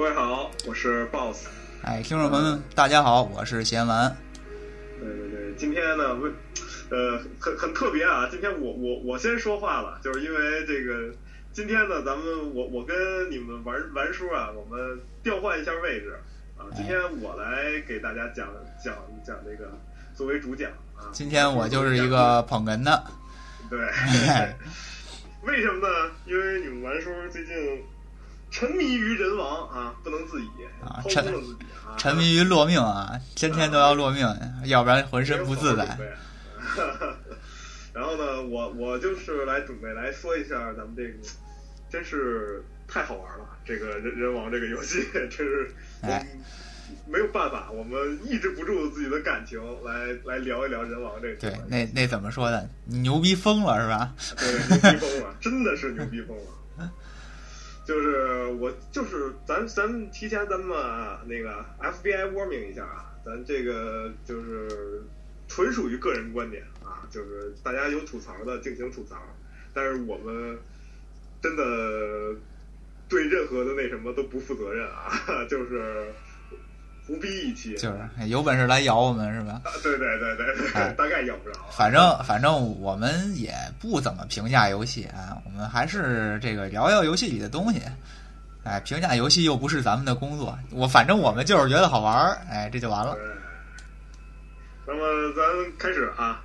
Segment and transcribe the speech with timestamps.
[0.00, 1.46] 各位好，我是 BOSS。
[1.82, 4.16] 哎，听众朋友们，大家好，我是贤文。
[4.98, 6.30] 对对对，今天呢，为
[6.88, 11.14] 呃很很特别啊，今天我我我先说话了，就是因为这个
[11.52, 16.18] 今天呢，咱们我我跟你们玩玩叔啊，我们调换一下位置
[16.56, 18.48] 啊，今天我来给大家讲
[18.82, 19.70] 讲讲这个
[20.14, 21.12] 作为主讲啊。
[21.12, 23.04] 今天我就是一个捧哏的。
[23.68, 23.78] 对。
[25.42, 26.10] 为什么呢？
[26.24, 27.54] 因为你们玩叔最近
[28.50, 30.48] 沉迷于人亡啊，不能自已
[30.84, 31.24] 啊，沉
[31.96, 34.26] 沉迷于落命啊，天天都要落命，
[34.64, 35.98] 要不然浑身不自在。
[37.94, 41.18] 然后呢，我我就是来准备来说一下咱们这个，
[41.90, 45.70] 真是太好玩了，这个人人王这个游戏 真是。
[47.06, 51.34] 没有办法，我们抑制不住自己的感情，来来聊一聊人王这个。
[51.36, 52.68] 对，那那怎么说的？
[52.86, 54.12] 牛逼疯了是吧？
[54.36, 56.90] 对，牛逼疯了，真的是牛逼疯了。
[57.84, 60.76] 就是我，就是咱咱提前咱们
[61.26, 65.02] 那个 FBI warning 一下啊，咱这个就是
[65.48, 69.16] 纯属于个人观点啊，就是大家有吐槽的尽情吐槽，
[69.74, 70.58] 但是我们
[71.42, 72.34] 真的
[73.08, 75.10] 对任何的那什么都不负责任啊，
[75.48, 76.06] 就是。
[77.10, 79.60] 胡逼一期，就是有本事来咬我们是吧？
[79.82, 81.58] 对对对对对， 大概咬不着。
[81.72, 87.82] 反正反正我们也不怎么评价游戏啊，我们还是这个聊聊游戏里的东西。
[88.62, 93.16] 哎，评价游戏又不是咱们的工作，我反正我们就是觉得好玩儿，哎，这就完了。
[94.86, 95.42] 那么咱
[95.78, 96.40] 开始啊，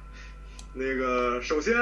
[0.74, 1.76] 那个首先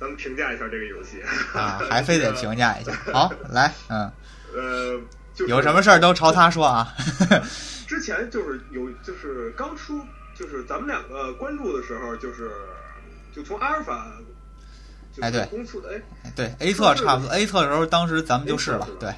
[0.00, 1.22] 咱们评价一下这个游戏
[1.54, 2.92] 啊，还非得 评价一下。
[3.12, 4.10] 好，来，嗯，
[4.52, 4.98] 呃，
[5.44, 6.94] 有什么事儿都朝他说啊。
[7.86, 10.00] 之前就是有，就是刚出，
[10.34, 12.50] 就是咱们两个关注的时候，就是
[13.34, 14.10] 就从阿尔法，
[15.20, 15.94] 哎对，公出的
[16.24, 19.14] 哎，对 A 测差不多 A 测的时候，当时咱们就是了，对，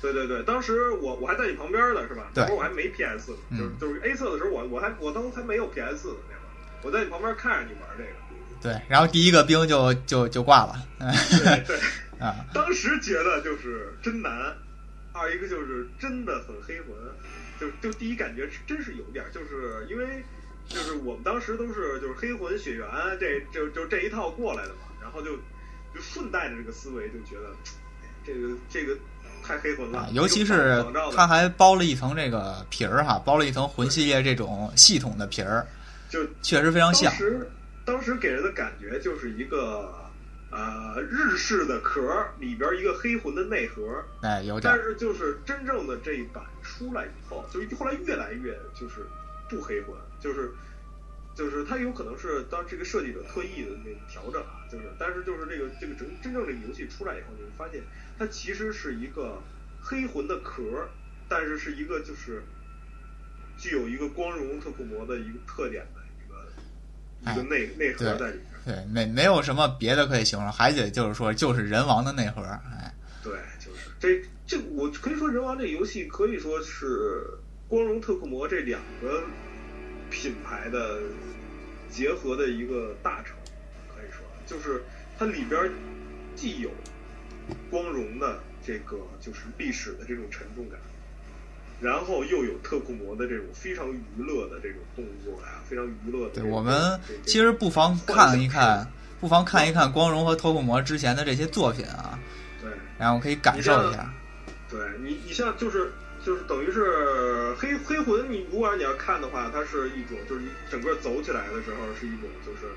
[0.00, 2.30] 对对对，当时我我还在你旁边呢，是吧？
[2.32, 6.44] 对，我还没 PS，就是就是 A 测的时候，我我还我当时还没有 PS 呢，那会儿，
[6.82, 8.10] 我在你旁边看着你玩这个，
[8.62, 11.78] 对，然后第一个兵就就就挂了，对对。
[12.20, 14.30] 啊，当时觉得就是真难，
[15.14, 16.90] 二一个就是真的很黑魂。
[17.60, 20.20] 就就第一感觉真是有点，就是因为
[20.66, 22.84] 就是我们当时都是就是黑魂血缘
[23.20, 25.36] 这就就这一套过来的嘛，然后就
[25.94, 27.54] 就顺带着这个思维就觉得
[28.26, 28.98] 这个这个
[29.44, 35.64] 太黑魂了，尤其是他还包了一层这个皮儿哈，包了一层魂系列这种系统的皮儿，
[36.10, 37.12] 就确实非常像。
[37.12, 37.50] 当时
[37.84, 39.94] 当时给人的感觉就是一个。
[40.56, 42.00] 呃，日式的壳
[42.38, 44.72] 里边一个黑魂的内核，哎，有点。
[44.72, 49.04] 但是就是真正的这一版出来以后，就是后来越来越就是
[49.50, 50.52] 不黑魂，就是
[51.34, 57.82] 就是它有可能是当这个设计者特意的那调整啊，就是但是就是这个这个真真正这个游戏出来以后，你会发现
[58.16, 59.42] 它其实是一个
[59.82, 60.62] 黑魂的壳，
[61.28, 62.44] 但是是一个就是
[63.58, 68.53] 具有一个光荣特库摩的一个特点的一个一个内内核在里面。
[68.64, 77.28] 对，没没有什么别的可以形容，还得就是说，就是人王的内核，哎，对，就是这这，我可以说人王这游戏可以说是
[77.68, 79.22] 光荣特库摩这两个
[80.10, 81.00] 品牌的
[81.90, 83.36] 结合的一个大成，
[83.94, 84.82] 可以说，就是
[85.18, 85.70] 它里边
[86.34, 86.70] 既有
[87.70, 90.80] 光荣的这个就是历史的这种沉重感。
[91.84, 96.40] 然后又有特库摩的这种非常娱乐的这种动作呀，非常娱乐的。
[96.40, 98.90] 对，我们其实不妨看一看，
[99.20, 102.18] 不妨看一看光荣和特库摩之前的这些作品啊。
[102.62, 102.70] 对。
[102.98, 104.10] 然后可以感受一下。
[104.70, 105.92] 对你，你像就是
[106.24, 112.72] 就是等于是黑黑魂，你如果你要看的话，它是一种就是你整个走起来的时候是一种就是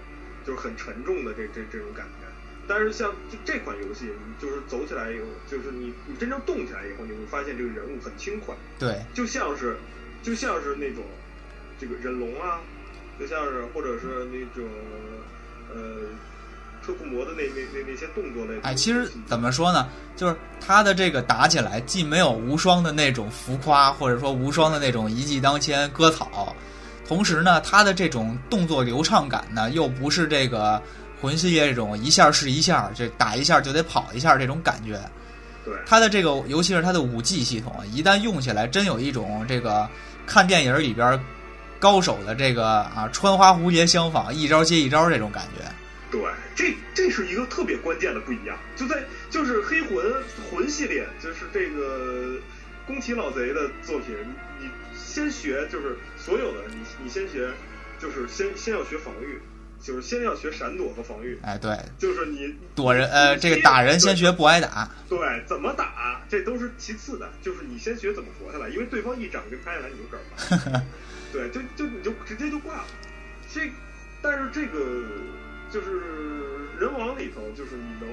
[0.45, 2.26] 就是很沉重的这这这种感觉。
[2.67, 9.77] 但是像就这款游戏，你就是走起来以后，就是你你真正动起来以后，你会发现这个人物很轻快，对，就像是
[10.21, 11.01] 就像是那种
[11.79, 12.59] 这个忍龙啊，
[13.17, 14.67] 就像是或者是那种
[15.73, 16.09] 呃
[16.85, 18.59] 特库摩的那那那那些动作类。
[18.63, 19.87] 哎，其实怎么说呢？
[20.17, 26.53] 就是他的这个打起来，既没有无双的那种浮夸，或者说无双的那种一骑当千割草，
[27.07, 30.81] 同时呢，他的这种动作流畅感呢，又不是这个。
[31.21, 34.99] 魂系列这种一下是一下，这打一下就得跑一下这种感觉，
[35.65, 39.89] 对它的这个，尤其是它的武技系统，一旦用起来，真有一种这个
[40.25, 41.19] 看电影里边
[41.79, 45.63] 高手的这个啊穿花蝴蝶相仿，一招接一招这种感觉。
[46.09, 46.21] 对，
[46.55, 50.13] 这这是一个特别关键的不一样，就在就是黑魂
[50.49, 52.37] 魂系列，就是这个
[52.85, 54.15] 宫崎老贼的作品，
[54.59, 57.49] 你先学就是所有的你你先学
[57.99, 59.41] 就是先先要学防御。
[59.81, 70.83] 就是先要学闪躲和防御，哎，对，就是你躲人，呃，这个打人先学不挨打，对，怎么打这都是其次的，就是你先学怎么活下来，因为对方一掌就拍下来你就嗝儿了，
[71.31, 72.85] 对，就就你就直接就挂了。
[73.53, 73.61] 这
[74.21, 75.05] 但是这个
[75.71, 76.01] 就是
[76.79, 78.09] 人王里头，就是你能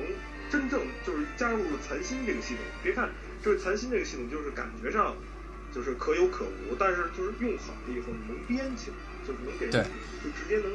[0.51, 3.11] 真正就是加入了残心这个系统，别看
[3.43, 5.17] 就是残心这个系统就是感觉上
[5.75, 8.97] 就是可有可无，但是就是用好了以后你能编起来，
[9.27, 9.85] 就是能给人
[10.23, 10.71] 就直接能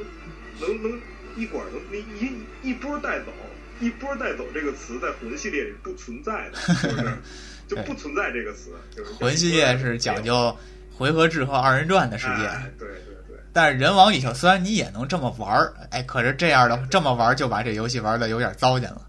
[0.60, 1.00] 能能
[1.36, 3.26] 一管能那一一波带走，
[3.80, 7.16] 一波带走这个词在魂系列里不存在的，是不是？
[7.68, 10.56] 就不存在这个词，就是魂系列是讲究
[10.92, 13.36] 回合制和二人转的世界，哎对对对。
[13.52, 19.06] 但是人王里头虽然你也能这么玩儿，哎，可是这样的这么玩儿就把这游戏玩的有点糟践了。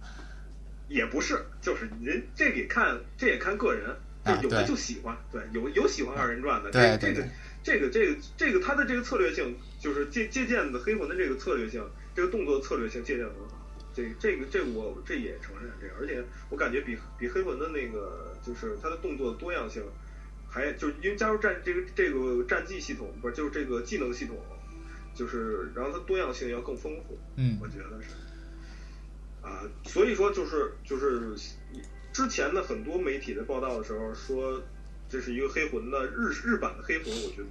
[0.90, 3.90] 也不是，就是人这也看这也看个人，
[4.26, 7.24] 就啊有的就喜欢，对，有有喜欢二人转的，对对这
[7.64, 11.84] 这个这个这个这个它的这个策略性，就是借借鉴的黑魂的这个策略性，
[12.14, 13.58] 这个动作策略性借鉴的很好。
[13.94, 19.84] 这这个这个我这也承认这个，而且我感觉比比黑魂的那个就是它的动作多样性，
[20.48, 24.38] 还就是因为加入战这个这个战技系统，不是就是这个技能系统，
[25.16, 27.18] 就是然后它多样性要更丰富。
[27.36, 28.10] 嗯我觉得是。
[29.42, 31.36] 啊，所以说就是就是
[32.14, 34.62] 之前的很多媒体的报道的时候说，
[35.10, 37.48] 这是一个黑魂的日日版的黑魂，我觉得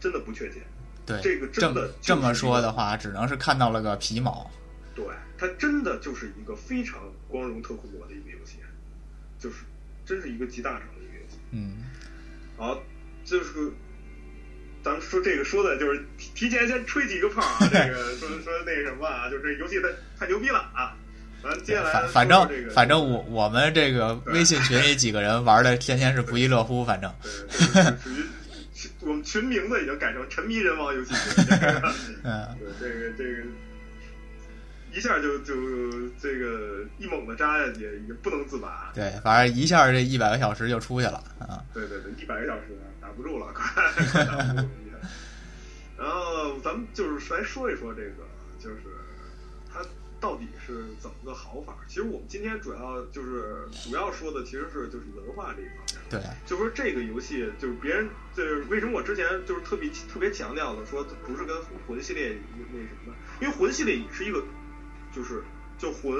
[0.00, 0.60] 真的不确切。
[1.08, 4.48] 对，这个这么真的这么说的话，只能是看到了个皮毛。
[4.94, 5.04] 对，
[5.38, 8.58] 它真的就是一个非常光荣特库摩的一个游戏，
[9.38, 9.56] 就是
[10.04, 11.36] 真是一个集大成的一个游戏。
[11.52, 11.84] 嗯，
[12.56, 12.78] 好，
[13.24, 13.72] 就是
[14.82, 19.88] 咱们说这个说的就是提提前先吹几个泡啊，这个 说说那个什么啊，就这游戏太
[20.18, 20.94] 太牛逼了啊。
[21.40, 27.08] 咱接下来反反正反正我我们这个微信群里几个人玩的天天是不亦乐乎，反正
[28.02, 28.26] 属于是
[29.00, 33.42] 我们群名字已经改成“沉迷人王游戏群 ”，这个嗯，对这个这个
[34.92, 35.54] 一下就就
[36.18, 38.90] 这个一猛子扎下去，也不能自拔。
[38.94, 41.64] 对，反正一下这一百个小时就出去了啊。
[41.74, 43.64] 对对对，一百个小时打不住了，快
[44.12, 44.68] 快打不住。
[45.98, 48.24] 然后咱们就是来说一说这个，
[48.58, 48.97] 就是它
[50.20, 51.74] 到底是怎么个好法？
[51.86, 55.98] 其实我们今天主要就是主要说的其实是就是文化这一方面。
[56.10, 61.56] 对，就说这个游戏，就是别人就是为什么我之前就是特别特别强调的说不是跟
[61.86, 62.36] 魂系列
[62.72, 64.42] 那什么，因为魂系列也是一个，
[65.14, 65.42] 就是
[65.78, 66.12] 就魂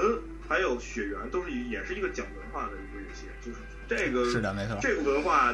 [0.48, 3.58] 还有血缘都是也是一个讲文化的一个游戏，就是
[3.88, 4.78] 这个是的，没错。
[4.80, 5.52] 这个文化，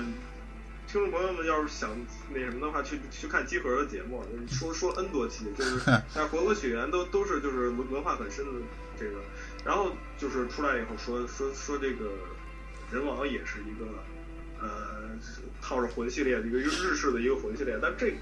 [0.95, 1.91] 听众朋友们要是想
[2.33, 5.81] 那什么的话，去去看集合的节目，说说 N 多期，就是
[6.15, 8.53] 但魂和血缘都都是就是文文化很深的
[8.97, 9.19] 这个，
[9.65, 12.13] 然后就是出来以后说说说这个
[12.93, 13.87] 人王也是一个
[14.61, 15.11] 呃
[15.61, 18.17] 套着魂系列的一个日式的一个魂系列，但这个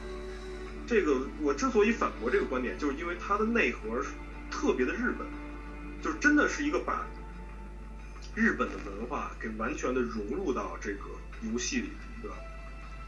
[0.87, 4.09] 这个我之所以反驳这个观点，就是因为它的内核是
[4.51, 5.27] 特别的日本，
[6.01, 7.07] 就是真的是一个把
[8.35, 11.05] 日本的文化给完全的融入到这个
[11.43, 11.91] 游戏里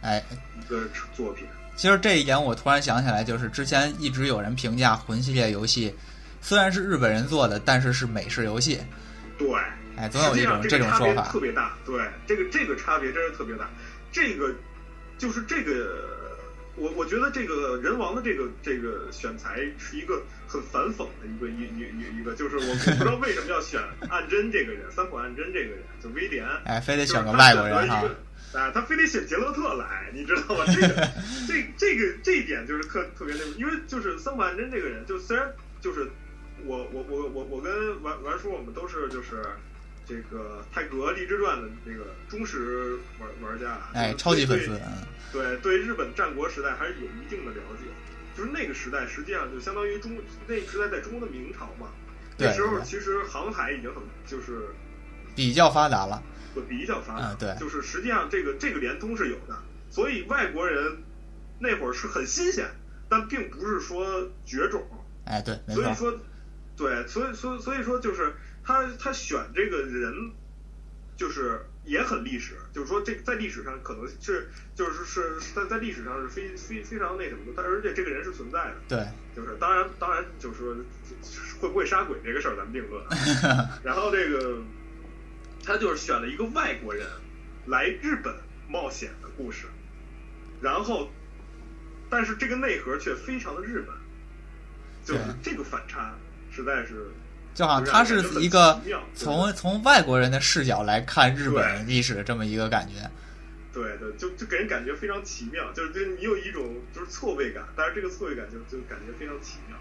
[0.05, 0.23] 哎，
[0.61, 0.83] 一个
[1.15, 1.47] 作品。
[1.77, 5.93] 其实这一点我突然想起来，就是之前一直有人评价魂系列游戏，
[6.41, 8.79] 虽然是日本人做的，但是是美式游戏。
[9.37, 9.49] 对，
[9.97, 11.23] 哎，总有一种这种说法。
[11.33, 11.75] 特别大。
[11.85, 13.69] 对，这个这个差别真是特别大。
[14.13, 14.55] 这个
[15.19, 16.07] 就是这个，
[16.77, 26.47] 我我觉得这个人王的这个这个选材是一个很反讽的一个一一一一个，就是我我不知道为什么要选 岸真这个人，三浦岸真这个人，就威廉。
[26.65, 28.05] 哎，非得选个外国人哈。
[28.55, 30.65] 啊，他非得写杰洛特来，你知道吗？
[30.67, 31.09] 这个
[31.47, 36.09] 这这个这一点就是特特别那个，因为就是三浦岸真这个人，就虽然就是
[36.65, 39.45] 我我我我我跟玩玩叔我们都是就是
[40.07, 44.71] 这个泰格励志传的这个忠实玩玩家，哎，超级粉丝。
[44.71, 44.81] 嗯
[45.33, 47.91] 对对日本战国时代还是有一定的了解。
[48.37, 51.89] 就是那个时代，实际上就相当于中那个时代在中国的明朝嘛。
[52.37, 54.69] 那时候其实航海已经很就是
[55.35, 56.23] 比较发达了。
[56.55, 57.57] 会比较发达，嗯对。
[57.59, 59.59] 就是实际上这个这个联通是有的，
[59.91, 61.03] 所以外国人
[61.59, 62.71] 那会儿是很新鲜，
[63.09, 64.87] 但并不是说绝种，
[65.25, 66.19] 哎，对，所以说，
[66.77, 68.35] 对，所以所以所以说就是
[68.65, 70.33] 他他选这个人，
[71.17, 79.07] 就是也很历史，就是说这在历史上可能是就是是是在在历史上是非非非常那什么的，但而且这个人是存在的，对，
[79.37, 80.75] 就是当然当然就是说
[81.61, 84.59] 会不会杀鬼这个事儿咱们定论啊， 然后这个
[85.65, 87.07] 他就是选了一个外国人
[87.67, 88.35] 来日本
[88.69, 89.67] 冒险的故事，
[90.61, 91.11] 然后
[92.11, 93.95] 但是这个内核却非常的日本，
[95.05, 96.15] 就是这个反差
[96.51, 97.09] 实在是
[97.55, 98.81] 就好像他是一个
[99.15, 103.11] 从从外国人的视角来看日本历史的这么一个感觉。
[103.73, 109.77] 对对，就就给人感觉非常奇妙，就是就你有一种就是错位感，但是这个错位感就就感觉非常奇妙。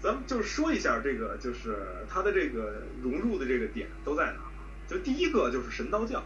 [0.00, 1.76] 咱们就是说一下这个，就是
[2.08, 4.50] 它的这个融入的这个点都在哪儿？
[4.94, 6.22] 就第一个就是神道教，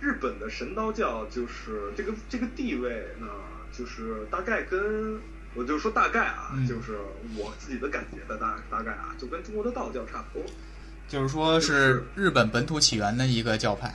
[0.00, 3.26] 日本的神道教就是这个这个地位呢，
[3.70, 5.20] 就是大概跟
[5.54, 6.96] 我就说大概啊，嗯就是
[7.36, 10.48] 我自己的感觉的大大概啊，就跟中国的道教差不多。
[11.08, 13.94] 就是说是日本本土起源的一个教派。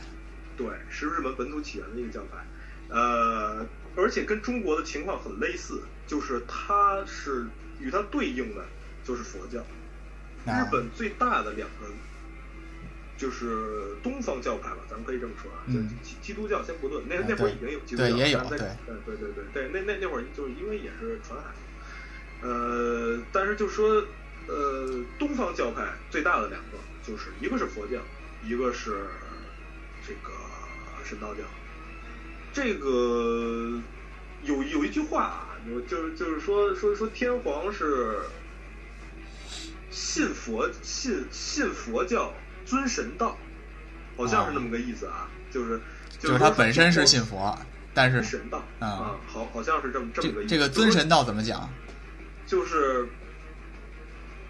[0.55, 2.45] 对，是日本本土起源的一个教派，
[2.89, 3.65] 呃，
[3.95, 7.47] 而且跟中国的情况很类似，就是它是
[7.79, 8.63] 与它对应的
[9.03, 9.59] 就是佛教。
[10.45, 11.87] 啊日本最大的两个
[13.23, 18.57] 就是东方教派吧，咱们可以这么说啊，就嗯基基督教先不论，那啊那会儿已经有基督教，对也有对。
[18.59, 21.53] 对对对对，那那那会儿就是因为也是传海，
[22.45, 24.03] 呃，但是就说
[24.49, 27.97] 呃，东方教派最大的两个就是一个是佛教，
[28.43, 29.05] 一个是
[30.05, 30.33] 这个
[31.05, 31.43] 神道教。
[32.51, 33.79] 这个
[34.43, 38.19] 有有一句话啊，有就是就是说说说天皇是
[39.89, 42.33] 信佛信信佛教
[42.65, 43.37] 尊神道，
[44.17, 45.79] 好像是那么个意思啊，就是
[46.19, 47.57] 就是他本身是信佛，
[47.93, 50.49] 但是神道啊啊，好好像是这么这这么个意思。
[50.49, 51.69] 这个尊神道怎么讲？
[52.45, 53.07] 就是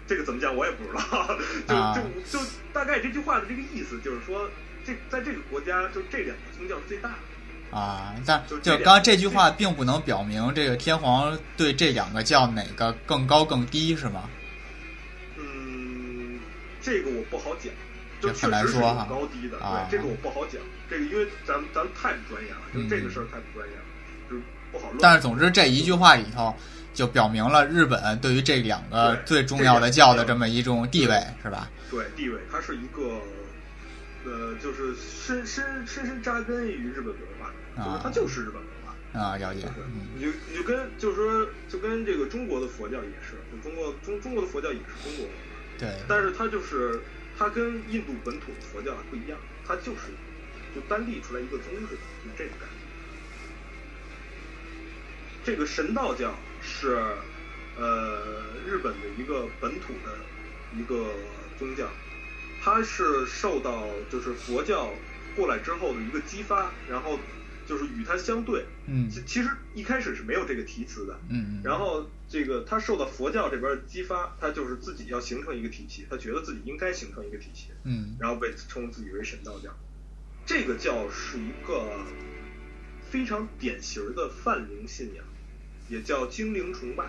[0.06, 1.94] 这个怎么讲我也不知道， 就啊
[2.30, 4.48] 就就大概这句话的这个意思就是说，
[4.84, 7.14] 这在这个国家就这两个宗教是最大的。
[7.76, 14.28] 啊，但就就刚刚这句话并不能表明这个天皇对这两个教哪个更高更低，是吗？
[15.36, 16.38] 嗯，
[16.80, 17.72] 这个我不好讲，
[18.26, 23.82] 就确实是有很难说哈高低的，啊对，这个我不好讲，这个因为咱们咱们太不专业了，就嗯这个事儿太不专业了，
[24.30, 24.98] 就是不好论。
[25.00, 26.54] 但是总之这一句话里头
[26.92, 31.70] 就表明了日本对于这两个最重要的教的这么一种地位，是吧？
[31.90, 33.20] 对地位，它是一个
[34.24, 38.70] 呃，就是深深深深扎根于日本文化，就是啊它就是日本文化。
[39.12, 45.40] 啊，了解，嗯你就你就跟就是说就跟这个中国的佛教也是，就中国中中国的佛教也是中国文化，
[45.78, 47.00] 对，但是它就是
[47.38, 50.12] 它跟印度本土的佛教不一样，它就是
[50.74, 52.84] 就单立出来一个宗似的，就这个概念。
[55.44, 56.96] 这个神道教是
[57.76, 60.16] 呃日本的一个本土的
[60.78, 61.10] 一个
[61.58, 61.86] 宗教，
[62.62, 64.90] 它是受到就是佛教
[65.36, 67.18] 过来之后的一个激发，然后
[67.66, 68.64] 就是与它相对。
[68.86, 79.70] 嗯其其实一开始是没有这个题词的，嗯，然后这个他受到佛教这边的激发，他就是自己要形成一个体系，他觉得自己应该形成一个体系，嗯然后被称自己为神道教。
[80.44, 82.00] 这个教是一个
[83.08, 85.24] 非常典型的泛灵信仰，
[85.88, 87.04] 也叫精灵崇拜。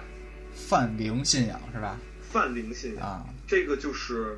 [0.54, 2.00] 泛灵信仰是吧？
[2.22, 4.38] 泛灵信仰，啊，这个就是，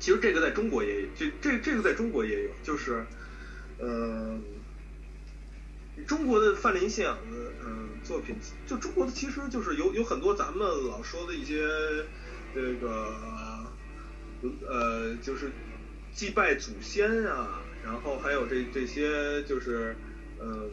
[0.00, 3.06] 其实这个在中国也有，这这这个在中国也有，就是，
[3.78, 4.36] 呃，
[6.06, 11.66] 中国的范林信仰的嗯、作品，就中国的其实就是有有很多咱们老说的一些
[12.54, 13.66] 这个
[14.68, 15.50] 呃，就是
[16.12, 19.96] 祭拜祖先啊，然后还有这这些就是
[20.40, 20.70] 嗯。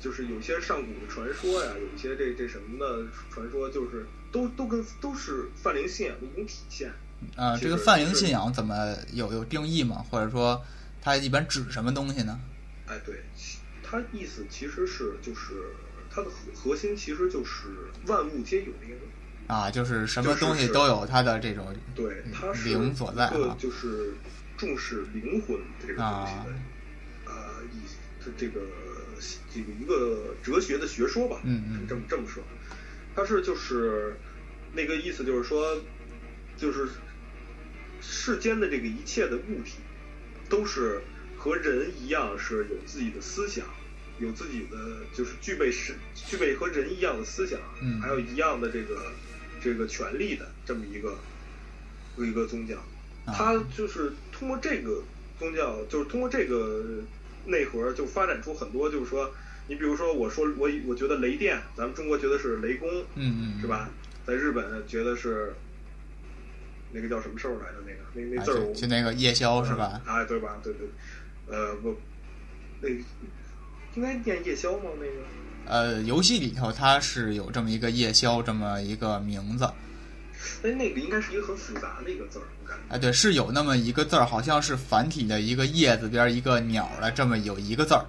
[0.00, 6.90] 就是有些上古的传说呀，有一些这这什么的传说，就是都都跟都是泛灵信仰的一种体现。
[7.36, 8.74] 呃，这个泛灵信仰怎么
[9.12, 10.04] 有有定义吗？
[10.10, 10.60] 或者说
[11.00, 12.40] 它一般指什么东西呢？
[12.88, 15.74] 哎，对，其它意思其实是就是
[16.10, 17.68] 它的核核心其实就是
[18.06, 18.96] 万物皆有灵。
[19.46, 24.12] 啊，就是什么东西都有它的这种对，它是灵所在一个啊就是
[24.58, 28.60] 重视灵魂这个东西啊的，呃，意思这这个
[29.54, 32.42] 这个一个哲学的学说吧，嗯嗯这么这么说，
[33.16, 34.18] 它是就是
[34.74, 35.80] 那个意思就是说，
[36.58, 36.86] 就是
[38.02, 39.76] 世间的这个一切的物体
[40.50, 41.00] 都是
[41.38, 43.64] 和人一样是有自己的思想。
[44.20, 44.76] 有自己的
[45.14, 49.12] 就是具备是具备和人一样的思想，嗯还有一样的这个
[49.62, 51.16] 这个权利的这么一个
[52.16, 52.74] 一个宗教，
[53.26, 55.04] 啊它就是通过这个
[55.38, 56.84] 宗教，就是通过这个
[57.46, 59.32] 内核，就发展出很多，就是说，
[59.68, 63.68] 你比如说，我说我我觉得雷电，咱们中国觉得是雷公，嗯嗯是？
[63.68, 63.88] 吧？
[64.26, 65.54] 在日本觉得是
[66.90, 67.74] 那个叫什么兽来着？
[67.86, 70.02] 那个那那啊字儿就那个夜宵是吧？
[70.04, 70.58] 啊，对吧？
[70.60, 70.88] 对对，
[71.50, 71.96] 呃不，
[72.80, 72.88] 那
[73.94, 74.90] 应该念夜宵吗？
[74.98, 75.12] 那个
[75.66, 79.64] 呃，游戏里头它是有这么一个夜宵这么一个名字，
[80.62, 82.94] 哎，那个应该是一个很复杂的一个字儿，我感觉。
[82.94, 88.06] 哎，对，是有那么一个字儿，好像是繁体的一个叶子边儿一个鸟的这么有一个字儿，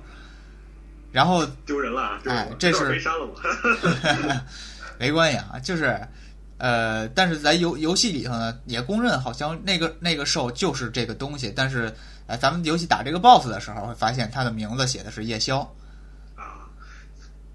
[1.12, 2.22] 然后丢人了啊！
[2.28, 4.46] 哎这是没删了吗？
[4.98, 6.00] 没关系啊，就是，
[6.60, 11.94] 呃，但是在游游戏里头呢，也公认好像那个那个兽就是这个东西，但是，
[12.30, 15.62] 呃，咱们游戏打这个 BOSS 的时候会发现它的名字写的是夜宵，
[16.36, 16.70] 啊，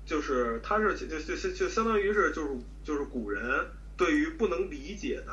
[0.05, 2.49] 就是它是就就就就相当于是就是
[2.83, 3.67] 就是古人
[3.97, 5.33] 对于不能理解的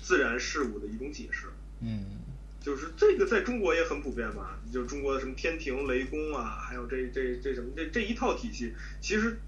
[0.00, 1.48] 自然事物的一种解释。
[1.80, 2.04] 嗯
[2.60, 9.40] 就是这个在中国也很普遍吧，就是中国的什么天庭、雷公啊，还有这这这什么这这一套体系，其实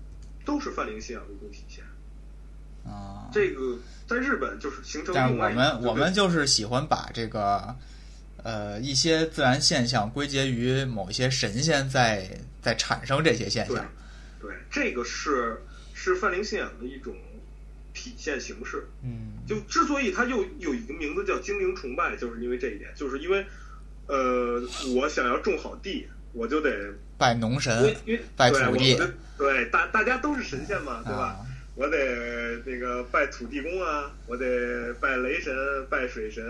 [0.44, 1.84] 都是泛灵信仰的一种体现。
[2.84, 7.76] 啊，这个在日本就是形成但我们我们就是喜欢把这个
[8.44, 12.28] 呃一些自然现象归结于某一些神仙在
[12.62, 13.76] 在产生这些现象。
[14.40, 15.61] 对，这个是
[15.94, 17.14] 是泛灵信仰的一种
[17.92, 18.87] 体现形式。
[19.02, 23.44] 嗯就之所以它又有一个名字叫精灵崇拜，就是因为这一点，就是因为
[24.06, 24.62] 呃，
[24.94, 29.00] 我想要种好地，我就得拜农神因为拜对土地
[29.37, 31.23] 对大大家都是神仙嘛，对吧？
[31.23, 35.54] 啊我得那个拜土地公啊，我得拜雷神、
[35.88, 36.44] 拜水神，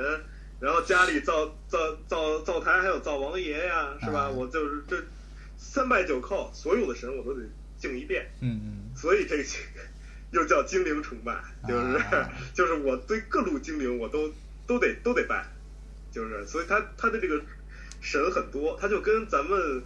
[0.61, 4.25] 然后家里灶灶灶灶台还有灶王爷呀，是吧？
[4.25, 4.29] 啊。
[4.31, 5.03] 我就是这
[5.57, 7.43] 三拜九叩，所有的神我都得
[7.79, 8.97] 敬一遍，嗯嗯。
[8.97, 9.45] 所以这个
[10.33, 14.33] 又叫精灵崇拜，就是、啊 就是我对各路精灵我都
[14.67, 15.47] 都得都得拜，
[16.13, 17.41] 就是所以他他的这个
[18.01, 19.83] 神很多，他就跟咱们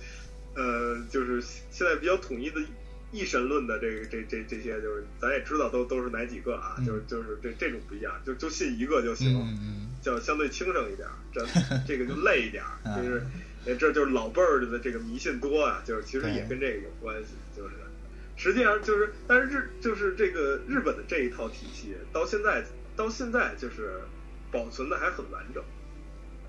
[0.55, 2.61] 呃就是现在比较统一的
[3.15, 6.85] 一神论的这个这这这些，就是咱也知道都都是哪几个啊，嗯。
[6.85, 9.91] 就是就是这这种不一样，就就信一个就嗯行，嗯。
[10.03, 11.47] 叫相对轻省一点儿，这
[11.87, 12.63] 这个就累一点
[12.97, 13.25] 就是
[13.65, 17.75] 呃这就是老辈儿的这个迷信多啊，就是其实也跟这个有关系，就是。
[18.37, 22.65] 实际上就是，但是日就是这个日本的这一套体系到现在
[22.97, 24.01] 到现在就是
[24.51, 25.63] 保存的还很完整，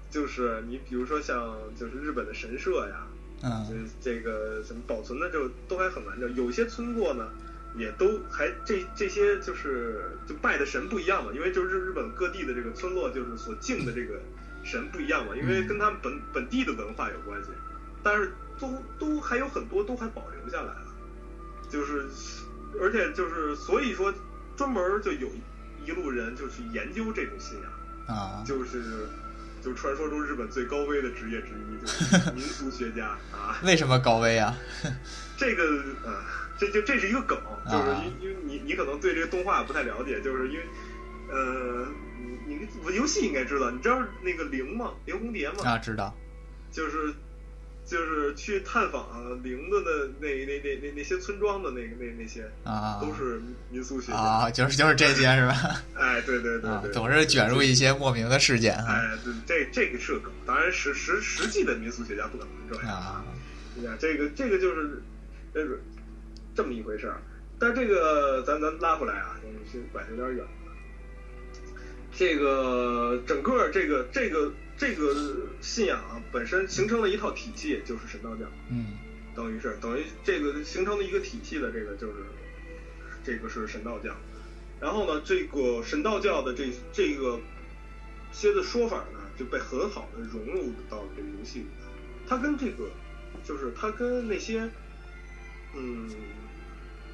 [0.10, 3.06] 就是你比如说像就是日本的神社呀，
[3.42, 6.34] 嗯就是这个什么保存的就都还很完整。
[6.36, 7.27] 有些村落呢，
[7.77, 14.20] 也都还这这些就是就拜的神不一样嘛，因为就是日本各地的这个村落就是所敬的这个
[14.63, 17.50] 神不一样嘛，因为跟他们本本地的文化有关系，
[18.01, 20.88] 但是都都还有很多都还保留下来了，
[21.70, 22.05] 就是
[22.79, 24.14] 而且就是所以说
[24.55, 25.29] 专门就有
[25.86, 27.72] 一路人就去研究这种信仰。
[28.07, 29.07] 啊就是
[29.66, 33.58] 就传说中日本最高危的职业之一，就是民俗学家 啊。
[33.64, 34.56] 为什么高危啊？
[35.36, 35.64] 这个
[36.04, 36.22] 呃，
[36.60, 40.64] 这就这是一个梗，就是啊因因为你你可能对这个动画不太了解，就是因为
[41.32, 41.88] 呃，
[42.48, 44.94] 你你游戏应该知道，你知道那个灵吗？
[45.06, 45.56] 灵红蝶吗？
[45.64, 46.16] 啊，知道
[46.72, 47.12] 就是
[47.86, 49.08] 就是去探访
[49.44, 54.18] 灵的的那那那那那些村庄的那个那那些，啊都是民俗学家。
[54.18, 55.84] 啊，就是 就是这些是吧？
[55.96, 63.24] 哎，对对对总是卷入一些莫名的事件哈哎，对，这这个是个梗，当然实实实际的民俗学家不可能这样啊。
[63.76, 65.04] 你看这个这个就是
[65.54, 65.80] 这是
[66.56, 67.22] 这么一回事儿，
[67.60, 70.50] 但这个咱咱拉回来啊，就是拐的有点远了。
[72.18, 78.94] 这个整个这个这个这个信仰啊，本身形成了一套体系，就是神道教，嗯
[79.35, 82.25] 等于是等于这个形成了一个体系的这个就是
[83.24, 84.16] 这个是神道教。
[84.79, 87.40] 然后呢，这个神道教的这这个
[88.31, 91.88] 些的说法呢，就被很好的融入到了这个游戏里来。
[92.27, 92.90] 它跟这个
[93.44, 94.70] 就是它跟那些
[95.74, 96.09] 嗯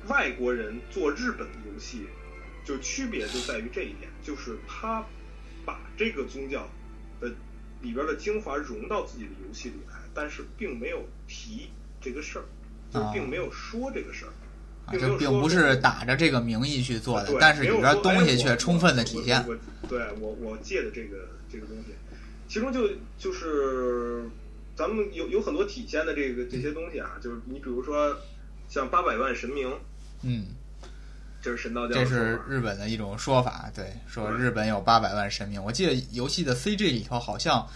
[0.07, 2.07] 外国人做日本的游戏，
[2.65, 5.05] 就区别就在于这一点，就是他
[5.65, 6.67] 把这个宗教
[7.19, 7.31] 的
[7.81, 12.45] 里边的精华融到自己的游戏里来，但是并没有提这个事儿，
[12.91, 14.31] 就是并没有说这个事儿。
[14.85, 19.53] 啊，并没有就并不是打着这个名义去做的对，但是里边东西却充分的体现我。
[19.53, 21.93] 我对我我借的这个这个东西，
[22.47, 22.89] 其中就
[23.19, 24.27] 就是
[24.75, 28.17] 咱们有有很多体现的这个这些东西啊，就是你比如说
[28.69, 29.71] 像八百万神明，
[30.23, 30.47] 嗯，
[31.41, 35.63] 这是神道教这是日本的一种说法，对，说日本有八百万神明。
[35.63, 37.67] 我记得游戏的 CG 里头好像，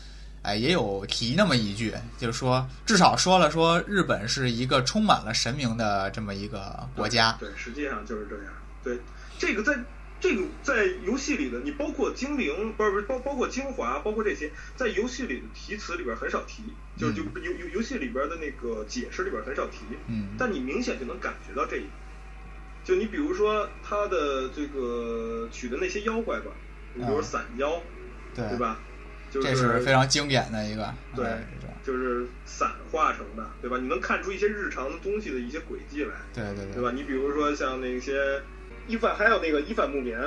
[0.44, 7.36] 哎，也有提那么一句，就是说至少说了说日本是一个充满了神明的这么一个国家。
[7.40, 8.54] 对，实际上就是这样。
[8.84, 9.00] 对，
[9.40, 9.76] 这个在
[10.22, 16.62] 这个在游戏里的，你包括精灵，不是不是包包括精华，包括这些，在游戏里的题词里边很少提，
[16.98, 19.80] 就是就游游游戏里边的那个解释里边很少提。
[20.08, 21.90] 嗯但你明显就能感觉到这一点。
[22.86, 26.52] 就你比如说他的这个取的那些妖怪吧，
[26.94, 27.82] 你比如说啊伞妖，
[28.34, 28.58] 对对？
[28.58, 28.80] 吧？
[29.32, 30.94] 就是这是非常经典的一个。
[31.16, 31.44] 对哎
[31.84, 33.78] 就是散化成的，对吧？
[33.80, 36.92] 你能看出一些日常的东西的一些轨迹来，对对对吧？
[36.92, 38.42] 你比如说像那些
[38.88, 40.20] 伊凡，还有那个伊凡木棉，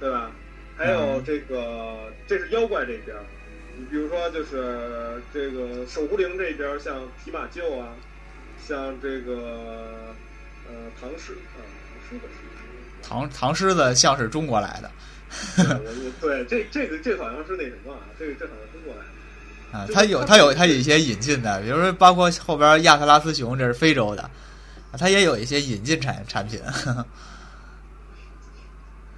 [0.00, 0.32] 对吧？
[0.76, 3.22] 还有嗯这个，这是妖怪这边儿。
[3.76, 7.94] 你比如说，就是这个守护灵这边儿，像提马厩啊，
[8.60, 10.14] 像这个
[10.68, 11.62] 呃唐诗啊，
[13.02, 13.20] 唐。
[13.20, 14.90] 唐唐狮子像是中国来的
[16.20, 19.78] 对，这这个这好像是那什么啊，这个这好像是过来的。
[19.78, 24.30] 啊，就是它有它它有它有一些引进的，比如说包括后边亚特拉斯熊，这是非洲的
[24.98, 26.60] 它也有一些引进产产品。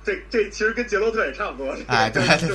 [0.03, 1.76] 这这其实跟杰洛特也差不多。
[1.87, 2.48] 哎，对对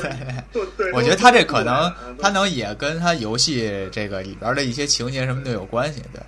[0.51, 6.21] 对对，我觉得他这可能，他能也跟他游戏这个里边的一些情节什么的有关系，对。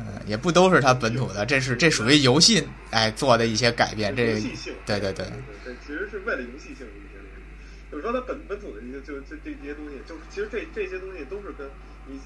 [0.00, 4.16] 嗯，也不都是他本土的，这是这属于游戏哎做的一些改变。
[4.16, 5.26] 这游戏性，对对对。
[5.64, 7.92] 这其实是为了游戏性的一些东西。
[7.92, 11.68] 就是说，它本本土的一些，就这这些东西，就是其实这这些东西都是跟
[12.06, 12.18] 你，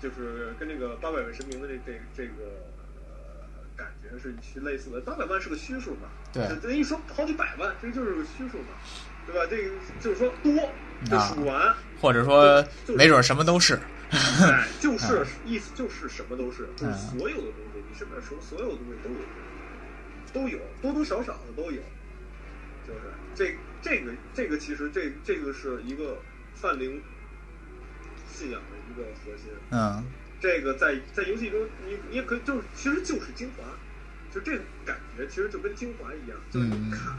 [0.00, 2.32] 就是跟这个八百万神明的这这这个。
[3.76, 6.08] 感觉是是类似的，八百万是个虚数嘛？
[6.32, 8.68] 对，这一说好几百万，这就是个虚数嘛，
[9.26, 9.46] 对吧？
[9.50, 10.50] 这个就是说多
[11.04, 12.64] 就数不完，或者说
[12.96, 13.78] 没准什么都是，
[14.12, 19.18] 哎， 就是意思就是什么都是，就是所有的东西，你身边所所有的东西都有，
[20.32, 21.80] 都有多多少少的都有，
[22.86, 23.00] 就是
[23.34, 26.18] 这这个这个其实这这个是一个
[26.54, 27.02] 泛灵
[28.32, 30.04] 信仰的一个核心，嗯。
[30.38, 33.64] 这个在在游戏中，你你也可以就是其实就是精华，
[34.30, 34.52] 就这
[34.84, 37.16] 感觉其实就跟精华一样，就是你砍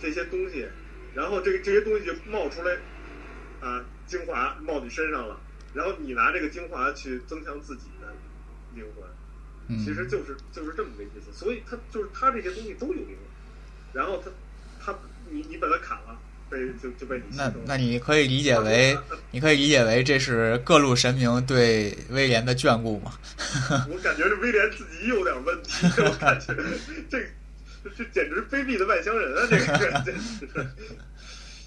[0.00, 0.66] 这些东西，
[1.14, 2.76] 然后这个这些东西就冒出来
[3.60, 5.40] 啊，精华冒你身上了，
[5.74, 8.12] 然后你拿这个精华去增强自己的
[8.74, 11.32] 灵魂，其实就是就是这么个意思。
[11.32, 13.18] 所以它就是它这些东西都有灵魂，
[13.92, 14.30] 然后它
[14.84, 14.98] 它
[15.30, 16.18] 你你把它砍了。
[16.50, 18.98] 被就就被你那那你可以理解为，
[19.30, 23.12] 你可以理解为这是各路神明对威廉的眷顾吗？
[23.88, 26.52] 我感觉这威廉自己有点问题， 我感觉
[27.08, 27.24] 这
[27.96, 29.46] 这简直卑鄙的外乡人啊！
[29.48, 30.44] 这个真是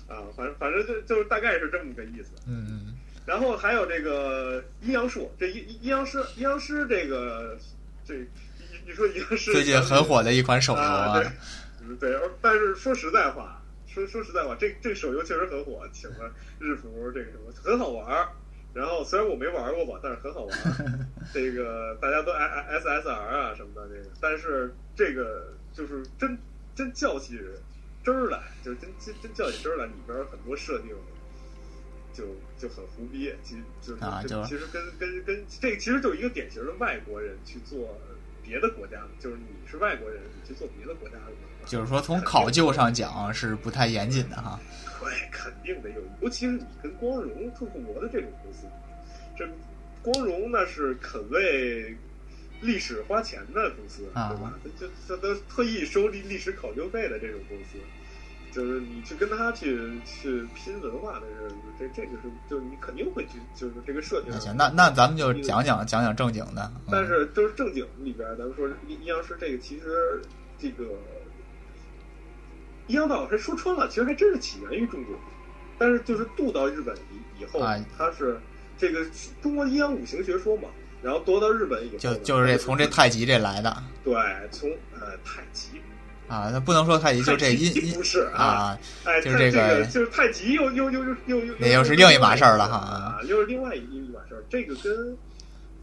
[0.09, 2.31] 啊，反正反正就就是大概是这么个意思。
[2.45, 2.97] 嗯嗯。
[3.25, 7.57] 然后还有这个阴阳术，这阴阴阳师阴阳师这个
[8.05, 8.15] 这
[8.85, 11.21] 你说阴阳师最近很火的一款手游啊，
[11.99, 13.59] 对，但是说实在话。
[13.85, 18.27] 说说实在话，这这手游确实很火，请了日服，这个什么很好玩儿。
[18.73, 21.05] 然后虽然我没玩过吧，但是很好玩儿。
[21.31, 26.35] 这个大家都 S S R 啊什么的，这个，但是这个就是真
[26.73, 27.39] 真叫起
[28.03, 30.89] 真儿来，就真真真叫起真儿来，里边很多设定
[32.13, 32.23] 就
[32.57, 37.97] 就很胡逼，其实就是其实跟跟跟这其实就是一个典型的外国人去做
[38.43, 41.33] 别的国家的，就是你是外国人，你去做别的国家的。
[41.65, 44.59] 就是说，从考究上讲是不太严谨的哈。
[44.99, 48.67] 对，肯定得有，尤其是你跟光荣、兔兔国的这种公司，
[49.37, 49.47] 这
[50.01, 51.95] 光荣那是肯为
[52.59, 54.59] 历史花钱的公司，对吧？
[54.77, 57.77] 这这都特意收历历史考究费的这种公司，
[58.53, 64.31] 就是你去跟他去去拼文化的人，这这个是，就是你肯定会去，就是这个设定。
[64.31, 66.71] 那行，那那咱们就讲讲讲讲正经的。
[66.91, 70.21] 但是就是正经里边，咱们说阴阳师这个，其实
[70.59, 70.85] 这个。
[72.87, 75.15] 阴阳道，还说穿了，其实还真是起源于中国，
[75.77, 77.61] 但是就是渡到日本以以后，
[77.97, 78.37] 它是
[78.77, 79.05] 这个
[79.41, 80.67] 中国阴阳五行学说嘛，
[81.01, 83.73] 然后夺到日本以后，就就是这从这太极这来的。
[84.03, 84.13] 对，
[84.51, 85.69] 从呃太极
[86.33, 94.43] 啊，那不能说太极，就这阴不是啊，哎，就是这个就是太极又又又又又又那又是另一码事儿了哈，啊又是另外一一码事儿。
[94.49, 95.15] 这个跟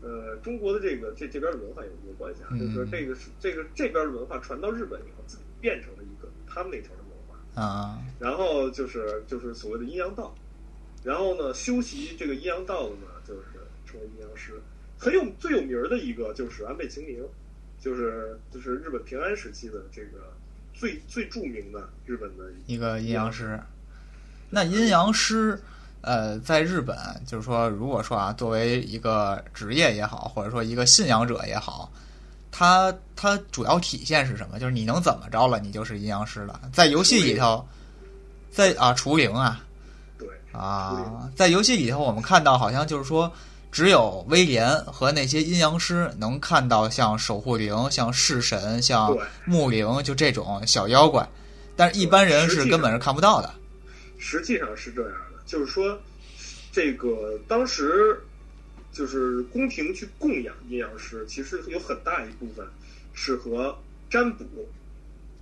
[0.03, 6.29] 呃中国的这个这这边的文化有有关系啊，就是说这个是这个这边的文化传到日本以后，自己变成了一个。
[6.53, 10.35] 他们那头的文化啊，然后就是就是所谓的阴阳道，
[11.05, 13.43] 然后呢，修习这个阴阳道的呢，就是
[13.87, 14.61] 成为阴阳师。
[14.99, 17.23] 很有最有名的一个就是安倍晴明，
[17.81, 20.30] 就是就是日本平安时期的这个
[20.81, 23.61] 最最著名的日本的一个阴阳师。
[24.49, 25.61] 那阴阳师，
[26.01, 31.93] 呃，在日本就是说，如果说啊，作为一个职业也好，或者说一个信仰者也好。
[32.51, 34.59] 它它主要体现是什么？
[34.59, 36.59] 就是你能怎么着了，你就是阴阳师了。
[36.73, 37.63] 在游戏里头，
[38.51, 39.61] 在啊除灵啊，
[40.19, 43.31] 对啊，在游戏里头，我们看到好像就是说，
[43.71, 51.29] 只有威廉和那些阴阳师能看到像守护灵、像式神、像木灵就这种小妖怪，
[51.77, 53.55] 但是一般人是根本是看不到的。
[54.19, 55.99] 实际上是这样的，就是说，
[56.73, 58.21] 这个当时。
[58.93, 62.67] 就是宫廷去供养阴阳师，其实有很大一部分
[63.15, 63.79] 是和
[64.11, 64.45] 占卜，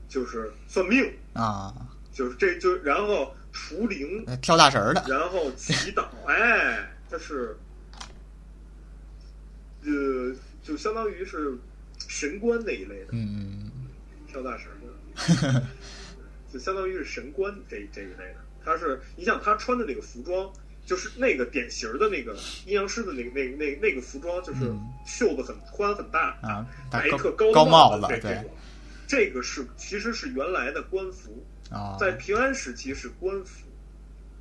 [0.06, 1.74] 就是算命啊，
[2.12, 7.56] 就是这就然后除灵、跳大神的，然后祈祷，哎，它是，
[9.88, 11.56] 呃，就相当于是
[12.08, 13.70] 神官那一类的，嗯，
[14.26, 14.68] 跳大神
[15.52, 15.62] 的，
[16.52, 18.36] 就相当于是神官这这一类的。
[18.64, 20.50] 他是你想他穿的那个服装。
[20.86, 24.72] 就是那个典型的那个阴阳师的那个那那那个服装，就是
[25.04, 28.42] 袖子很宽很大啊，戴一特高帽子，对，
[29.06, 33.66] 这个是其实是原来的官服啊，在平安时期是官服，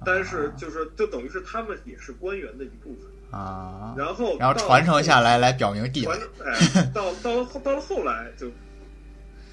[0.05, 8.50] 但是就是就等于是他们也是官员的一部分，啊，然后然后传承下来来表明地位传，哎， 到到后到了后来就，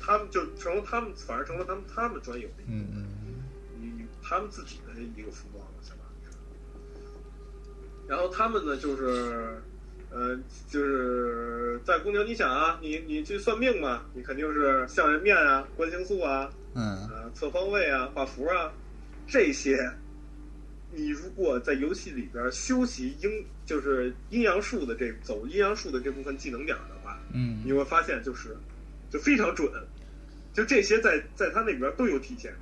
[0.00, 3.06] 他们就成了他们，反而成了他们他们专有的一嗯嗯
[3.80, 6.38] 一他们自己的一个服装了，相当于是。
[8.06, 9.60] 然后他们呢，就是，
[10.10, 18.70] 呃，就是在公牛，你想啊，你你去算命嘛，你肯定是相人面啊、观星宿啊、嗯啊测方位啊、画符啊
[19.26, 19.90] 这些。
[20.94, 28.56] 你如果在游戏里边修习阴，就是阴阳术的这走阴阳术的这部分技能点的话，嗯你会发现就是
[29.10, 29.70] 就非常准，
[30.52, 32.54] 就这些在在他那里边都有体现。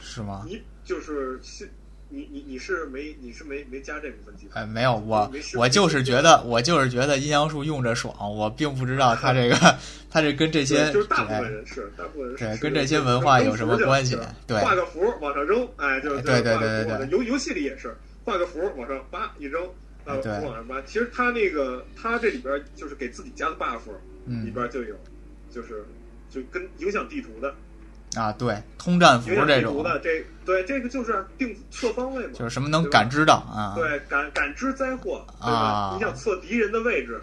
[0.00, 0.44] 是吗？
[0.46, 1.68] 你就是是，
[2.10, 9.56] 你你你是没你是没没加这部分技能，哎，没有，我我就是觉得，我就是觉得阴阳术用着爽，我并不知道他这个，
[10.10, 17.94] 他这跟这些就是大部分人是大部分人是对跟这些文化有什么关系对画个符往上扔，哎，就对对对对对符游游戏里也是
[18.24, 19.62] 画个符往上叭一扔，
[20.04, 20.80] 画个符对往上叭。
[20.86, 23.80] 其实他那个他这里边就是给自己加的 buff
[24.24, 24.94] 里嗯边就有，
[25.50, 25.84] 就是
[26.30, 27.54] 就跟影响地图的
[28.16, 33.74] 啊，对，通战服这种，的这对这个就是定测方位嘛，就是什么能感知到啊？
[33.76, 35.52] 对，感感知灾祸，对吧？
[35.52, 37.20] 啊你想测敌人的位置，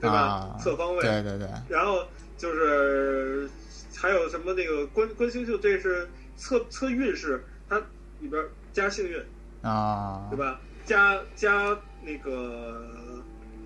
[0.00, 0.16] 对吧？
[0.18, 2.04] 啊，测方位，对对对，然后
[2.36, 3.48] 就是
[3.96, 7.78] 还有什么那个观观星宿，这是测测运势，它
[8.20, 9.18] 里边加幸运，
[9.62, 10.60] 啊对，吧？
[10.84, 12.84] 加加那个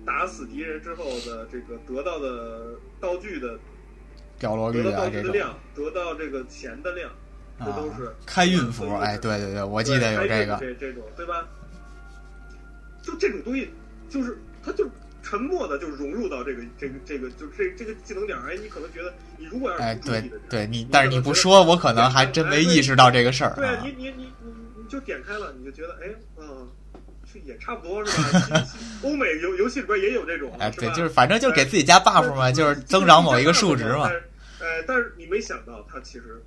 [0.05, 3.57] 打死敌人之后的这个得到的道具的
[4.39, 7.09] 掉落率啊这种具的量，得到这个钱的量，
[7.59, 11.47] 这都是啊，开运符，哎，对对对，我记得有这个，这这种对吧？
[13.01, 13.69] 就这种东西，
[14.09, 14.87] 就是它就
[15.21, 18.51] 沉默的就融入到这个这个这个就这这个技能点儿。
[18.51, 23.89] 哎，你可能觉得你如果要是哎，对对，你你但是你不说，我可能还真没意识到这个事儿对啊，啊你。
[23.91, 26.84] 你你你你就点开了，你就觉得哎，嗯，这
[27.43, 28.17] 也差不多是
[28.51, 28.67] 吧？
[29.03, 34.23] 欧美游游戏里边也有这种，哎，对，就是反正就是给自己加 buff 嘛，就是增长某一个数值嘛但，是
[34.59, 36.43] 呃，但是你没想到它其实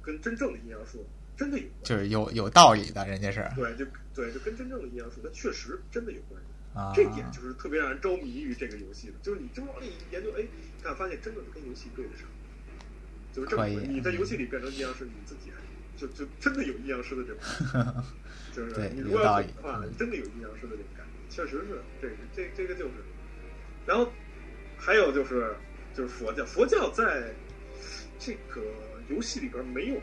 [0.00, 1.72] 跟真正的阴阳术真的有关。
[1.84, 6.78] 就是有有道理的，人家是对，就对，就跟真正的阴阳术，它确实真的有关系。
[6.78, 10.42] 啊，这点就是特别让人着迷于这个游戏的，就是你真往里研究，哎，
[10.82, 12.26] 看发现真的跟游戏对得上，
[13.32, 15.52] 就是这么你在游戏里变成阴阳师，你自己
[15.96, 18.04] 就就真的有阴阳师的这种
[18.52, 22.92] 就是你如果要的话嗯，真的有阴阳师的这种感觉，确实是这个这这个就是，
[23.86, 24.10] 然后
[24.76, 25.54] 还有就是
[25.94, 27.32] 就是佛教，佛教在
[28.18, 28.60] 这个
[29.08, 29.96] 游戏里边没有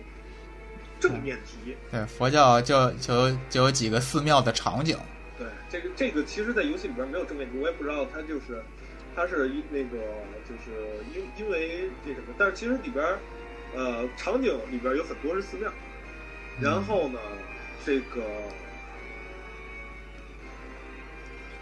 [1.00, 4.98] 正面题，对佛教就就就有几个寺庙的场景，
[5.38, 8.62] 对，这个这个其实，在游戏里边没有正面题，我也不知道它就是，
[9.16, 9.98] 它是一那个
[10.48, 13.06] 就是因因为这什么，但是其实里边，
[13.76, 15.72] 呃，场景里边有很多是寺庙，
[16.60, 17.20] 然后呢，
[17.86, 18.24] 这个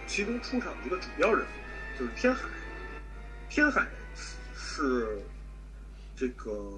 [0.08, 2.48] 其中出场的一个主要人物就是天海，
[3.50, 3.88] 天海
[4.56, 5.20] 是
[6.16, 6.72] 这个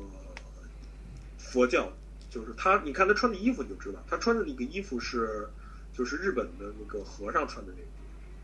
[1.38, 1.91] 佛教，
[2.30, 5.49] 就是他，你看他穿的衣服你就知道，他穿的那个衣服是
[5.93, 7.86] 就是日本的那个和尚穿的那个，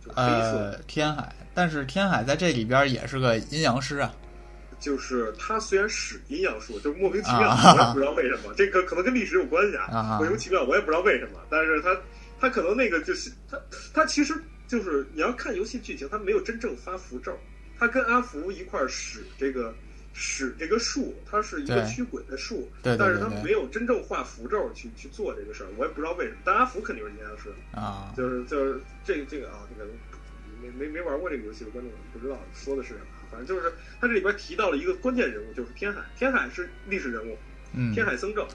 [0.05, 4.13] 就黑色，天海，但是天海在这里边也是个阴阳师啊，
[4.79, 11.97] 就是他虽然使阴阳术，就是莫名其妙，啊我也不知道为什么，这个可能跟历史有关系啊，啊莫名其妙，我也不知道为什么，但是他
[12.39, 13.59] 他可能那个就是他
[13.93, 14.33] 他其实
[14.67, 17.37] 就是你要看游戏剧情，他没有真正发符咒，
[17.77, 19.73] 他跟阿福一块儿使这个
[20.13, 29.89] 使这个术，它是一个驱鬼的术，对对对对但是他没有真正画符咒去去做这个事儿，我也不知道为什么，但阿福肯定是阴阳师，啊，就是就是这个这个啊，这个
[30.61, 33.05] 没没没玩过这个游戏的观众不知道说的是什么，
[33.35, 35.99] 反正就是他这里边提到了一个关键人物，就是天海。
[36.17, 37.37] 天海是历史人物，
[37.73, 38.47] 嗯，天海僧正，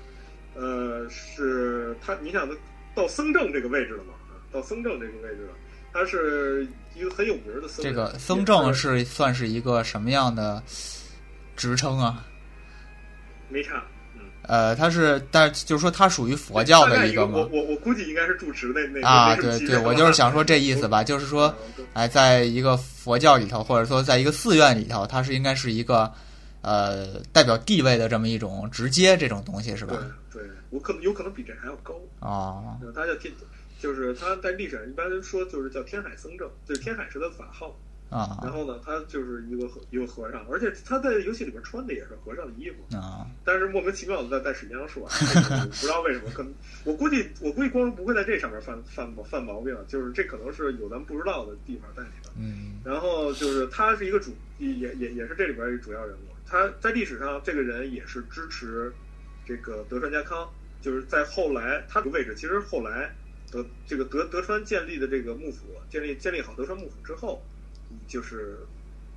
[0.55, 2.57] 呃，是他，你想他
[2.95, 4.15] 到僧正这个位置了嘛？
[4.31, 5.53] 啊到僧正这个位置了，
[5.93, 6.67] 他是
[6.97, 7.85] 一个很有名的僧。
[7.85, 10.63] 这个僧正是算是一个什么样的
[11.57, 12.27] 职称啊？
[13.49, 13.85] 没差，
[14.17, 17.39] 嗯，呃，他是，但是就是说他属于佛教的一个吗？
[17.39, 21.55] 我我我估计应该是住持那那啊，对对，我就是想说这意思吧，就是说，
[21.95, 22.77] 哎，在一个
[23.11, 26.13] 佛教里头，或者说在一个寺院里头，它是应该是一个
[26.63, 29.99] 呃代表地位的这么一种直接这种东西，是吧？
[30.31, 31.95] 对对，我可能有可能比这还要高。
[32.21, 33.35] 哦，呃他叫天，
[33.81, 37.75] 就是他在历史上一般说就是叫天海僧正，就是天海是他的法号。
[38.11, 46.53] 然啊后呢，他就是一个和一个和尚，而且他在游戏里边穿的也是和尚的衣服，啊，但是莫名其妙的在在使阴阳术啊，这个我不知道为什么，可能
[46.85, 52.31] 我估计我估计光荣不会在这上面犯犯犯毛病，就是这可能是有咱们不知道的地方在里头。
[52.37, 56.31] 嗯然后就是他是一个主，也也也是这里边一个主要人物。
[56.47, 58.93] 他在历史上，这个人也是支持
[59.47, 63.15] 这个德川家康，就是在后来他这个位置，其实后来
[63.53, 67.60] 德这个德德川建立的这个幕府，建立建立好德川幕府之后，你
[68.07, 68.59] 就是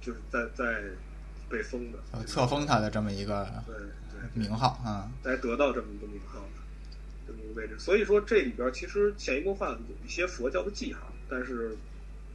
[0.01, 0.81] 就是在在
[1.49, 5.12] 被封的，呃册封他的这么一个对对，名号啊。
[5.23, 6.62] 才得到这么一个名号的
[7.27, 7.77] 这么一个位置。
[7.77, 11.75] 所以说这里边其实潜移默化有一些佛教的记号，但是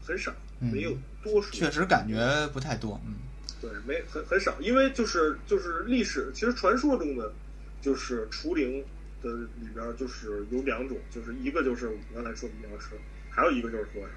[0.05, 1.53] 很少，嗯没有多数。
[1.53, 3.15] 确实感觉不太多，嗯
[3.61, 7.33] 对，没很很少，因为就是就是历史，其实传说中的
[7.81, 8.85] 就是除灵
[9.21, 12.91] 的里边就是有两种，就是一个就是我们刚才说的阴阳师，
[13.31, 14.11] 还有一个就是和尚，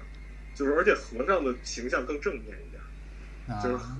[0.54, 3.62] 就是而且和尚的形象更正面一点。
[3.62, 3.96] 就是啊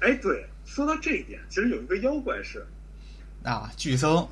[0.00, 2.64] 哎，对，说到这一点，其实有一个妖怪是
[3.42, 4.28] 啊，巨僧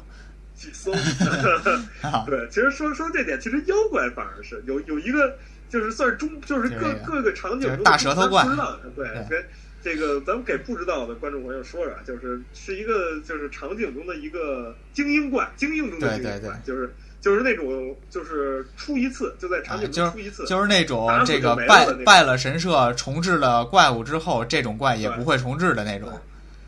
[0.57, 0.95] 巨僧。
[2.03, 5.37] 啊，对，其实说说这点，其实妖怪反而是有有一个，
[5.69, 9.45] 就是算是中，就是各各个场景中就是大舌头怪不知道，对对，跟
[9.83, 16.95] 这个咱们给不知道的观众朋友说说啊，就是是一个就是场景中的一个精英怪，精英中的精英怪，就是
[17.27, 26.09] 就是那种就是出一次就在场就中出一次，就是那种这个败败了神社重置了怪物之后，这种怪也不会重置的那种。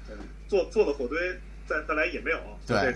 [0.09, 0.17] 对
[0.49, 1.17] 做做的火堆
[1.69, 2.93] 再再来也没有，对。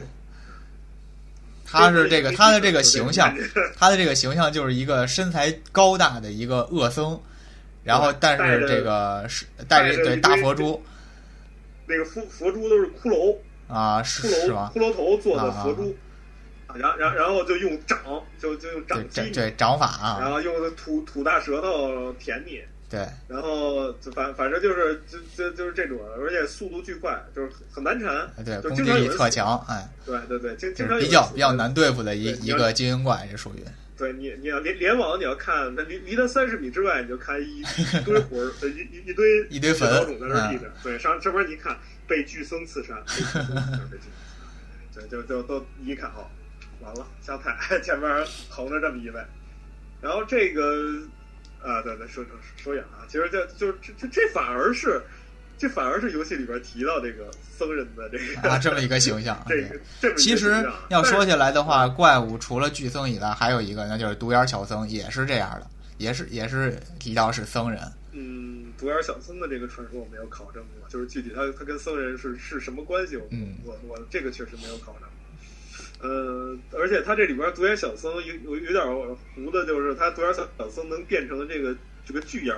[1.64, 3.32] 他是这个他的这个形象
[3.78, 7.16] 他的这个形象就是一个身材高大的一个恶僧，
[7.84, 10.82] 然后但是这个是带着对大佛珠
[11.86, 13.36] 那个佛佛珠都是骷髅，
[13.68, 14.72] 啊，骷是是髅吗？
[14.74, 15.94] 骷髅头做的啊佛珠，啊
[16.76, 17.98] 然然然后就用掌，
[18.38, 23.06] 就就用对掌击你，这这掌法啊，然后用吐吐大舌头舔你，对。
[23.28, 33.62] 然后就反反正就是就就就是这种，而且速度巨快，就是很很难缠，对，就经常有特强，哎，对对对，经经常有比较比较难对付的一一个精英怪，这属于。
[33.94, 40.72] 对你，你要联联网，你要看，那离离他三十米之外，你就看一一堆魂儿，呃一一一堆 一堆坟血种在那儿立嗯着。
[40.82, 43.60] 对，上这边你一看，被巨僧刺杀，被巨僧刺杀，
[43.92, 44.12] 被巨僧
[44.90, 46.26] 刺杀，就就就都一看哦，
[46.82, 49.20] 完了，下台前面横着这么一位，
[50.00, 51.00] 然后这个
[51.62, 55.00] 啊，对对，说说说远了啊，其实就就这这这反而是。
[55.58, 59.40] 这反而是游戏里边提到这个僧人的这个啊这么一个形象。
[59.48, 65.66] 这个这其实要说起来的话，怪物除了巨僧以外，还有一个那就是独眼小僧，也是这样的，
[65.98, 67.80] 也是也是提到是僧人。
[68.10, 75.08] 嗯，独眼小僧的这个传说我没有考证过，就是具体他他跟僧人是是什么关系，我嗯我我这个确实没有考证。
[76.02, 78.84] 呃，而且他这里边独眼小僧有有有点
[79.34, 82.54] 糊的，就是他独眼小小僧能变成这个这个巨眼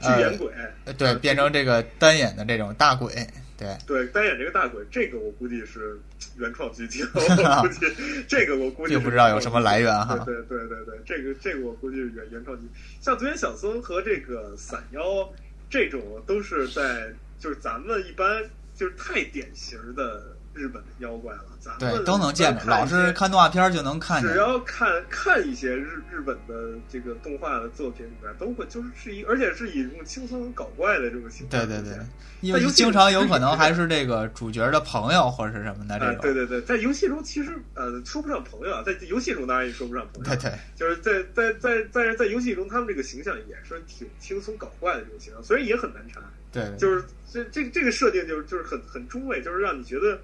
[0.00, 0.50] 巨眼鬼，
[0.86, 3.12] 呃对，变成这个单眼的这种大鬼，
[3.58, 6.00] 对，对单眼这个大鬼，这个我估计是
[6.38, 10.16] 原创剧情， 我估计这个我估计不知道有什么来源哈。
[10.24, 12.66] 对对对对对，这个这个我估计是原原创剧，
[13.00, 15.30] 像独眼小僧和这个散妖
[15.68, 18.42] 这种都是在就是咱们一般
[18.74, 24.36] 就是太典型的日本的妖怪了，咱们对，都能见着，老是看动画片就能看见只。
[24.38, 32.08] 要看看一些日日本的这个动画的作品里边，都会就是是一，而且是以这种轻松搞怪的这种形对对对象出现。，
[32.40, 36.20] 因为经常有可能 还是这个主角的朋友或者是什么的啊这，种。
[36.20, 46.22] 对对对，在游戏中其实呃说不上朋友啊，在游戏中当然也说不上朋友，对对就是在在在在在游戏中，他们这个形象也是挺轻松搞怪的这种形象，所以也很难缠。
[46.50, 50.18] 对对，就是这这这个设定就是就是很很中位，就是让你觉得，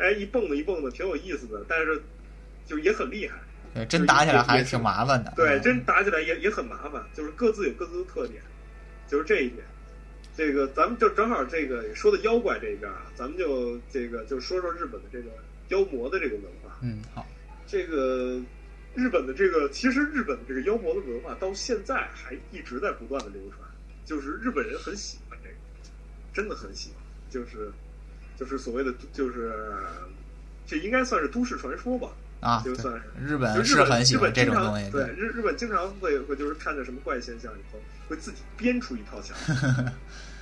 [0.00, 2.00] 哎，一蹦子一蹦子挺有意思的，但是
[2.66, 3.38] 就也很厉害。
[3.72, 5.32] 对真打起来还挺麻烦的。
[5.36, 8.42] 对，嗯真打起来也也很麻烦，就是各自有各自的特点，
[9.06, 9.64] 就是这一点。
[10.36, 15.28] 这个咱们就正好这个说的妖怪这一边啊，咱们就这个就说说日本的这个
[15.68, 16.78] 妖魔的这个文化。
[16.80, 17.26] 嗯好，
[17.66, 18.40] 这个
[18.94, 23.60] 日本的这个，其实日本的这个妖魔的文化到现在还一直在不断的流传，
[24.04, 25.54] 就是日本人很喜欢这个，
[26.32, 27.70] 真的很喜欢，就是
[28.40, 29.52] 就是所谓的就是
[30.66, 32.08] 这应该算是都市传说吧，
[32.40, 33.02] 啊，就算是。
[33.22, 34.86] 日本日本是很喜欢这种东西。
[34.86, 39.92] 日本经常对，日日本经常会会就是看着什么怪现象以后，会自己编出一套想法，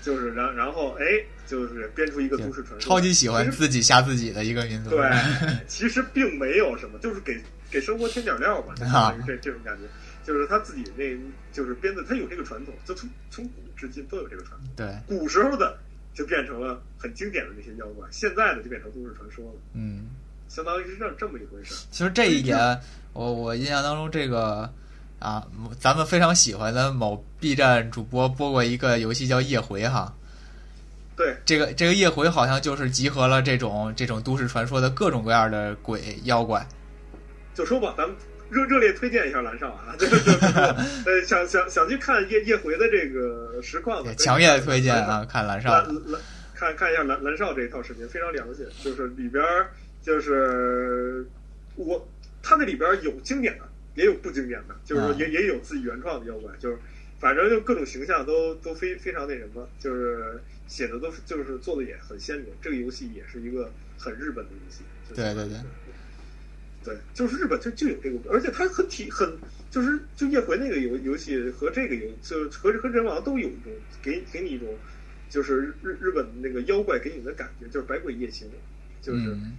[0.00, 1.04] 就是然然后哎，
[1.44, 4.90] 就是编出一个都市传说，超级喜欢自己吓自己的一个民族。
[4.90, 5.10] 对，
[5.66, 9.82] 其实并没有什么，就是给给生活添点料吧， 就这这种感觉，
[10.24, 11.04] 就是他自己那，
[11.52, 14.68] 就是编的，他有这个传统，就从从古至今都有这个传统。
[14.76, 15.76] 对，古时候的
[16.18, 20.06] 就变成了很经典的那些妖怪，现在的就变成都市传说了，嗯，
[20.48, 21.86] 相当于是这这么一回事。
[21.92, 22.58] 其实这一点，
[23.12, 24.68] 我我印象当中，这个
[25.20, 25.46] 啊，
[25.78, 30.12] 咱们非常喜欢的某 B 站主播播过一个游戏叫《夜回》哈。
[31.16, 36.66] 对，这个这个夜回好像就是集合了这种这种都市传说的各种各样的鬼妖怪。
[37.54, 38.16] 就说吧，咱们
[38.50, 39.94] 热热烈推荐一下蓝少啊，
[41.06, 45.94] 呃，想想想去看夜夜回的这个实况的，强烈推荐啊，看蓝少蓝。
[46.06, 46.20] 蓝
[46.54, 49.70] 看看一下蓝蓝少这一套视频，非常良心，就是里边儿
[50.02, 51.24] 就是
[51.76, 52.08] 我
[52.42, 56.76] 他那里边儿有经典的也有不经典的，就是也也有自己原创的妖怪，就是
[57.20, 62.46] 反正就各种形象都都非非常那什么，就是写的都是就是做的也很鲜明。
[62.60, 64.82] 这个游戏也是一个很日本的游戏。
[65.08, 65.58] 就是对对对。
[66.88, 69.36] 对，就是日本就就有这个，而且它很体很
[69.70, 73.72] 就是就夜回那个游游戏和这个游就和和人王都有一种
[74.02, 74.68] 给给你一种
[75.28, 78.48] 就是日日本那个妖怪给你的感觉，就是百鬼夜行，
[79.02, 79.20] 就是。
[79.20, 79.52] 嗯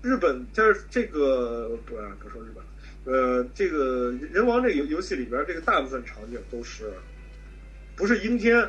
[0.00, 6.92] 日本就是这个不啊不说日本，呃，这个人王这个游游戏里边，这个大部分场景都是
[7.96, 8.64] 不是阴天，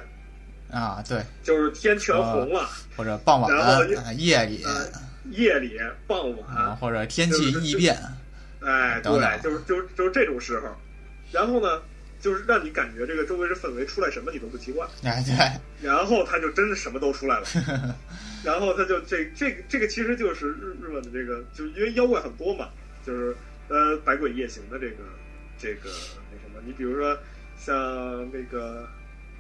[0.72, 3.52] 啊，对，就是天全红了，或者傍晚、
[4.18, 4.88] 夜里呃，
[5.32, 7.98] 夜里傍晚，啊，或者天气异变，
[8.62, 10.76] 哎，对，就是就是就是这种时候，
[11.32, 11.82] 然后呢，
[12.20, 15.36] 就是让你感觉这个周围的氛围出来什么你都不奇怪，哎，对，
[15.88, 17.46] 然后他就真的什么都出来了，
[18.44, 22.70] 然后他就这这个这个其实就是日日本的这个，就是因为妖怪很多嘛，
[23.06, 23.36] 就是
[23.70, 24.96] 呃百鬼夜行的这个
[25.58, 25.90] 这个
[26.32, 27.18] 那什么，你比如说
[27.58, 27.76] 像
[28.32, 28.88] 那个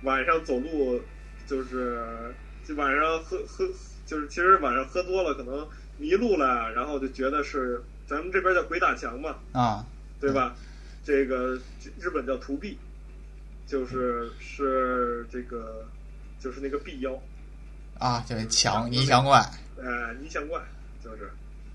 [0.04, 1.02] 晚上走路，
[1.48, 2.02] 就是
[2.66, 3.66] 就晚上喝喝，
[4.10, 5.68] 就是其实晚上喝多了可能
[6.00, 9.86] 迷路了，然后就觉得是咱们这边叫鬼打墙嘛，啊，
[10.20, 10.56] 对吧？
[11.06, 11.60] 这个
[12.00, 12.76] 日本叫图壁，
[13.68, 15.86] 就是是这个
[16.40, 17.22] 就是那个壁妖。
[18.00, 19.40] 啊，就是，强泥墙怪，
[19.78, 20.60] 呃，泥墙怪
[21.04, 21.30] 就是，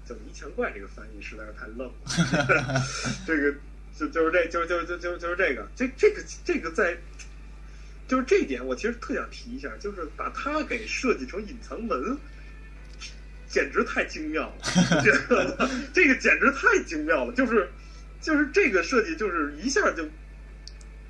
[0.05, 2.83] 就泥墙怪这个翻译实在是太愣了。
[3.25, 3.55] 这个
[3.97, 6.97] 就就是这就就就就就是这个，这这个这个在，
[8.07, 12.17] 就是这一点我其实特想提一下，就是把它给设计成隐藏门，
[13.49, 17.69] 简直太精妙了， 这个简直太精妙了，就是
[18.21, 20.05] 就是这个设计就是一下就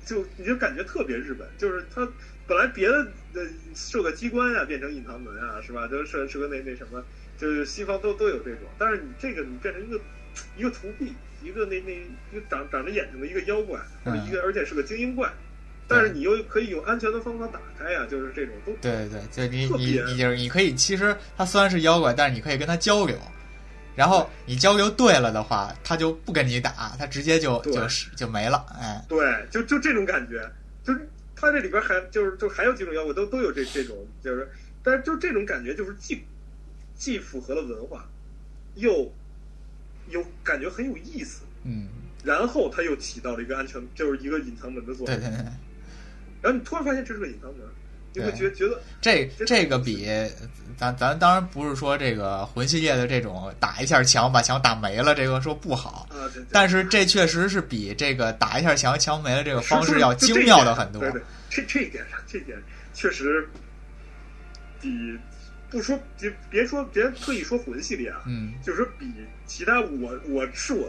[0.05, 2.07] 就你就感觉特别日本，就是它
[2.47, 3.41] 本来别的呃
[3.73, 5.87] 设个机关啊、变成隐藏门啊，是吧？
[5.87, 7.03] 就是设设个那那什么，
[7.37, 9.99] 就是西方都都有这种，但是你这个你变成一个
[10.55, 15.33] 一个图币，一个那那一个长长着眼睛的一个妖怪，或者一个而且是个精英怪，
[15.87, 23.15] 但是你又可以用安全的方法打开呀、就是这种都对对对，就你你你就是你可以，其实它虽然是妖怪，但是你可以跟它交流，
[23.95, 30.49] 然后你交流对了的话，他就不跟你打，他直接就就是就没了，哎，对，就就这种感觉，
[30.83, 34.49] 就是它这里边还就是就还有几种妖怪都都有这这种，就是
[34.83, 36.23] 但是就这种感觉就是既
[36.95, 38.07] 既符合了文化，
[38.75, 39.11] 又
[40.09, 41.87] 有感觉很有意思，嗯，
[42.23, 45.05] 然后它又起到了一个安全，就是一个隐藏门的作用。
[45.05, 45.45] 对对对，
[46.45, 47.61] 然后你突然发现这是个隐藏门，
[48.13, 50.07] 你会对觉觉得这这这个比
[50.77, 61.11] 咱咱当然不是说这个魂系列的这种打一下墙把墙打没了，这个说不好，啊，但是这确实是比这个打一下墙墙没了这个方式要精妙的很多对。
[61.13, 62.61] 对，这这一点上，这一点
[62.93, 63.49] 确实
[64.79, 65.17] 比
[65.71, 69.11] 不说别别说别特意说魂系列啊，嗯，就是说比
[69.47, 70.87] 其他我我是我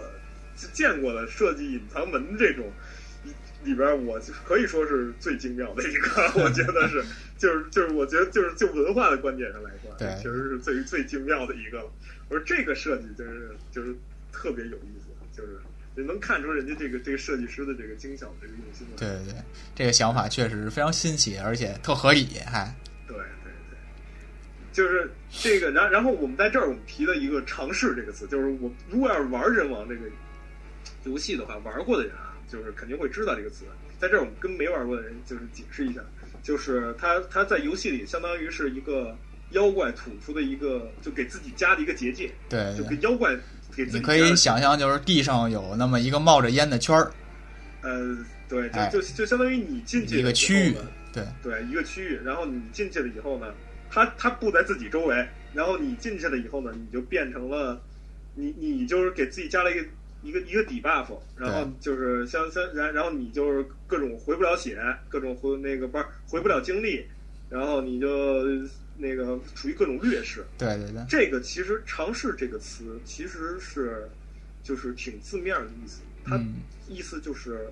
[0.73, 2.65] 见过的设计隐藏门这种
[3.65, 7.05] 里边，我可以说是最精妙的一个， 我觉得是，
[7.37, 11.91] 就是就是我觉得就是就文化的观点上来说，对确实是最最精妙的一个了。
[12.29, 13.95] 我说这个设计就是就是
[14.33, 15.07] 特别有意思，
[15.37, 15.59] 就是
[15.95, 18.87] 你能看出人家这个这个设计师的这个精巧的这个用心。
[18.97, 19.43] 对对对，
[19.75, 22.73] 这个想法确实是非常新奇，而且特合理，还
[23.09, 23.25] 对对
[23.71, 23.79] 对，
[24.73, 30.03] 就是这个，然然后我们在这儿我们提了一个尝试这个词，就是我如果要是玩人王这个
[31.05, 33.65] 游戏的话，玩过的人啊，就是肯定会知道这个词。
[33.99, 36.01] 在这儿我们跟没玩过的人就是解释一下，
[36.43, 39.17] 就是他他在游戏里相当于是一个
[39.53, 43.35] 妖怪吐出的一个，就给自己加的一个结界，就对就跟妖怪
[43.75, 47.11] 给自己你可以想象，就是地上有那么一个冒着烟的圈儿，
[47.81, 48.19] 呃，
[48.49, 50.75] 对，哎就就就相当于你进去一个区域，
[51.13, 53.47] 对对，一个区域，然后你进去了以后呢，
[53.89, 57.81] 他他布在自己周围，然后你进去了以后呢，你就变成了，
[58.35, 59.87] 你你就是给自己加了一个
[60.27, 61.07] 一个一个底 buff，
[61.37, 64.77] 然后就是像像然然后你就是各种回不了血，
[65.09, 67.07] 各种回那个不是回不了精力，
[67.49, 68.09] 然后你就
[68.97, 70.45] 那个处于各种劣势。
[70.59, 74.09] 对对对，这个其实尝试这个词其实是
[74.63, 76.57] 就是挺字面的意思，它嗯。
[76.89, 77.69] 意思就是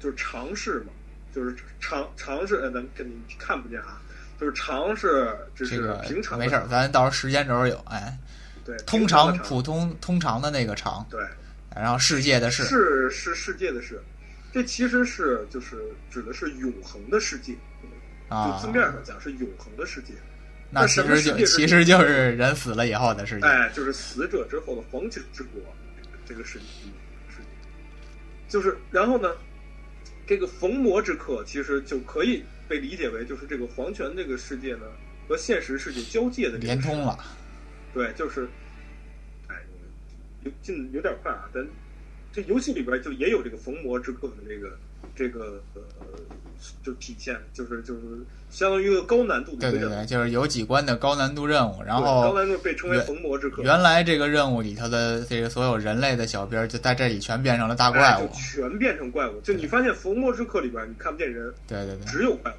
[0.00, 0.86] 就是尝试嘛，
[1.30, 4.00] 就是尝尝试，呃，咱们肯定看不见啊，
[4.40, 8.18] 就是尝试，只是这个平常的没事儿，咱到时候时间轴有，哎，
[8.64, 11.22] 对通常普通通常的那个常，对
[11.80, 14.02] 然后世界的世，是是世界的世，
[14.52, 15.76] 这其实是就是
[16.10, 17.54] 指的是永恒的世界，
[18.28, 18.60] 啊。
[18.60, 20.12] 就字面上讲是永恒的世界，
[20.70, 20.86] 那。
[20.86, 25.62] 其实就其实就是人死了以后的世界，哎，就是死者之后的黄金之国，
[26.26, 26.64] 这个世界，
[27.28, 27.44] 世界，
[28.48, 29.28] 就是然后呢，
[30.26, 34.82] 这个逢魔之客其实就可以被理解为就是这个黄泉这个世界呢
[35.26, 37.18] 和现实世界交界的这个连通了，
[37.94, 38.50] 对，就是，哎，
[40.44, 41.66] 有进有点快啊，咱
[42.32, 44.78] 这游戏里边就也有这个逢魔之客的这个
[45.16, 45.82] 这个呃，
[46.82, 48.00] 就体现，就是就是
[48.50, 59.40] 相当于一个高难度的对对对，就是有几关的高难度任务，然后高后难度被称为逢魔之客，原来这个任务里头的这个所有人类的小兵儿就在这里全变成了大怪哎物就，全变成怪物。
[59.40, 62.54] 就你发现逢魔之客里边你看不见人，对对对，只有怪物。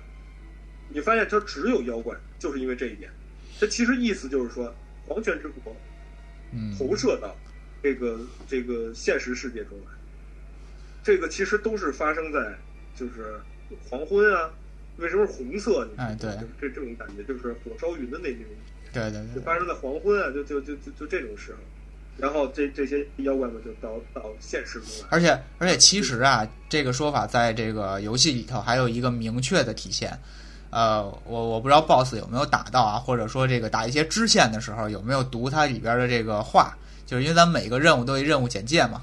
[0.94, 3.10] 你发现它只有妖怪，就是因为这一点。
[3.58, 4.74] 它其实意思就是说，
[5.08, 5.74] 黄泉之国
[6.52, 7.34] 嗯，投射到
[7.82, 9.92] 这个这个现实世界中来。
[11.04, 12.56] 这个其实都是发生在
[12.96, 13.40] 就是
[13.90, 14.50] 黄昏啊，
[14.98, 15.86] 为什么是红色？
[15.86, 18.44] 你哎对就这这种感觉就是火烧云的那种，
[18.94, 21.58] 对对对，就发生在黄昏啊，就就就就就这种时候。
[22.18, 25.08] 然后这这些妖怪们就到到现实中来。
[25.10, 30.16] 而且而且其实啊，这个说法在这个游戏里头还有一个明确的体现。
[30.70, 36.78] 呃，我我不知道 BOSS 有没有打到啊，或者说这个打一些支线的时候有没有读它里边的这个话，
[37.12, 39.02] 就是因为咱们每个任务都有任务简介嘛。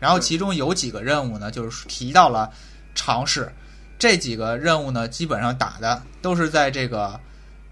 [0.00, 2.50] 然后其中有几个任务呢，就是提到了
[2.96, 3.48] 尝试，
[4.00, 7.20] 这几个任务呢，基本上打的都是在这个，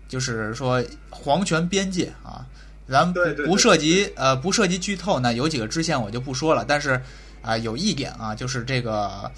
[0.08, 2.46] 就是说皇权边界啊。
[2.88, 6.64] 咱们不涉及呃不涉及剧透呢，有几个支线我就不说了。
[6.64, 7.02] 但是
[7.42, 9.28] 啊、有一点啊，就是这个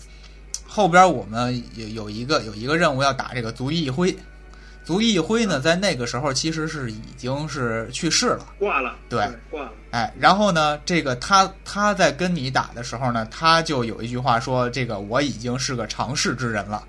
[0.66, 4.14] 后边我们有有一个有一个任务要打这个足翼一挥，
[4.86, 8.46] 足翼一挥呢，在那个时候其实是已经是去世了。
[8.56, 9.72] 挂了，对挂了。
[9.90, 16.86] 哎，然后呢，这个他他在跟你打的时候呢，他就有一句话说：“这个我已经是个尝试之人了。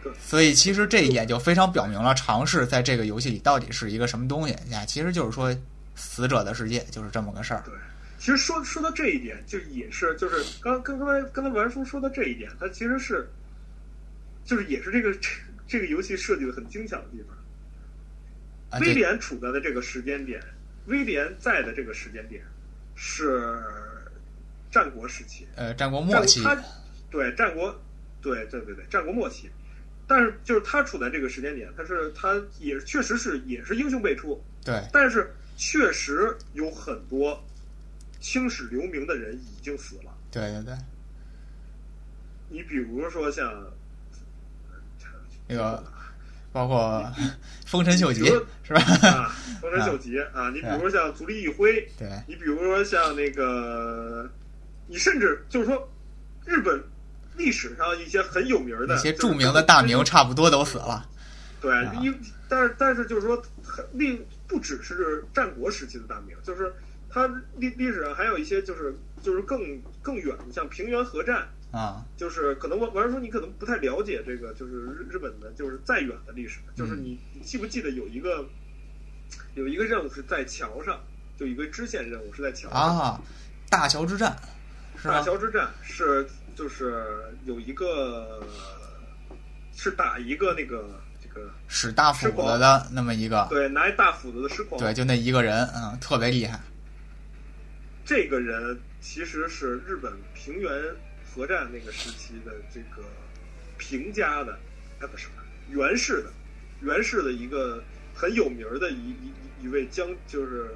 [0.00, 4.84] 对”所以其实这一点就非常表明了尝试在这个游戏里到底是一个什么东西呀？
[4.86, 5.52] 其实就是说，
[5.96, 7.64] 死者的世界就是这么个事儿。
[7.64, 7.74] 对，
[8.20, 13.28] 其实说说到这一点，就也是就是刚刚刚才刚才文叔说到这一点，他其实是
[14.44, 15.12] 就是也是这个
[15.72, 17.34] 这这个游戏设计的很精巧的地方。
[18.68, 20.38] 啊，威廉处在的这个时间点，
[20.84, 22.44] 威廉在的这个时间点
[22.94, 23.58] 是
[24.70, 26.56] 战国时期，呃，战国末期，他
[27.10, 27.74] 对战国，
[28.20, 29.50] 对对对对，战国末期。
[30.06, 37.42] 但是就是他处在这个时间点，他是他也确实是也是英雄辈出，对但是确实有很多
[38.20, 40.14] 青史留名的人已经死了。
[40.30, 40.74] 对对对，
[42.50, 43.72] 你比如说像
[45.52, 45.84] 那个
[46.52, 47.10] 包括
[47.66, 48.24] 丰臣秀吉
[48.62, 48.80] 是吧？
[49.08, 54.28] 啊，丰臣秀吉 啊，你比如说像足利义辉，对你比如说像那个，
[54.86, 55.90] 你甚至就是说
[56.44, 56.82] 日本
[57.36, 61.08] 历史上一些很有名的一些著名的大名差不多都死了。
[61.60, 62.14] 对啊，因
[62.48, 66.70] 但是但是就是说，很另不只是战国时期的大名，就是
[67.08, 67.26] 它
[67.56, 78.46] 历历史上还有一些就是就是更更远的，像平原核战，啊，就是可能我玩说你可能不太了解这个，就是日日本的，就是再远的历史，就是你你记不记得有一个
[79.54, 81.00] 有一个任务是在桥上，
[81.38, 83.20] 就一个支线任务是在桥上，啊，
[83.70, 84.36] 大桥之战
[85.00, 85.14] 是吧？
[85.14, 87.06] 大桥之战是就是
[87.46, 88.46] 有一个
[89.74, 96.60] 是打一个那个这个使大斧子的那么一个，对拿一大斧子的石狂，对，就那一个人，嗯，特别厉害。
[98.04, 100.70] 这个人其实是日本平原
[101.34, 103.08] 核战那个时期的这个
[103.78, 104.58] 平家的，
[105.00, 105.28] 哎不是
[105.70, 106.30] 源氏的，
[106.82, 107.82] 源氏的一个
[108.14, 110.74] 很有名的一一一一位将，就是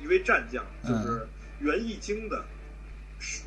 [0.00, 1.02] 一一位战将，嗯。
[1.04, 1.26] 就是
[1.60, 2.44] 源义经的，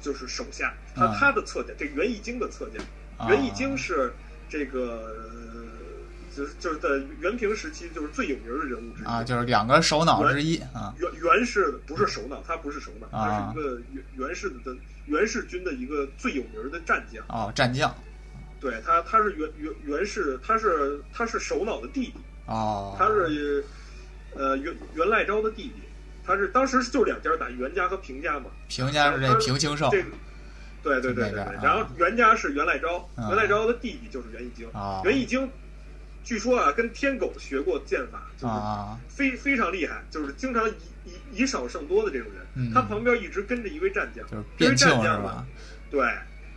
[0.02, 1.14] 就是手下，他嗯。
[1.20, 2.84] 他的侧将，这源义经的侧将，
[3.18, 4.14] 啊源义经是
[4.50, 5.36] 这个。
[6.38, 14.76] 呃就是就是在元平时期，就是最有名的人物之一啊，就是两个首脑之一啊元元氏不是首脑，他不是首脑，啊他是一个元元氏的
[15.08, 17.24] 元氏军的一个最有名的战将。
[17.28, 17.94] 哦，战将
[18.60, 22.14] 对他，他是元元元氏，他是他是首脑的弟弟，
[22.46, 23.64] 哦，他是
[24.36, 25.74] 呃元元赖昭的弟弟。
[26.26, 28.48] 他是当时就两家打，元家和平家嘛。
[28.68, 29.90] 平家是这平清盛
[30.84, 31.40] 对对对对。
[31.64, 34.70] 然后袁家是袁赖昭，啊袁赖昭的弟弟就是袁义经。
[34.74, 35.50] 啊袁义经
[36.28, 40.74] 据说啊，跟天狗学过剑法，就是啊非非常厉害，就是经常以
[41.06, 42.46] 以以少胜多的这种人。
[42.56, 45.46] 嗯他旁边一直跟着一位战将，就是这位变庆是吧？？
[45.90, 46.06] 对，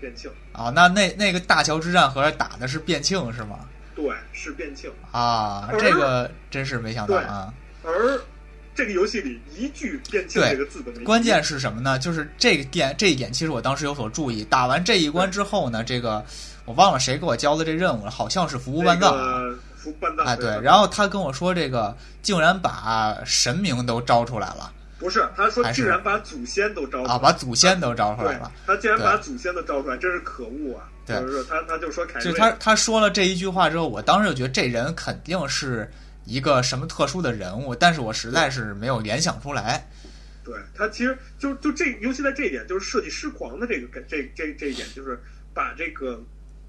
[0.01, 3.61] 变庆，啊，那那那个大桥之战合着打的是变庆是吗？
[3.95, 4.91] 对，是变庆。
[5.13, 7.55] 啊，这个真是没想到啊！
[7.85, 8.21] 而
[8.75, 11.05] 这个游戏里一句变庆这个字都没提。
[11.05, 11.99] 关键是什么呢？
[11.99, 14.45] 就是这个点这一点，其实我当时有所注意。
[14.45, 16.25] 打完这一关之后呢，这个
[16.65, 19.13] 我忘了谁给我交的这任务了，好像是服务半藏
[19.77, 30.85] 服半藏哎，对，然后他跟我说，这个竟然把神明都招出来了不是他说竟然把祖先都招出来啊，把祖先都招出来了。，他竟然把祖先都招出来，真是可恶啊！
[31.07, 35.91] 对就是他他就说凯瑞，就他他说了这一句话之后，我当时就觉得这人肯定是
[36.31, 39.85] 一个什么特殊的人物，但是我实在是没有联想出来。
[40.45, 45.21] 对他其实就就这，尤其在这一点，就是设计师狂的这个这这这一点，就是
[45.53, 46.23] 把这个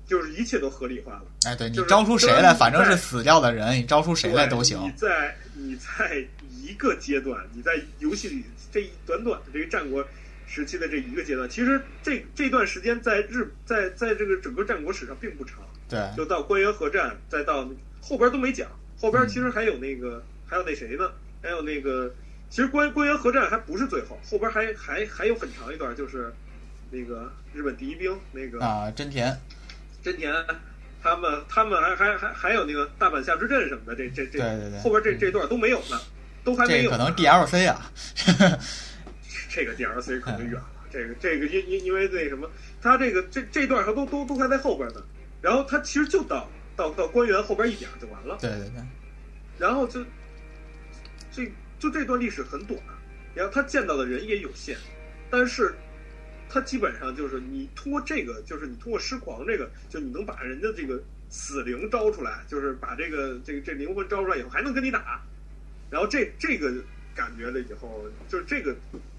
[0.07, 1.25] 就是一切都合理化了。
[1.43, 4.81] 哎，对你招出谁来，反正是死掉的人，你招出谁来都行。
[4.81, 10.03] 你在你在一个阶段，你在游戏里这一短短的这个战国
[10.47, 17.69] 时期的这一个阶段，其实这这段时间在日在在这个整个战国史上并不长，对，就到关原合战，再到
[18.01, 18.67] 后边都没讲，
[19.01, 21.11] 后边其实还有那个、还有那谁呢？
[21.41, 22.13] 还有那个，
[22.51, 26.31] 其实关关原合战还不是最后，后边还还还有很长一段，就是
[26.91, 29.35] 那个日本第一兵那个啊，真田，
[30.03, 30.31] 真田，
[31.01, 34.79] 他们他们还还还还有那个大阪下之阵什么的，这这这对对对。
[34.81, 35.99] 后边这这段都没有呢，
[36.43, 36.91] 都还没有。
[36.91, 37.91] 这可能 DLC 啊，
[39.49, 42.47] 这个 DLC 可能远了，这个这个因因因为那什么，
[42.79, 45.01] 他这个这这段还都都都还在后边呢，
[45.41, 48.81] 然后他其实就到到到官员后边一点就完了，对对对，
[49.59, 50.03] 然后就
[51.31, 52.79] 这就这段历史很短，
[53.35, 54.77] 然后他见到的人也有限，
[55.29, 55.73] 但是
[56.49, 65.21] 他基本上就是你通过这个，就是你通过失狂这个，就你能把人家这个死灵招出来，就是把这个这个这灵魂招出来以后，还能跟你打，
[65.89, 66.73] 然后这这个
[67.15, 68.75] 感觉了以后，就是这个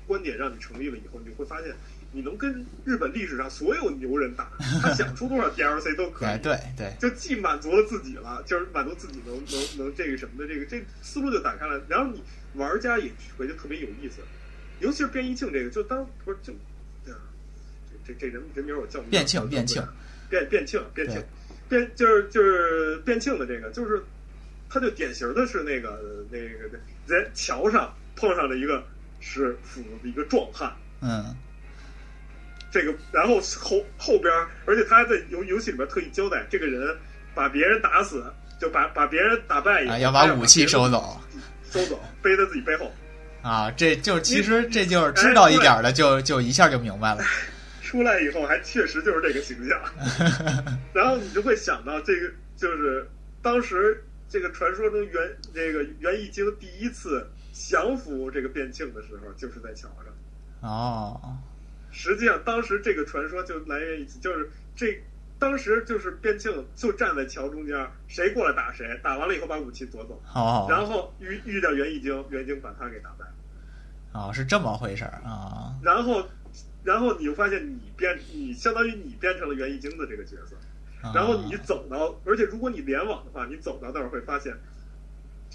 [0.07, 1.75] 观点让你成立了以后，你会发现
[2.13, 4.51] 你能跟日本历史上所有牛人打，
[4.83, 6.29] 他想出多少 DLC 都可以。
[6.29, 12.23] 哎，对对，就既满足了自己了，就是满足自己能能能这个什么的这个这思路就打开了，然后你
[12.55, 13.09] 玩家也
[13.39, 14.21] 觉得特别有意思，
[14.81, 16.53] 尤其是变异庆这个，就当不是就，
[17.05, 17.19] 对啊，
[18.05, 19.83] 这这这人人名我叫不变庆变庆，
[20.29, 21.23] 变变庆变庆
[21.69, 24.03] 变就是就是变庆的这个，就是
[24.69, 25.99] 他就典型的是那个
[26.31, 28.85] 那个在桥上碰上了一个
[29.21, 31.35] 是斧子的一个壮汉，嗯，
[32.73, 36.97] 这个，然后后后边儿，而且他还在游游戏里面特意交代，这个人
[37.35, 38.25] 把别人打死，
[38.59, 41.21] 就把把别人打败以后，啊，要把武器收走
[41.71, 42.91] 收走，背在自己背后。
[43.43, 47.23] 啊，这就其实这就是知道一点的，就就一下就明白了。
[47.83, 49.79] 出来以后还确实就是这个形象，
[50.95, 53.07] 然后你就会想到这个就是
[53.43, 55.13] 当时这个传说中元
[55.53, 60.71] 这个元义经第一次降服这个变庆的时候，就是在桥上。
[60.71, 61.37] 哦，
[61.93, 64.99] 实际上，当时这个传说就来源于此，就是这
[65.39, 73.27] 当时就是边庆就站在桥中间，谁过来打谁，打完了以后把武器夺走，哦，然后遇遇到袁义经，袁义经把他给打败，
[74.13, 75.75] 哦，是这么回事儿啊。
[75.83, 76.27] 然后
[76.83, 80.57] 然后你就发现你变你相当于你变成了袁义经的这个角色，
[81.03, 81.13] 啊。
[81.15, 84.57] 然后你走到，而且如果你联网的话，你走到那儿会发现，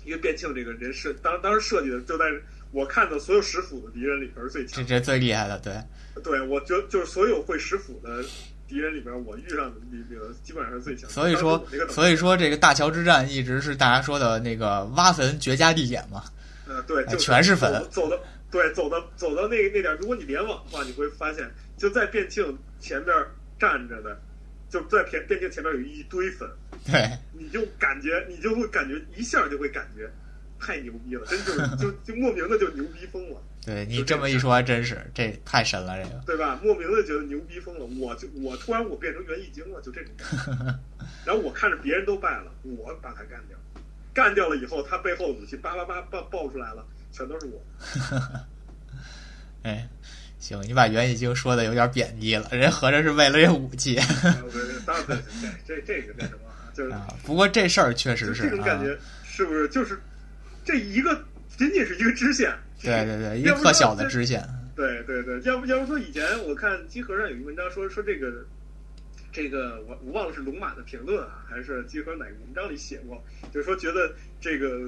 [0.03, 2.25] 因为变庆这个人设当当时设计的就在
[2.71, 4.99] 我看到所有使斧的敌人里边是最强这。
[4.99, 5.73] 这最厉害的，对，
[6.21, 8.23] 对，我觉得就是所有会使斧的
[8.67, 11.09] 敌人里边，我遇上的那个基本上是最强的。
[11.09, 16.23] 所以说所以说这个大桥之战一直是大家说的那个挖坟绝佳地点嘛。
[16.67, 18.19] 呃，对，哎就全是坟走走到
[18.51, 23.15] 对，走到走到那那点，如果你联网的话，你会发现就在变庆前边
[23.57, 24.19] 站着的，
[24.69, 26.49] 就在变变庆前面有一堆坟，
[26.85, 30.11] 对，你就感觉你就会感觉一下就会感觉
[30.59, 33.41] 太牛逼了，真就是就 就莫名的就牛逼疯了。
[33.65, 36.21] 对你这么一说还真是，这太神了，这个。
[36.25, 36.57] 对吧？
[36.63, 40.79] 莫名的觉得牛逼疯了，我就我突然我变成袁义精了，就这种感觉。
[41.25, 43.57] 然后我看着别人都败了，我把他干掉，
[44.13, 47.61] 干掉了以后，他背后的武器叭叭叭爆爆出来了，全都是我。
[49.63, 49.85] 哎，
[50.39, 53.95] 行，你把袁义经说的有点贬低了，人合着是为了这武器
[54.85, 55.17] 当然对
[55.67, 57.05] 这这这个那什么啊，就是啊。
[57.25, 59.67] 不过这事儿确实是这种感啊，觉，是不是？
[59.67, 59.99] 就是
[60.67, 61.23] 这一个
[61.57, 62.53] 仅仅是一个支线。
[62.81, 68.45] 对对对，一个特小的支线，对对对，要不要不说以前我看集合上有一文章说说这个
[69.31, 74.87] 这个我我忘了是龙马的评论啊，还是集合哪个文章里写过，就是说觉得这个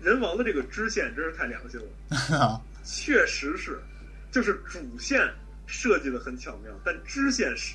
[0.00, 1.78] 人王的这个支线真是太良心
[2.08, 3.78] 了， 确实是，
[4.30, 5.28] 就是主线
[5.66, 7.74] 设计的很巧妙，但支线是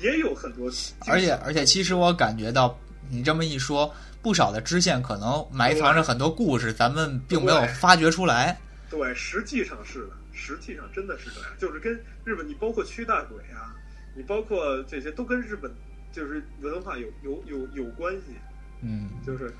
[0.00, 0.70] 也有很多
[1.06, 2.78] 而且而且，其实我感觉到
[3.10, 3.92] 你这么一说，
[4.22, 8.58] 不少的支线可能埋藏着很多故事，咱们并没有发掘出来。
[8.90, 11.92] 对，实际上是的，实际上真的是这样，就是跟
[12.24, 13.74] 日本，你包括驱大鬼啊，
[14.16, 15.70] 你包括这些都跟日本
[16.12, 18.34] 就是文化有有有有关系，
[18.82, 19.52] 嗯，就是。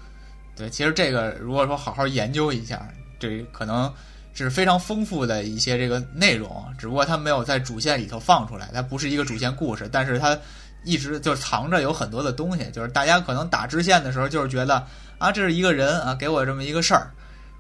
[0.57, 2.87] 对，其实这个如果说好好研究一下，
[3.19, 3.91] 这可能
[4.35, 10.37] 是非常丰富的一些这个内容，只不过它没有在主线里头放出来，它不是一个主线故事，但是它
[10.85, 14.87] 一直就藏着有很多的东西，就是大家可能打支线的时候就是觉得
[15.19, 17.11] 啊，这是一个人啊，给我这么一个事儿，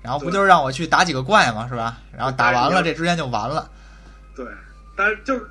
[0.03, 1.99] 然后不就是让我去打几个怪嘛，是吧？
[2.17, 3.71] 然后打完了这支线就完了。
[4.35, 4.47] 对，
[4.97, 5.47] 但是就是。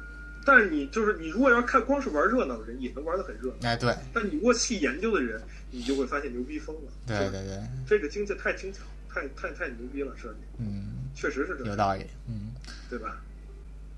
[0.45, 3.69] 但是你就是你，如果要看光是玩热闹的人，也能玩得很热闹。
[3.69, 5.39] 哎，对但你如果细研究的人，
[5.69, 6.81] 你就会发现牛逼疯了。
[7.05, 8.79] 对对对，这个精确太精巧，
[9.13, 12.51] 太太太牛逼了，设计嗯，确实是这样，有道理，嗯
[12.89, 13.17] 对吧？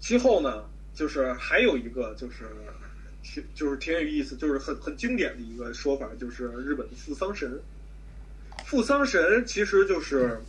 [0.02, 0.64] 其后呢，
[0.94, 2.50] 就是还有一个就是
[3.24, 7.60] 挺就是挺有意思，就是很很经典的一个说法，就是日本的富桑神。
[8.66, 10.40] 富桑神其实就是，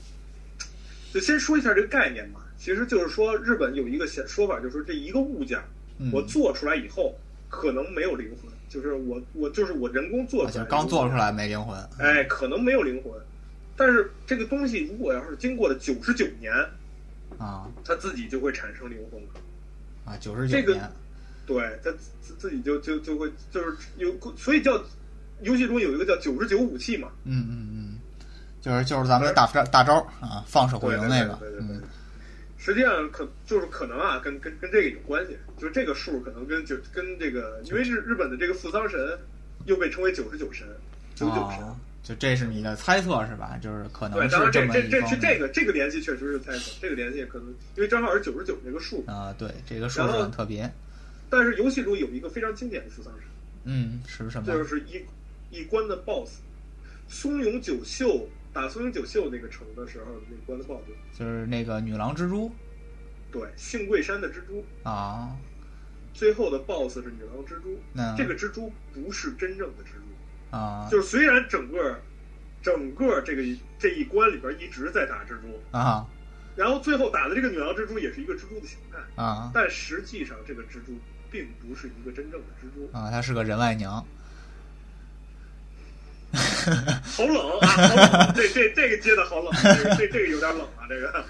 [1.13, 2.41] 就先说一下这个概念吧。
[2.59, 5.61] 其实就是说，日本有一个显说法，就是这一个物件，
[5.99, 7.19] 嗯，我做出来以后
[7.49, 13.13] 可能没有灵魂，就是我我就是我人工做出来，刚做出，来没灵魂，哎，可能没有灵魂。
[13.77, 16.53] 但是这个东西如果要是经过了九十九年，
[17.37, 19.29] 啊它自己就会产生灵魂了。
[20.05, 20.89] 啊，九十九这个年，
[21.47, 21.91] 对，他
[22.21, 24.83] 自自己就就就会就是有，所以叫
[25.43, 27.99] 游戏中有一个叫九十九武器嘛，嗯嗯嗯，
[28.61, 31.83] 就是就是咱们的大招大招啊，放射火对对灵那个，对对对对嗯。
[32.65, 39.19] 实际上可就是可能啊，跟跟跟这个有关系，就是这个数可能跟就跟这个，因为是日本的这个富桑神
[39.67, 40.65] 又被称为九十九神，
[41.17, 41.61] 九九神。
[41.65, 43.59] 哦，就这是你的猜测是吧？
[43.61, 50.73] 就是可能对，是当然这么这这这个这个联系确实是猜测，这个联系可能因为正好是九十九这个数，啊，对，这个数然后是很特别。
[51.33, 53.25] 但是游戏中有一个非常经典的付丧神，
[53.65, 54.47] 嗯，是什么？
[54.47, 55.03] 就是一
[55.51, 56.41] 一关的 BOSS，
[57.09, 62.53] 松永九秀打松永九秀那个城的时候，那个关的 BOSS，就是那个女郎蜘蛛
[63.31, 65.35] 对，幸贵山的蜘蛛，啊，
[66.13, 70.87] 最后的 BOSS 是女郎蜘蛛，那这个蜘蛛不是真正的蜘蛛，啊。
[70.91, 71.99] 就是虽然整个
[72.61, 73.43] 整个这个
[73.79, 76.07] 这一关里边一直在打蜘蛛，啊。
[76.55, 79.51] 然后最后打的这个女郎蜘蛛也是一个蜘蛛的形态，啊。
[79.55, 80.93] 但实际上这个蜘蛛
[81.33, 83.11] 并不是一个真正的蜘蛛，啊！
[83.11, 83.95] 她是个人外娘
[87.05, 87.67] 好冷啊！
[87.67, 91.25] 好冷，这这这个接的好冷，这个这这个有点冷啊，这个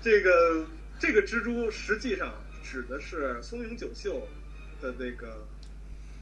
[0.00, 0.66] 这个
[0.98, 2.32] 这个蜘蛛实际上
[2.62, 4.26] 指的是松永久秀
[4.80, 5.46] 的那个，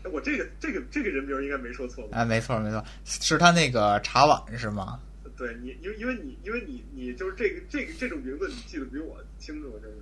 [0.02, 2.18] 哎，我这个这个这个人名应该没说错吧？
[2.18, 4.98] 哎，没错没错，是他那个茶碗是吗？
[5.36, 9.96] 对你，因为因为你因为你你就是这个这个这种名字，你记得比我清楚，就是，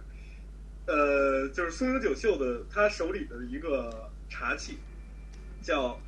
[0.89, 4.78] 呃，就是松永久秀的他手里的一个茶器
[5.62, 6.01] 叫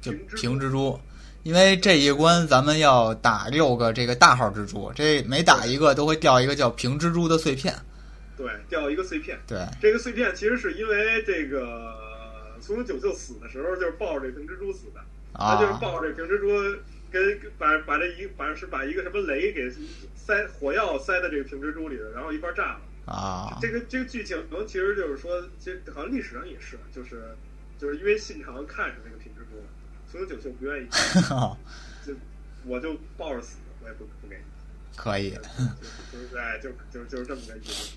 [0.00, 0.98] 就平蜘平蜘蛛。
[1.44, 7.74] 因为这一关咱们要打六个这个大号蜘蛛，这每打一个都会掉一个叫平蜘蛛的碎片。
[8.34, 9.38] 对，掉一个碎片。
[9.46, 11.94] 对，这个碎片其实是因为这个
[12.60, 15.00] 松永久秀死的时候就是抱着这平蜘蛛死的，
[15.34, 16.48] 他就是啊抱着这平蜘蛛
[17.12, 19.70] 跟跟把把这一把是把一个什么雷给
[20.16, 22.80] 塞火药塞在这个平蜘蛛里的，然后一块炸了。
[23.06, 23.58] 啊。
[23.60, 24.36] 这个这个剧情
[24.66, 27.36] 其实就是说，其实好像历史上也是，就是
[27.78, 29.66] 就是因为信长看上那个平蜘蛛了，
[30.06, 30.88] 松永久秀不愿意，
[32.06, 32.14] 就
[32.64, 34.42] 我就抱着死，我也不不给你。
[34.96, 35.30] 可以。
[35.30, 37.96] 就就是哎，就就就是这么个意思。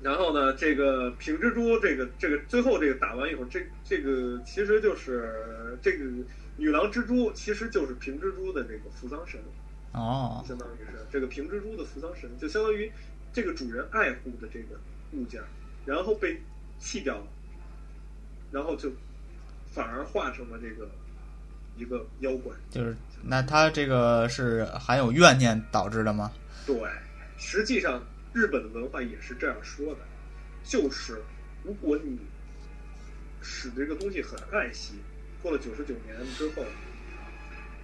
[0.00, 6.04] 然后呢，这个平蜘蛛，这个这个最后这个打完以后，这这个其实就是这个
[6.56, 9.40] 女郎蜘蛛，其实就是平蜘蛛的这个扶桑神，
[9.92, 10.44] 哦。
[10.46, 12.90] 相当于是这个平蜘蛛的扶桑神，就相当于
[13.32, 14.78] 这个主人爱护的这个
[15.12, 15.42] 物件，
[15.86, 16.40] 然后被
[16.78, 17.26] 弃掉了，
[18.50, 18.92] 然后就
[19.72, 20.88] 反而化成了这个
[21.76, 22.52] 一个妖怪。
[22.70, 26.30] 就是那他这个是含有怨念导致的吗？
[26.66, 26.76] 对，
[27.38, 30.00] 实际上日本的文化也是这样说的，
[30.64, 31.22] 就是
[31.64, 32.18] 如果你
[33.40, 34.94] 使这个东西很爱惜，
[35.42, 36.64] 过了九十九年之后，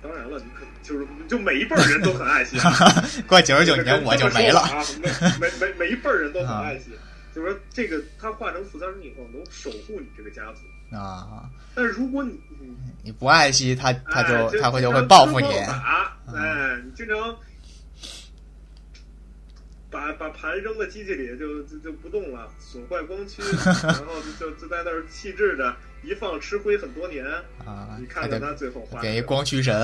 [0.03, 2.57] 当然了，你可就是就每一辈儿人都很爱惜，
[3.27, 4.61] 过九十九年我就没了。
[4.61, 6.91] 啊，每每每每一辈儿人都很爱惜，
[7.35, 11.49] 就是说这个他化成负三身以后能守护你这个家族，啊！
[11.75, 15.47] 但是如果你你你不爱惜他，他就哎他会就会报复你。
[15.47, 17.37] 哎，你经常
[19.91, 23.43] 把把盘扔在机器里就就就不动了，损坏光 驱，
[23.83, 27.25] 然后就就就在那儿弃置着，一放吃灰很多年。
[27.65, 28.07] 啊你！
[28.07, 29.75] 看看他最后画给一光驱神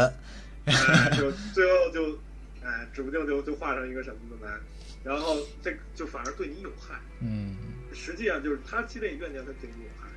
[0.67, 2.19] 哎， 就最后就
[2.63, 4.59] 哎，指不定就就画上一个什么的来，
[5.03, 7.01] 然后这就反而对你有害。
[7.21, 7.57] 嗯
[7.93, 10.09] 实际上就是他积累怨念，他对你有害。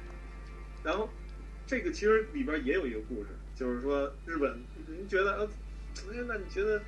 [0.83, 1.09] 然后
[1.65, 4.57] 这个其实里边也有一个故事，就是说日本，
[4.87, 5.49] 您觉得呃，
[6.11, 6.81] 哎，那你觉得，嗯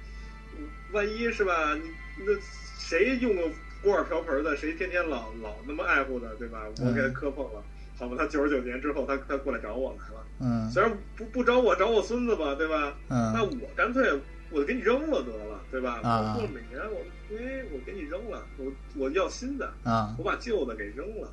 [0.92, 1.76] 万一是吧？
[1.76, 2.34] 你那
[2.78, 3.50] 谁用过
[3.82, 6.64] 锅碗瓢盆的，谁天天老老那么爱护的，对吧？
[6.82, 7.64] 我给他磕碰了，
[7.98, 12.96] 好吧，他九十九年之后，他他过来找我来了，嗯虽然不不找我，找我孙子吧，对吧？
[13.10, 14.12] 嗯那嗯我干脆
[14.52, 16.00] 我给你扔了得了，对吧？
[16.04, 21.32] 啊我过了每年我哎我给你扔了，我我要新的，啊，我把旧的给扔了，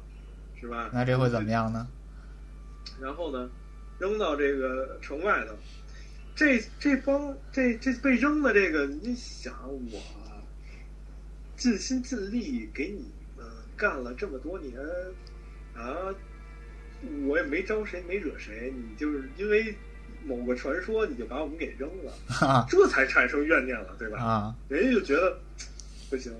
[0.60, 0.90] 是吧？
[0.92, 1.86] 那这会怎么样呢？
[3.00, 3.50] 然后呢，
[3.98, 5.54] 扔到这个城外头，
[6.36, 9.54] 这这帮这这被扔的这个，你想
[9.90, 10.02] 我
[11.56, 14.74] 尽心尽力给你们干了这么多年
[15.74, 16.14] 啊，
[17.26, 19.74] 我也没招谁没惹谁，你就是因为
[20.26, 24.22] 某个传说你就把我们给扔了，哈这才产生怨念了，对吧？
[24.22, 25.38] 啊人家就觉得
[26.10, 26.30] 不行，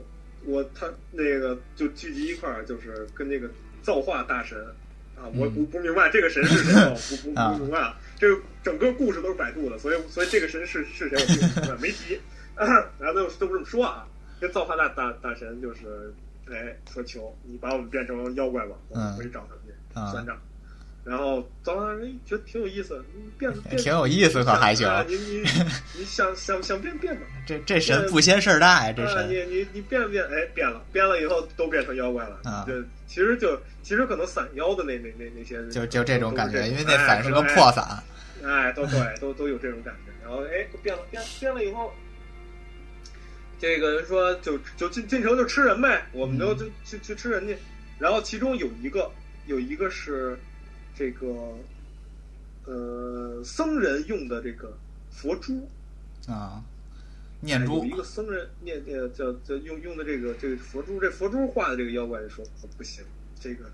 [0.45, 3.51] 我他那个就聚集一块儿，就是跟那个
[3.83, 4.59] 造化大神
[5.17, 7.99] 啊，我嗯不不明白这个神是谁，我 不不啊不明白啊。
[8.19, 12.19] 这个整个故事都是百度的，所以所以这个神是是谁我并不没提。
[12.57, 14.09] 然后都都这么说啊，
[14.41, 16.15] 这造化大大大神就是，
[16.51, 20.35] 哎，说求你把我们变成妖怪吧，我回去找他们去啊算账。
[21.07, 24.89] 然后造化大神觉得挺有意思，你变 变挺有意思，可还行。
[24.89, 25.39] 啊你你
[25.97, 27.23] 你想想想变变吧。
[27.47, 30.25] 这这神不嫌事儿大呀，这啊，神你你你变不变？
[30.25, 32.41] 哎，变了，变了以后都变成妖怪了。
[32.43, 32.73] 啊就
[33.07, 38.03] 其实就其实可能散妖的那那那那些人就就这种感觉，因为那伞是个破伞。
[38.45, 40.13] 哎，都对，都都有这种感觉。
[40.25, 41.93] 然后哎，都变了，变变了以后，
[43.61, 47.57] 这个人说就就进进城就吃人呗，我们就嗯就去去吃人去。
[47.99, 49.09] 然后其中有一个
[49.47, 50.37] 有一个是
[50.97, 51.55] 这个
[52.65, 54.77] 呃僧人用的这个
[55.11, 55.69] 佛珠，
[56.27, 56.65] 啊，
[57.41, 62.43] 念珠有一个僧人念念叫叫用用的这个这个佛珠，这佛珠画的这个妖怪就说
[62.79, 63.05] 不行，
[63.39, 63.71] 这个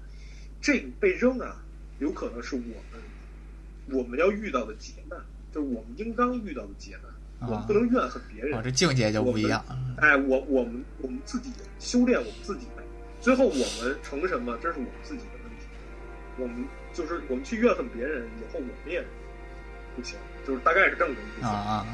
[0.60, 1.62] 这个被扔啊，
[2.00, 5.18] 有可能是我们我们要遇到的劫难，
[5.52, 8.58] 就是我们应当遇到的劫难，我们不能怨恨别人。
[8.58, 9.64] 哦，这境界就不一样。
[9.98, 12.82] 哎，我我们我们自己修炼我们自己呗，
[13.20, 15.66] 最后我们成什么，这是我们自己的问题。
[16.38, 19.04] 我们就是我们去怨恨别人，以后我们也
[19.96, 20.16] 不行，
[20.46, 21.46] 就是大概是这么个意思。
[21.46, 21.86] 啊啊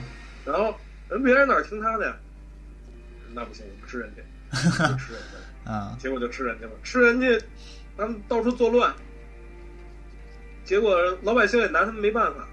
[0.44, 0.74] 然后
[1.08, 2.16] 人别人哪儿听他的呀？
[3.34, 4.22] 那不行，我们吃人家，
[4.88, 5.38] 就吃人家。
[5.70, 5.94] 啊！
[6.00, 7.38] 结果就吃人家了，吃人家，
[7.94, 8.94] 他们到处作乱，
[10.64, 12.48] 结果老百姓也拿他们没办法。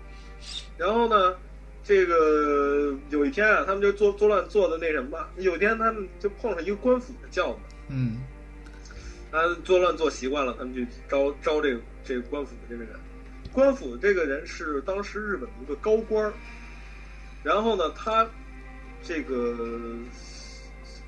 [0.77, 1.33] 然后呢，
[1.81, 8.17] 这个有一天啊，他们就作作乱做的那什么，有一天他们就碰上一个官府的轿子，嗯
[9.31, 12.93] 他作乱做习惯了，他们就招招这个这个官府的这个人。
[13.51, 16.33] 官府的这个人是当时日本的一个高官儿，
[17.43, 18.27] 然后呢，他
[19.01, 19.97] 这个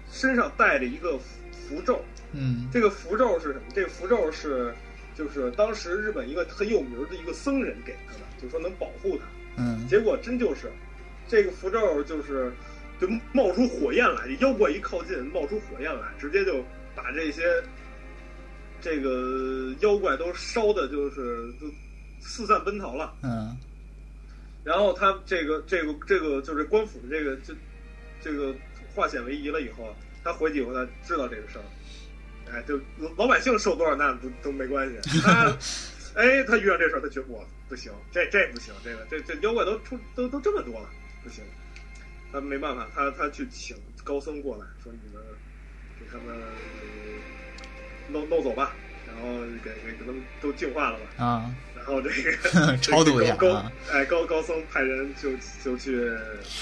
[0.10, 1.18] 身上带着一个
[1.52, 3.62] 符咒，嗯这个符咒是什么？
[3.74, 4.74] 这个符咒是
[5.14, 9.24] 就是当时日本一个很有名的一个僧人给他的，就说能保护他。
[9.58, 10.72] 嗯结果真就是
[11.28, 12.54] 这个符咒就是
[13.02, 16.64] 就冒出火焰来，妖怪一靠近冒出火焰来，直接就
[16.96, 17.62] 把这些
[18.88, 21.68] 这个妖怪都烧的就是就
[22.22, 23.14] 四散奔逃了。
[23.22, 23.58] 嗯。
[24.64, 27.54] 然后他这个这个这个就是官府的这个这
[28.22, 28.56] 这个
[28.96, 31.64] 化险为夷了以后，他回去以后他知道这个事儿，
[32.52, 32.80] 哎，就
[33.18, 35.54] 老百姓受多少难都都没关系，他
[36.16, 40.90] 哎他遇上这事儿，他觉得我不行，这这不行，这个这这妖怪都出都都这么多了，
[41.24, 41.44] 不行，
[42.32, 45.24] 他没办法，他他去请高僧过来说你们
[46.00, 46.44] 给他们呃
[48.10, 48.72] 弄弄走吧，
[49.06, 51.26] 然后给给给他们都净化了吧。
[51.26, 55.30] 啊，然后这个 超度一下高哎高高僧派人就
[55.64, 56.10] 就去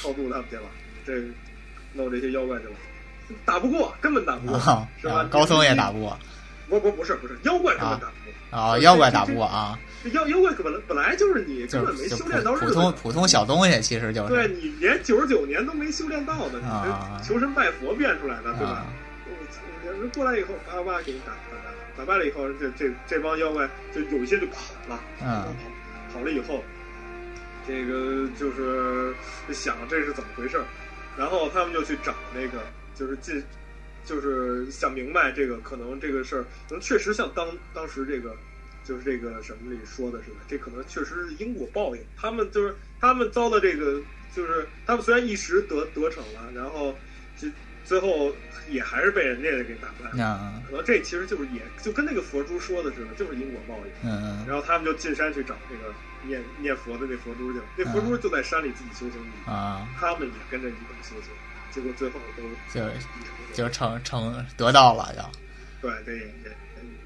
[0.01, 0.63] 超度他们去了，
[1.05, 1.13] 这
[1.93, 2.73] 弄这些妖怪去了，
[3.45, 5.15] 打不过，根本打不过，啊是吧？
[5.15, 6.17] 啊高僧也打不过
[6.67, 8.13] 不不不是不是妖怪根本打不
[8.51, 9.77] 过，啊，妖怪打不过啊，
[10.13, 12.91] 妖妖怪本来本来就是你根本没修炼到日普普通。
[12.93, 18.85] 普通小东西，其实就是对你连九十九年都没修炼到的，你啊这求神拜佛变出来的，对吧
[20.13, 25.55] 过来以后，叭叭给你打打败了，打败了以后，这这这帮妖怪就有一些就跑了，嗯
[26.09, 26.63] 跑跑了以后，
[27.67, 29.13] 这个就是
[29.53, 30.65] 想这是怎么回事儿，
[31.17, 32.63] 然后他们就去找那个，
[32.95, 33.43] 就是进，
[34.05, 38.35] 就是想明白这个可能这个事儿，可能确实像当当时这个。
[38.87, 42.01] 就是这个什么里说的似的，这可能确实是因果报应。
[42.15, 43.99] 他们就是他们遭的这个，
[44.31, 46.95] 就是他们虽然一时得得逞了，然后就
[47.85, 48.35] 最后
[48.69, 50.25] 也还是被人家给打败了。
[50.25, 54.09] 啊可能这其实就是也就跟那个佛珠说的似的，就是因果报应。
[54.09, 55.93] 嗯然后他们就进山去找那个
[56.27, 61.31] 念念佛的那佛珠去了，那佛珠就在山里自己修行去，啊，他们也跟着一块修行，
[61.71, 62.89] 结果最后都就
[63.53, 66.55] 就成成得到了就对对也也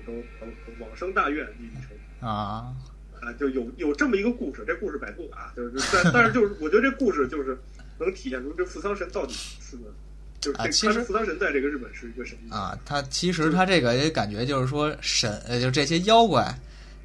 [0.05, 2.27] 都都都往生大愿一成。
[2.27, 2.73] 啊
[3.21, 7.57] 啊，就有有这么一个故事，这故事百度的啊，就是但但是就是我觉得这故事就是
[7.97, 9.93] 能体现出这富桑神到底是个，
[10.41, 16.57] 就是其实他富桑神在这个日本是一个什么啊，他其实他这个也感觉就是说神，呃，就这些妖怪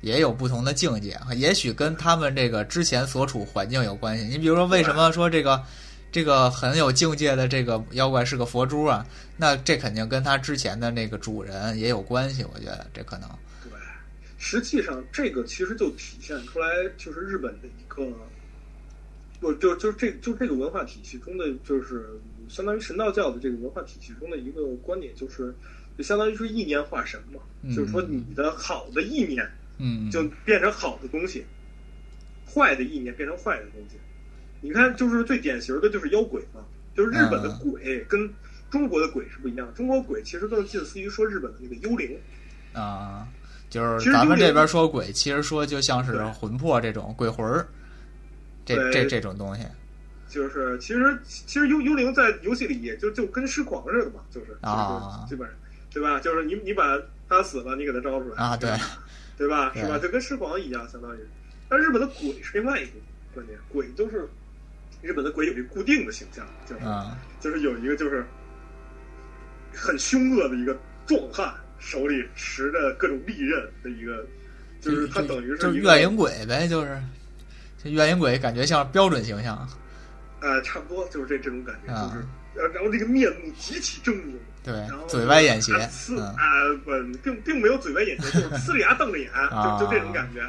[0.02, 4.24] 也有不同的境界，也许跟他们这个之前所处环境有关系。
[4.24, 5.60] 你比如说，为什么说这个
[6.12, 9.04] 这个很有境界的这个妖怪是个佛珠啊？
[9.36, 13.28] 那这肯定跟他之前的那个主人也有关系，我觉得这可能。
[13.64, 13.72] 对，
[14.38, 18.06] 实际上这个其实就体现出来，就是日本的一个，
[19.40, 22.10] 不就就这就这个文化体系中的，就是
[22.48, 25.54] 相当于神道教的这个文化体系中的一个观点，就是
[25.96, 31.44] 就相当于是意念化神嘛，嗯就是说你的好的意念嗯，就变成好的东西，
[32.46, 33.96] 坏的意念变成坏的东西。
[34.60, 36.60] 你看，就是最典型的就是妖鬼嘛，
[36.96, 38.32] 就是日本的鬼跟
[38.70, 42.16] 中国的鬼是不一样的，中国鬼其实更近似于说日本的那个幽灵。
[42.72, 43.28] 啊，
[43.68, 47.66] 就是咱们这边说鬼，其实说就像是魂魄这种鬼魂儿，
[48.64, 49.62] 这这这种东西
[50.34, 55.56] 就是其实其实幽幽灵在游戏里也就就跟尸狂似的嘛，就是啊基本上
[55.92, 56.18] 对吧？
[56.18, 58.68] 就是你你把他死了，你给他招出来啊，对，
[59.38, 59.72] 对吧？
[59.76, 59.96] 是吧？
[59.96, 61.20] 就跟尸狂一样，相当于。
[61.68, 62.92] 但日本的鬼是另外一个
[63.32, 64.28] 观点，鬼就是
[65.02, 68.26] 日本的鬼有一个固定的形象，就是、啊就是有一个就是
[69.72, 70.76] 很凶恶的一个
[71.06, 74.26] 壮汉，手里持着各种利刃的一个，
[74.80, 77.00] 就是他等于就是一个月影鬼呗，就是
[77.82, 79.68] 这怨影鬼感觉像标准形象，
[80.44, 82.12] 呃，差不多就是这这种感觉，啊。
[82.12, 82.26] 就是
[82.56, 86.22] 呃，然后这个面目极其狰狞，对然后，嘴歪眼斜啊，呲嗯。
[86.36, 86.44] 啊
[86.84, 86.90] 不，
[87.22, 89.78] 并并没有嘴歪眼斜，就是呲着牙瞪着眼， 啊。
[89.80, 90.40] 就就这种感觉，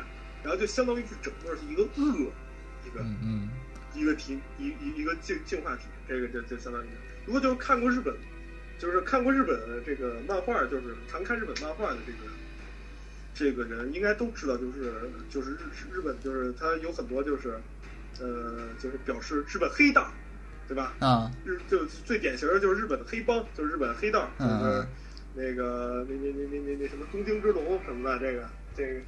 [0.43, 2.32] 然后就相当于是整个是一个恶，
[2.86, 3.50] 一个嗯嗯。
[3.96, 6.88] 一个体一一一个净净化体，这个就就相当于，
[7.26, 8.14] 如果就是看过日本，
[8.78, 12.30] 就是看过日本的这个漫画，就是常看日本漫画的这个
[13.34, 14.93] 这个人，应该都知道，就是
[15.30, 15.58] 就是日
[15.93, 17.58] 日本就是他有很多就是
[18.22, 20.11] 呃就是表示日本黑道，
[20.68, 20.93] 对吧？
[20.99, 24.88] 啊日就最典型的就是日本的黑帮，就是日本黑道，就嗯是
[25.34, 29.01] 那个那那那那那那什么东京之龙什么的，这个这个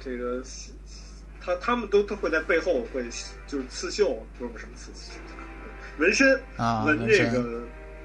[0.00, 0.42] 这个
[1.40, 3.04] 他他们都都会在背后会
[3.46, 5.12] 就是刺绣，不是什么刺绣，
[5.98, 7.62] 纹身，纹啊纹这个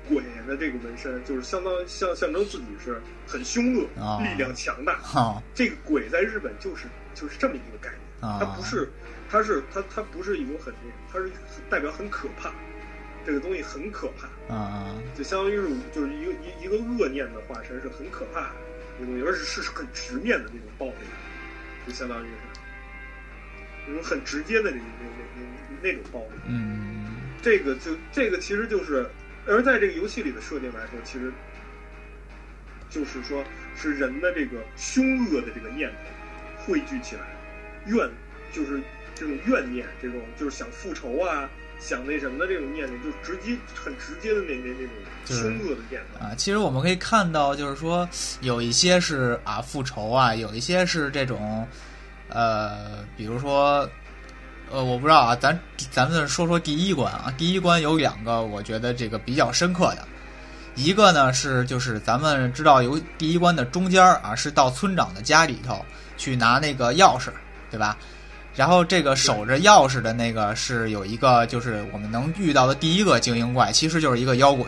[0.10, 4.98] 鬼的这个纹身，就是相当象象征自己是很凶恶、啊力量强大。
[4.98, 8.02] 好这个鬼在日本就是就是这么一个概念。
[8.20, 8.90] 啊它不是，
[9.30, 12.52] 它是它它不是一种很那个，它是代表很可怕，
[13.26, 18.56] 这个东西很可怕，啊啊就相当于是就是一个一一个恶念的化身是很可怕的
[19.00, 21.08] 一个东西，而且是是很直面的那种暴力，
[21.86, 22.60] 就相当于是
[23.88, 25.42] 那种很直接的那那那
[25.82, 26.42] 那那种暴力。
[26.48, 26.96] 嗯
[27.42, 29.08] 这个就这个其实就是，
[29.46, 31.32] 而在这个游戏里的设定来说，其实
[32.90, 33.44] 就是说
[33.76, 37.22] 是人的这个凶恶的这个念头汇聚起来，
[37.86, 38.10] 怨
[38.52, 38.82] 就是
[39.20, 41.50] 这种怨念，这种就是想复仇啊，
[41.80, 44.94] 想那什么的这种念头，就直接很直接的那那那种
[45.26, 46.26] 凶恶的念头。
[46.26, 48.08] 啊，其实我们可以看到，就是说
[48.42, 51.68] 有一些是啊复仇啊，有一些是这种
[52.30, 53.90] 呃，比如说
[54.70, 55.58] 呃，我不知道啊，咱
[55.92, 60.08] 咱们说说第一关啊，第一关有两个我觉得这个比较深刻的，
[60.76, 65.84] 一个呢是就是咱们知道有第一关的中间啊，是到村长的家里头
[66.18, 67.30] 去拿那个钥匙，
[67.72, 67.98] 对吧？
[68.58, 74.66] 然后这个守着钥匙的那个是有一个，就是我们能遇到的第一个精英怪，其实就是一个妖鬼。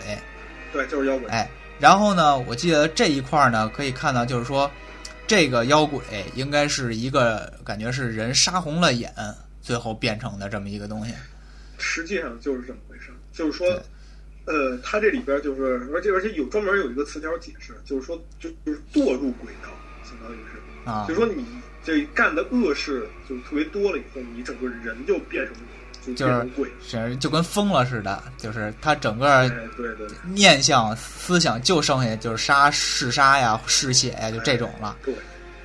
[0.71, 1.27] 对，就是妖鬼。
[1.29, 4.69] 哎，然后呢，我记得这一块儿呢，可以看到，就是说，
[5.25, 5.99] 这个妖鬼
[6.35, 9.11] 应该是一个感觉是人杀红了眼，
[9.59, 11.11] 最后变成的这么一个东西。
[11.79, 13.67] 实际上就是这么回事儿，就是说，
[14.45, 19.69] 呃，它这里边就是，而且而且有专门有一个词条解释，就是说，就就是堕入轨道，
[20.03, 20.59] 相当于是。
[20.85, 21.43] 啊就是，说你
[21.83, 25.53] 这干的恶事就特别多了以后，你整个人就变成
[26.05, 26.69] 就就是鬼。
[26.81, 34.97] 是就跟疯了似的，就是他整个哎，对对念想、思想就剩下就是杀、嗜杀呀、嗜血呀，就这种了。
[35.03, 35.13] 对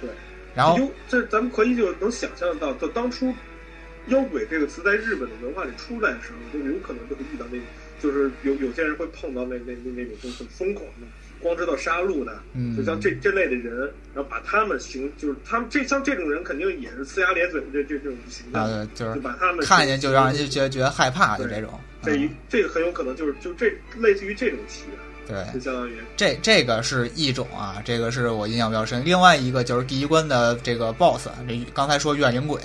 [0.00, 0.10] 对。
[0.54, 3.34] 然后这咱们可以就能想象到，就当初
[4.08, 7.66] “妖鬼”这个词在日本的文化里出来的时候，就有可能就会遇到那种，
[8.00, 11.06] 就是有有些人会碰到那那那那种就是很疯狂的，
[11.44, 13.76] 光知道杀戮的，嗯就像这这类的人，
[14.14, 21.78] 然后把他们形，就是他们这像这种人肯定也是呲牙咧嘴的这这这种形象，啊，就就是把他们看见就让人就觉得觉得害怕，就这种。
[22.02, 23.66] 这一嗯这个很有可能就是就这
[23.96, 29.04] 类似于这种起源，对，就相当于这这个是一种啊，这个是我印象比较深。
[29.04, 32.60] 另外一个就是第一关的这个 BOSS，这刚才说怨灵鬼，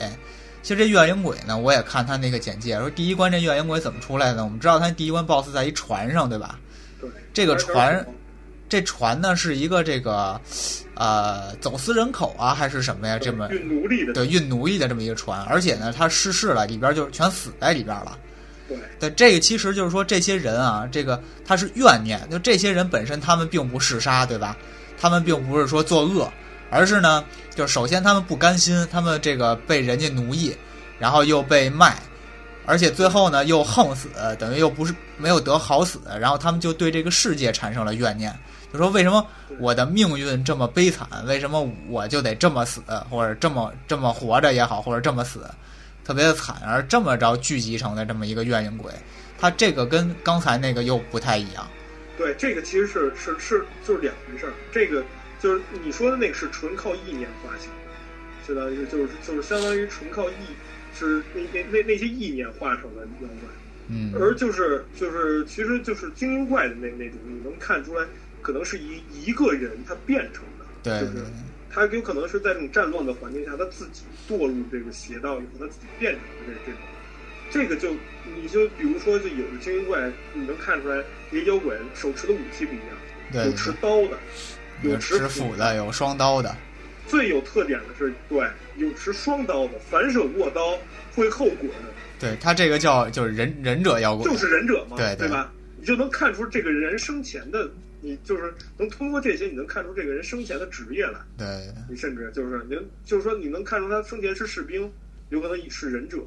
[0.61, 4.43] 其实这怨灵鬼呢，我也看他那个简介，说第一关这怨灵鬼怎么出来的？
[4.43, 6.59] 我们知道他第一关 BOSS 在一船上，对吧？
[6.99, 8.05] 对这个船
[8.69, 10.39] 这船呢是一个这个
[10.93, 13.17] 呃走私人口啊，还是什么呀？
[13.19, 18.17] 这么运奴隶的，对运奴隶的这么一个船，而且呢，他失事了，里边就全死在里边了。
[18.67, 24.55] 对对，这个其实就是说，这些人啊，这个他是怨念，就这些人本身他们并不嗜杀，对吧？
[25.01, 26.31] 他们并不是说作恶，
[26.69, 30.55] 而是呢，就首先他们不甘心，他们这个被人家奴役，
[30.99, 31.97] 然后又被卖，
[32.67, 34.07] 而且最后呢又横死，
[34.37, 38.31] 等于又不是没有得好死，然后他们就对这个世界产生了怨念，
[38.71, 39.25] 就说为什么
[39.59, 45.39] 我的命运这么悲惨，为什么我就得这么死，或者这么这么活着也好，或者这么死，
[46.05, 48.91] 特别的惨，而这么着聚集成的这么一个怨灵鬼，
[49.39, 51.67] 它这个跟刚才那个又不太一样。
[52.17, 54.53] 对，这个其实是是是就是两回事儿。
[54.71, 55.03] 这个
[55.39, 60.33] 就是你说的那个是纯靠意念化形的，相当于就是就是相当于纯靠意
[60.93, 63.49] 是那那那那些意念化成的妖怪。
[63.87, 68.05] 嗯，而就是就是其实就是精英怪的那那种，你能看出来，
[68.41, 70.99] 可能是一一个人他变成的，对。
[70.99, 71.25] 对就是
[71.71, 76.81] 他有可能是在这种战乱的环境下，他自己堕入这个邪道以后，他自己变成的这这种。
[77.51, 77.91] 这个就
[78.35, 82.87] 你就比如说，就有的精英怪，你能看出来，这些妖怪手持的武器不一样，
[83.31, 84.17] 对有持刀的，
[84.81, 86.55] 有持持斧的，有双刀的，
[87.07, 90.77] 最有特点的是，对，有持双刀的，反手握刀
[91.15, 91.69] 会后滚，
[92.19, 95.15] 对他这个叫就是忍忍者妖怪，就是忍者嘛，对。
[95.15, 95.51] 对吧？
[95.79, 97.69] 你就能看出这个人生前的，
[98.01, 101.19] 你就是能通过这些，你能看出这个人生前的职业来。
[101.37, 104.91] 对你甚至就是能，就是说你能看出他生前是士兵，
[105.29, 106.19] 有可能是忍者，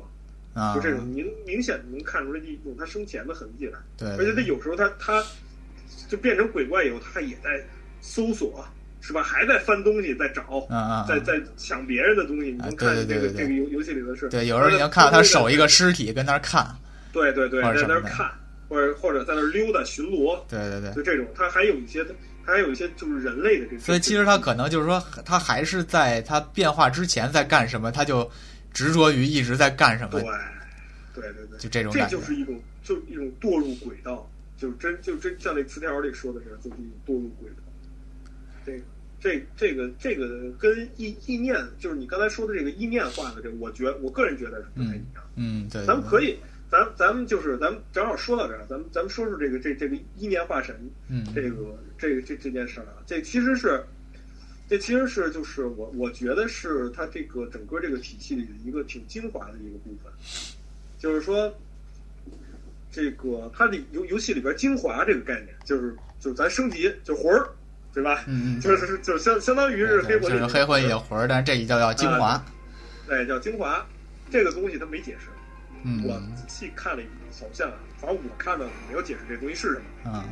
[0.55, 3.79] 啊，就这种，明明显能看出来一种他生前的痕迹来。
[3.97, 5.25] 对，而且他有时候他他
[6.09, 7.65] 就变成鬼怪以后，他也在
[8.01, 8.65] 搜索，
[9.01, 9.23] 是吧？
[9.23, 12.53] 还在翻东西，在找，啊啊，在在抢别人的东西。
[12.53, 16.67] 你啊能看见这个这个游游戏里的是，对，有时候你能看到他守一个尸体跟那儿看，
[17.13, 18.31] 对对对，在那儿看，
[18.73, 20.91] 或者或者在那儿溜达巡逻，对对对。
[20.95, 22.03] 就这种，它还有一些，
[22.47, 23.81] 它还有一些就是人类的这种。
[23.81, 28.31] 所以其实它可能就是说，它还是在它变化之前在干什么，它就
[28.73, 37.57] 执着于一直在干什么对，，对对对，就这种这感觉这就是一种就一种堕入轨道，就是真就真像那词条里说的是，就是一种堕入轨道。
[38.65, 38.81] 这
[39.21, 45.23] 这这个这个跟意意念，就是你刚才说的这个意念化的这个，我觉我个人觉得是不太一样。
[45.37, 46.37] 嗯，对，以，咱们可以，
[46.73, 50.75] 咱咱们就是咱们正好说到这儿，咱们咱们说说这个这这个一念化神
[51.09, 53.85] 嗯，这个这个这这件事儿啊，这其实是，
[54.71, 60.11] 这其实是就是我我觉得是它这个整个这个体系里的一个挺精华的一个部分，
[60.99, 61.55] 就是说，
[62.91, 67.51] 这个它的游游戏里边精华这个概念，就是就是咱升级就魂儿，
[67.93, 68.25] 对吧？
[68.27, 72.43] 嗯嗯，就是就相相当于是黑魂就是黑魂里的魂儿，但是这一叫叫精华，
[73.07, 73.87] 对，叫精华，
[74.31, 75.27] 这个东西它没解释，
[76.05, 79.85] 我嗯仔细看了一好像啊，反正我看到没有解释这东西是什么。
[80.07, 80.25] 嗯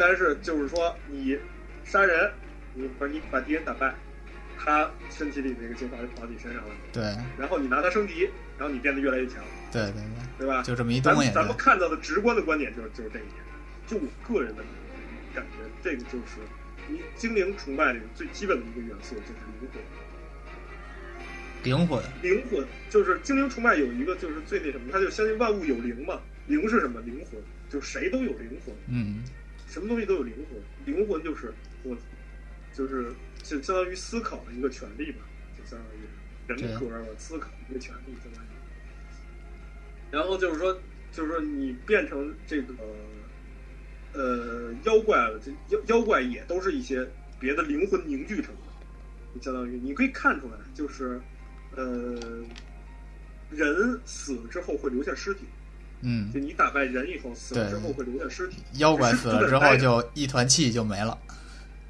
[0.00, 1.36] 但是就是说，你
[1.84, 2.30] 杀人，
[2.72, 3.92] 你把你把敌人打败，
[4.56, 7.02] 他身体里那个精华就跑到你身上了，对
[7.36, 9.94] 然后你拿它升级，然后你变得越来越强，对对
[10.38, 10.62] 对，对吧？
[10.62, 13.34] 就这么一东西，咱们咱们看到的直观的观点就是就是这一点。
[13.88, 14.62] 就我个人的
[15.34, 16.38] 感觉，这个就是
[16.86, 19.82] 你精灵崇拜里最基本的一个元素，就是灵魂。
[21.62, 26.20] 灵魂，灵魂就是精灵崇拜有一个就是最那什么，他就相信万物有灵嘛。
[26.46, 27.00] 灵是什么？
[27.02, 28.74] 灵魂，就谁都有灵魂。
[28.86, 29.22] 嗯
[29.66, 31.52] 什么东西都有灵魂，灵魂就是
[31.82, 31.94] 我，
[32.72, 35.18] 就是就相当于思考的一个权利吧，
[35.58, 38.48] 就相当于人格啊思考一个权利，相当于。
[40.10, 40.72] 然后就是说，
[41.12, 42.72] 就是说你变成这个
[44.14, 47.06] 呃妖怪了，这妖妖怪也都是一些
[47.38, 48.72] 别的灵魂凝聚成的，
[49.34, 51.20] 就相当于你可以看出来，就是
[51.76, 52.18] 呃
[53.50, 55.40] 人死了之后会留下尸体，
[56.02, 58.58] 嗯就，你打败人以后死了之后会留下尸体。
[58.74, 61.16] 妖怪死了之后就一团气就没了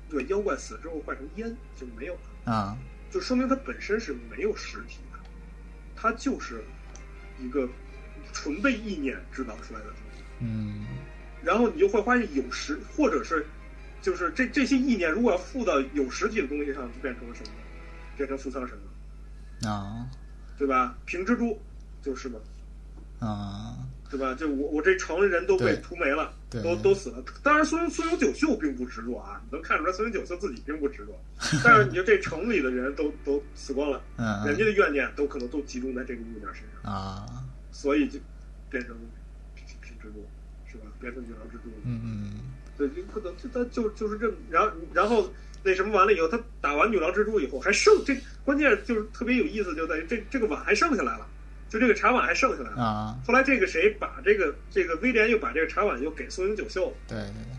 [0.09, 2.15] 对，妖怪死了之后化成烟就没有
[2.45, 2.79] 了，啊，
[3.11, 5.19] 就说明它本身是没有实体的，
[5.97, 6.63] 它就是
[7.41, 7.69] 一个
[8.33, 10.23] 纯被意念制造出来的东西。
[10.41, 10.87] 嗯
[11.43, 13.47] 然后你就会发现有实，或者是
[14.03, 17.51] 就是这这些意念如果要附到有实体的东西上，就变成了什么？
[18.17, 18.88] 变成扶桑神了，
[19.65, 20.07] 啊
[20.59, 20.97] 对吧？
[21.07, 21.59] 平蜘蛛
[22.03, 22.39] 就是嘛，
[23.21, 23.77] 啊，
[24.11, 24.35] 对吧？
[24.35, 27.23] 就我我这城里人都被屠没了，对都都死了。
[27.43, 31.13] 当然，孙孙永九秀并不执着啊，你能看出来孙永九秀自己并不执着。
[31.63, 37.27] 但是你就这城里的人都都死光了，嗯人家的怨念都可能都集中在这个物件身上，啊，
[37.71, 38.19] 所以就
[38.69, 38.97] 变成
[39.55, 40.27] 平平蜘蛛，
[40.67, 40.85] 是吧？
[41.01, 41.71] 变成女郎蜘蛛。
[41.85, 42.33] 嗯嗯
[42.77, 45.33] 对，就可能就他就就是这么，然后然后
[45.69, 51.27] 那什么完了以后，他打完女郎蜘蛛以后还剩这关键就是特别有意思，就在于这这个碗还剩下来了，
[51.69, 52.83] 就这个茶碗还剩下来了。
[52.83, 57.53] 啊，后来这个谁把这个这个威廉又把这个茶碗又给松永久秀了，对对对，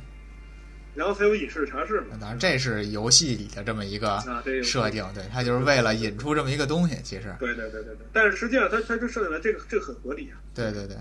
[0.95, 2.17] 然后才有隐士茶室嘛。
[2.19, 10.41] 当然这是游戏里的这么一个啊，设定，对，他就是为了引出这么一个东西，其实，对对对对对，但是实际上他他就剩下来这个这个很合理啊。
[10.55, 10.97] 对对对，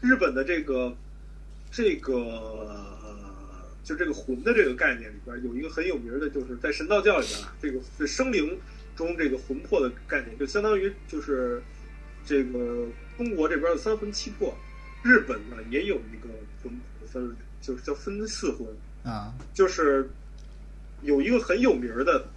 [0.00, 0.94] 日本的这个
[1.72, 2.97] 这个呃，
[3.88, 8.54] 就这个魂的这个概念里边有一个很有名的，就是在神道教里边啊，这个这生灵
[8.94, 11.62] 中这个魂魄的概念，就相当于就是
[12.22, 12.86] 这个
[13.16, 14.54] 中国这边的三魂七魄，
[15.02, 16.28] 日本呢也有一个
[16.62, 16.70] 魂
[17.10, 18.66] 分，就是叫分四魂，
[19.10, 20.06] 啊，就是
[21.00, 22.28] 有一个很有名的。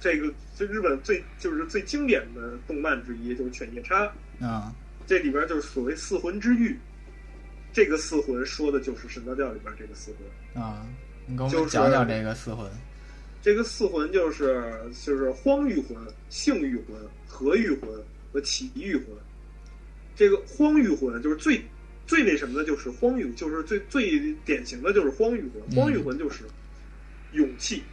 [0.00, 4.10] 这个就日本最就是最经典的动漫之一，就是《犬夜叉》。
[4.46, 4.72] 啊，
[5.06, 6.78] 这里边就是所谓四魂之玉，
[7.78, 10.60] 这个四魂说的就是神道教里边这个四魂。
[10.60, 10.84] 啊，
[11.26, 12.68] 你给我们就是讲讲这个四魂，
[13.40, 15.96] 这个四魂就是就是荒玉魂、
[16.28, 17.88] 性玉魂、和玉魂
[18.32, 19.04] 和奇玉魂。
[20.16, 21.64] 这个荒玉魂就是最
[22.04, 25.62] 最那什么的就是荒域，就是最最典型的就是荒域魂。
[25.70, 26.42] 嗯荒域魂就是
[27.30, 27.84] 勇气，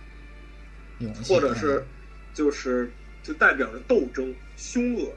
[0.97, 1.85] 勇气或者是
[2.33, 2.91] 就是
[3.21, 5.13] 就代表着斗争、凶恶，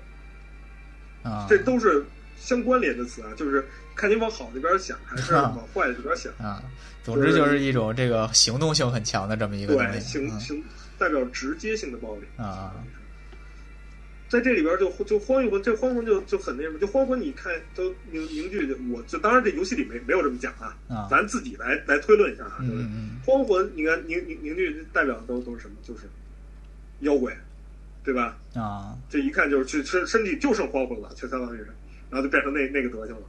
[1.23, 2.05] 啊，这都是
[2.37, 3.33] 相关联的词啊。
[3.35, 3.67] 就是
[3.99, 6.33] 看你往好那边想，还是啊往坏的这边想。
[6.39, 6.63] 啊，
[7.03, 10.63] 总之就是一种这个行动性很强的这么一个东对，行行
[10.97, 12.23] 代表直接性的暴力。
[12.37, 12.73] 啊
[14.29, 22.59] 在这里边就就荒域魂，这荒魂就就很那什么，就荒魂你看都凝凝聚的，我就当然这游戏里没没有这么讲啊，啊，咱自己来来推论一下啊。
[22.61, 22.85] 就是
[23.25, 25.77] 荒魂，你看凝凝凝聚代表的都都是什么？
[25.83, 26.03] 就是
[27.01, 27.35] 妖怪，
[28.05, 28.37] 对吧？
[28.55, 31.69] 嗯啊这一看就是去身身体就剩荒魂了，就相当于是，
[32.11, 33.23] 然后就变成那那个德行了？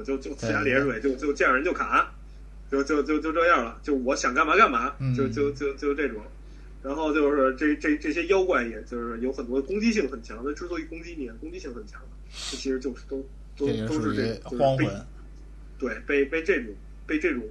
[0.00, 2.06] 我就就呲牙咧嘴，就就见着人就砍，
[2.70, 6.22] 就就就就这样了，就我想干嘛干嘛，嗯就就就就这种。
[6.82, 12.08] 然后就是这这这些妖怪，也就是有很多攻击性很强的，之所以攻击你，攻击性很强的，
[12.50, 13.22] 这其实就是都
[13.58, 14.86] 都都是这荒魂
[15.78, 16.72] 对，被被这种
[17.06, 17.42] 被这种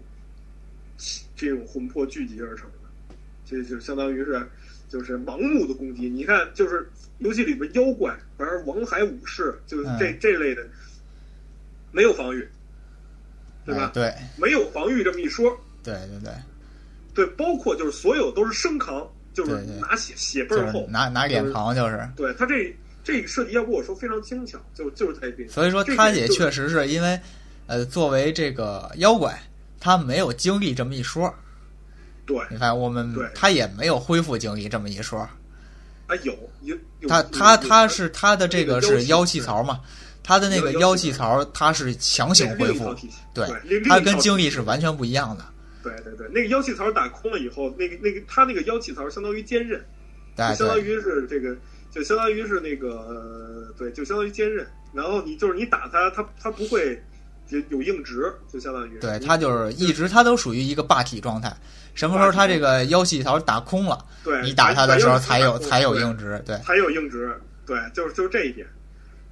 [1.36, 3.16] 这种魂魄聚集而成的，
[3.46, 4.42] 这就相当于是
[4.90, 6.10] 就是盲目的攻击。
[6.10, 6.90] 你看，就是
[7.20, 10.68] 游戏里边妖怪，反正王海武士，就是这、嗯这类的，
[11.91, 12.48] 没有防御，
[13.66, 13.86] 对吧？
[13.86, 16.34] 哎对没有防御这么一说，对对对，
[17.14, 20.88] 对，包括就是所有都是生扛，就是拿血血倍就是儿厚。
[20.90, 22.07] 拿拿脸扛就是。
[22.16, 25.48] 对他这这个设计，要不我说非常精巧，就就是在这。
[25.48, 27.20] 所以说，他也确实是因为，
[27.68, 29.41] 呃，作为这个妖怪，
[29.80, 31.34] 他没有经历这么一说。
[32.26, 35.20] 对你看，我们对他也没有恢复经历这么一说。
[36.06, 39.80] 啊，有有有他他他是他的这个是妖气槽嘛，
[40.24, 42.96] 他的那个妖气槽他是强行恢复，
[43.34, 45.46] 对对，另他跟另一套经历是完全不一样的。
[45.82, 49.82] 对对对，那个妖气槽打空了以后，那个那个他那个妖气槽相当于坚韧，
[50.36, 51.56] 对相当于是这个，
[51.90, 54.68] 就相当于是那个，呃对，就相当于坚韧。
[54.94, 57.02] 然后你就是你打他，他他不会
[57.48, 61.56] 有有硬直，就相当于对，你他就是一直他都属于一个霸体状态。
[61.96, 68.68] 什么时候他这个妖气槽打空了，对你打他的时候才有才有硬直，对才有硬直，对，就是就是这一点。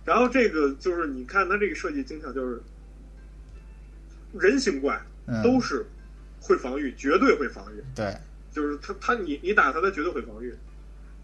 [0.07, 2.61] 然后这个就是你看他这个设计精巧，就是
[4.39, 5.85] 人形怪嗯，都是
[6.39, 7.83] 会防御，绝对会防御。
[7.93, 8.15] 对
[8.49, 10.55] 就是他他你你打他，他绝对会防御。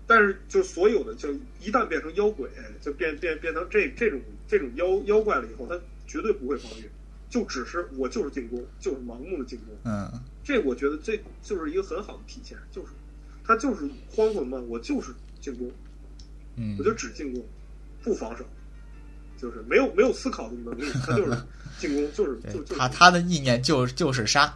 [0.05, 1.31] 但是就所有的，就
[1.61, 2.49] 一旦变成妖鬼，
[2.81, 4.19] 就变变变成这这种
[4.49, 6.89] 这种妖妖怪了以后，他绝对不会防御，
[7.29, 9.73] 就只是我就是进攻，就是盲目的进攻。
[9.85, 10.11] 嗯
[10.43, 12.89] 这我觉得这就是一个很好的体现，就是
[13.45, 15.71] 他就是荒魂嘛，我就是进攻，
[16.57, 17.41] 嗯我就只进攻，
[18.03, 18.45] 不防守，
[19.43, 21.37] 就是没有没有思考的能力，他就是
[21.77, 24.55] 进攻，就是就就是他他的意念就就是杀，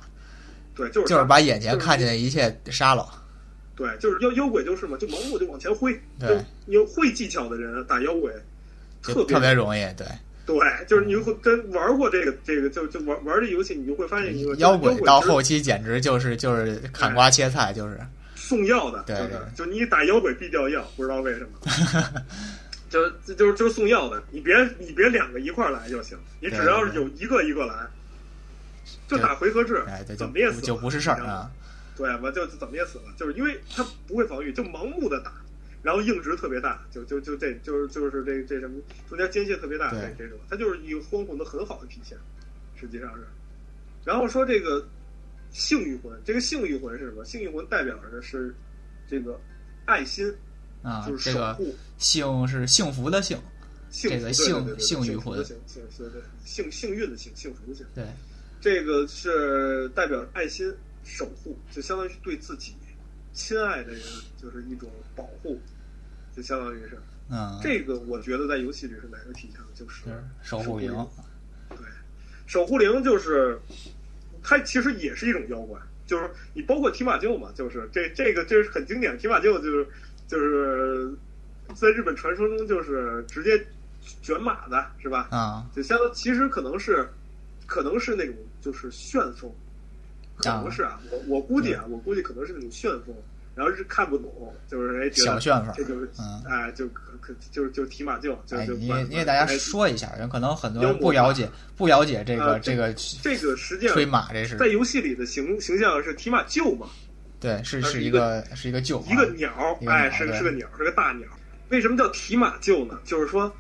[0.74, 3.06] 对就是就是把眼前看见的一切杀了。
[3.76, 5.92] 对，就是妖妖鬼就是嘛，就盲目就往前挥。
[6.18, 6.36] 对就
[6.68, 8.32] 有会技巧的人打妖鬼，
[9.04, 10.08] 特别特别容易，对，
[10.46, 10.58] 对，
[10.88, 18.00] 就是你会真玩过这个这个，就就玩玩这游戏，你就会发现一个妖鬼到后期简直就是就是砍瓜切菜，就是
[18.36, 22.22] 送药的，就是对对就你打妖鬼必掉药，不知道为什么。
[22.90, 27.88] 就就就是就是送药的，你别你别两个一块儿来就行，你只要是有一个一个来，
[29.08, 31.52] 就打回合制哎，对，怎么也死就不是事儿啊。
[31.96, 32.32] 对我？
[32.32, 35.34] 就怎么也死了，就是因为他不会防御，就盲目的打，
[35.82, 42.16] 然后硬直特别大，就就就这就是就是这这什么中间间隙特别大，对这这种，他就是一个荒魂的很好的体现，
[42.80, 43.26] 实际上是。
[44.06, 44.88] 然后说这个
[45.50, 47.26] 性欲魂，这个性欲魂是什么？
[47.26, 48.56] 性欲魂代表着是
[49.10, 49.40] 这个
[49.86, 50.32] 爱心，
[50.88, 53.38] 啊就，是这个守护幸是幸福的幸，
[53.90, 55.84] 幸福，这个对性对对对性欲魂幸福的幸幸
[56.46, 58.06] 幸幸幸运的幸幸福的幸，对，
[58.62, 60.74] 这个是代表爱心
[61.04, 62.74] 守护，就相当于是对自己
[63.34, 64.02] 亲爱的人
[64.42, 65.60] 就是一种保护，
[66.36, 66.98] 就相当于是
[67.30, 69.68] 嗯，这个，我觉得在游戏里是哪个体现的？
[69.76, 70.94] 就是就是守护灵，
[71.70, 71.78] 对，
[72.46, 73.60] 守护灵就是
[74.42, 79.86] 它其实也是一种妖怪，就是你包括提马厩嘛，就是这这个这是很经典，提马厩就是
[80.28, 81.12] 就是
[81.76, 83.60] 在日本传说中就是直接
[84.22, 85.28] 卷马的是吧？
[85.32, 87.08] 啊，就相当其实可能是
[87.66, 89.52] 可能是那种就是旋风，
[90.38, 93.16] 可能是啊，我我估计啊，我估计可能是那种旋风，
[93.56, 95.74] 然后是看不懂，就是哎小旋风。
[95.76, 96.44] 这就是嗯。
[96.50, 106.88] 哎就可可就是就是提马厩，就哎，就把你你给大家哎说一下，人可能很多人不了解，不了解这个啊这个这个实际上吹马，这是在游戏里的形形象是提马厩嘛，
[107.40, 111.28] 对，是是一个个是一个鹫一个鸟哎，是个是个鸟，是个大鸟。
[111.70, 113.00] 为什么叫提马鹫呢？
[113.04, 113.54] 就是说，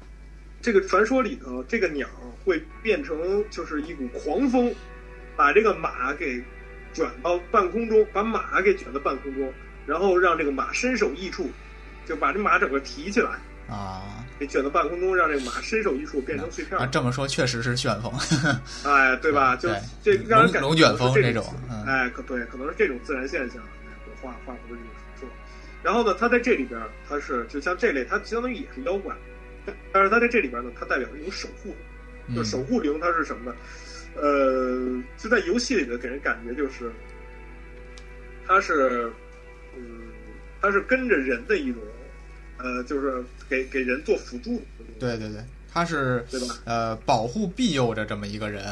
[0.62, 2.08] 这个传说里头，这个鸟
[2.44, 4.74] 会变成就是一股狂风，
[5.36, 6.44] 把这个马给
[6.94, 9.54] 卷到半空中，把马给卷到半空中，
[9.86, 11.52] 然后让这个马身首异处，
[12.06, 13.38] 就把这马整个提起来，
[13.69, 18.11] 啊，给卷到半空中，让这个马身首异处变成碎片啊，这么说确实是旋风，
[18.85, 19.56] 哎，对吧？
[19.57, 19.69] 就
[20.02, 24.85] 这让人感觉龙龙卷风这这种嗯哎，可对，可能是这种自然现象，那个画画出的这种
[25.19, 25.31] 出处。
[25.84, 29.14] 然后呢，它在这里边儿，它是就像这类，它相当于也是妖怪，
[29.91, 31.76] 但是它在这里边呢，它代表一种守护，
[32.34, 33.57] 就嗯守护灵，它是什么呢？
[34.15, 36.91] 呃，就在游戏里的给人感觉就是，
[38.48, 39.11] 它是，
[39.76, 40.07] 嗯，
[40.60, 41.81] 它是跟着人的一种，
[42.58, 44.64] 呃，就是给给人做辅助的，
[45.00, 46.56] 对对对，他是对吧？
[46.66, 48.64] 呃保护庇佑着这么一个人，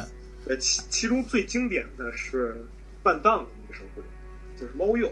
[0.47, 2.55] 呃，其其中最经典的是
[3.03, 4.09] 半藏的那个守护灵，
[4.59, 5.11] 就是猫鼬。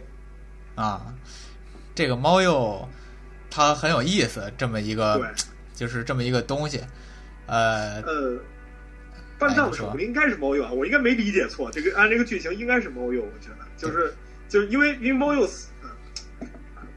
[0.76, 1.14] 啊，
[1.94, 2.88] 这个猫鼬
[3.52, 5.24] 它很有意思，这么一个，
[5.76, 6.82] 就是这么一个东西，
[7.45, 8.40] 呃，呃，
[9.38, 11.70] 半藏的守护灵应该是猫鼬啊，我应该没理解错。
[11.70, 14.12] 这个按这个剧情应该是猫鼬，我觉得就是
[14.50, 15.48] 就是因为因为猫鼬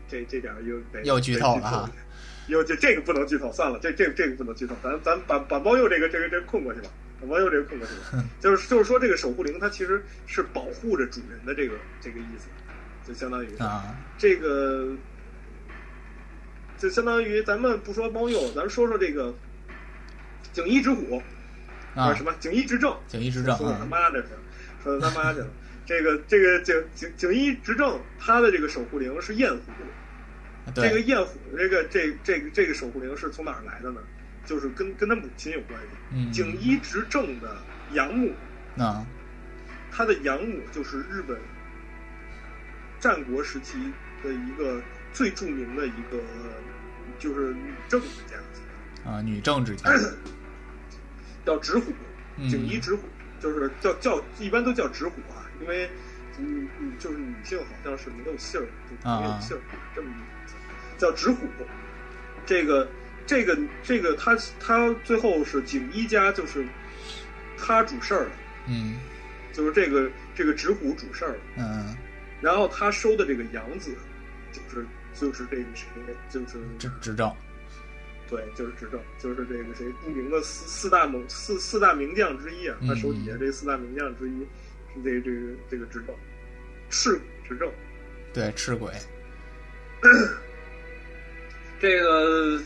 [0.08, 1.90] 这这点儿又得又剧透了
[2.48, 6.88] 又这这个不能剧透，算了，这这这个不能剧透，咱咱把把猫鼬这个这个这个困过去吧，
[7.20, 8.24] 把猫鼬这个困过去吧。
[8.38, 12.46] 就是就是说，这个守护灵它其实是保护着主人的这个这个意思，
[13.04, 14.94] 就相当于啊，这个，
[16.78, 19.34] 就相当于咱们不说猫鼬，咱们说说这个
[20.52, 21.20] 景衣之虎
[21.96, 24.28] 啊什么景衣之政，景衣之政说的他啊，妈的是，
[24.84, 25.48] 说的他妈去了。
[25.86, 29.60] 这个这个景景景衣执政，他的这个守护灵是焰虎。
[30.74, 34.00] 这个对，焰虎，这个这这个这个守护灵是从哪儿来的呢？
[34.44, 35.88] 就是跟跟他母亲有关系。
[36.12, 37.56] 嗯，景衣执政的
[37.92, 38.32] 养母，
[38.76, 39.06] 啊，
[39.90, 41.36] 他的养母就是日本
[43.00, 43.76] 战国时期
[44.22, 44.80] 的一个
[45.12, 46.20] 最著名的一个
[47.18, 49.90] 就是女政治家，啊，女政治家，
[51.44, 51.92] 叫直虎，
[52.36, 53.02] 嗯景衣直虎，
[53.40, 55.88] 就是叫叫一般都叫直虎啊，因为
[56.38, 59.60] 嗯嗯就是女性好像是没有姓儿，就没有姓儿，
[59.94, 60.54] 这么一个名字
[60.98, 61.46] 叫直虎。
[62.44, 62.88] 这个
[63.26, 66.66] 这个这个他他最后是景衣家，就是
[67.58, 68.30] 他主事儿了，
[68.68, 68.98] 嗯。
[69.52, 71.38] 就是这个这个直虎主事儿了。
[71.56, 71.96] 嗯，
[72.42, 73.96] 然后他收的这个养子，
[74.52, 75.86] 就是就是这个谁，
[76.28, 77.34] 就是执执政，
[78.28, 84.46] 对，就是执政，就是这个谁著名的四四大猛四四大名将之一啊，他手底下这四大名将之一是
[85.02, 86.14] 这个这个这个执政，
[86.90, 87.72] 赤鬼执政。
[88.32, 88.92] 对，赤鬼，
[91.80, 92.60] 这个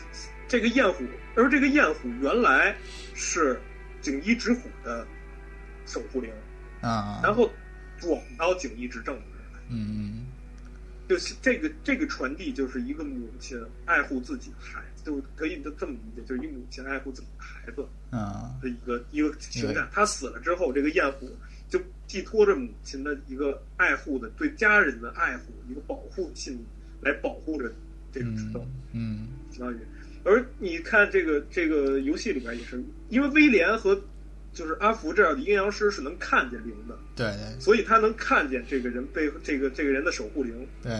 [0.47, 1.05] 这个焰虎，
[1.35, 2.75] 而这个焰虎原来
[3.13, 3.59] 是
[4.01, 5.07] 景衣直虎的
[5.85, 6.31] 守护灵，
[6.81, 7.49] 啊，然后
[7.99, 9.59] 转到景衣执政的人来。
[9.69, 10.25] 嗯
[11.09, 19.89] 就是这个这个传递，就是一个母亲爱护自己的孩子，就可以这么理解，就是一母亲爱护自己的孩子嗯啊，的一个一个情感。
[19.91, 21.35] 他死了之后，这个焰虎就
[22.11, 26.61] 寄托着母亲的一个爱护的对家人的爱护，一个保护性
[26.99, 27.71] 来保护着
[28.11, 28.59] 这个石头，
[28.91, 29.27] 嗯嗯。
[29.49, 29.77] 相当于。
[30.25, 33.97] 而你看这个这个游戏里边也是，因为威廉和
[34.51, 37.57] 就是阿福这样的阴阳师是能看见灵的，对对。
[37.61, 40.67] 所以他能看见这个人背这个这个人的守护灵。
[40.83, 40.91] 对，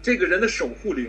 [0.00, 1.06] 这个人的守护灵，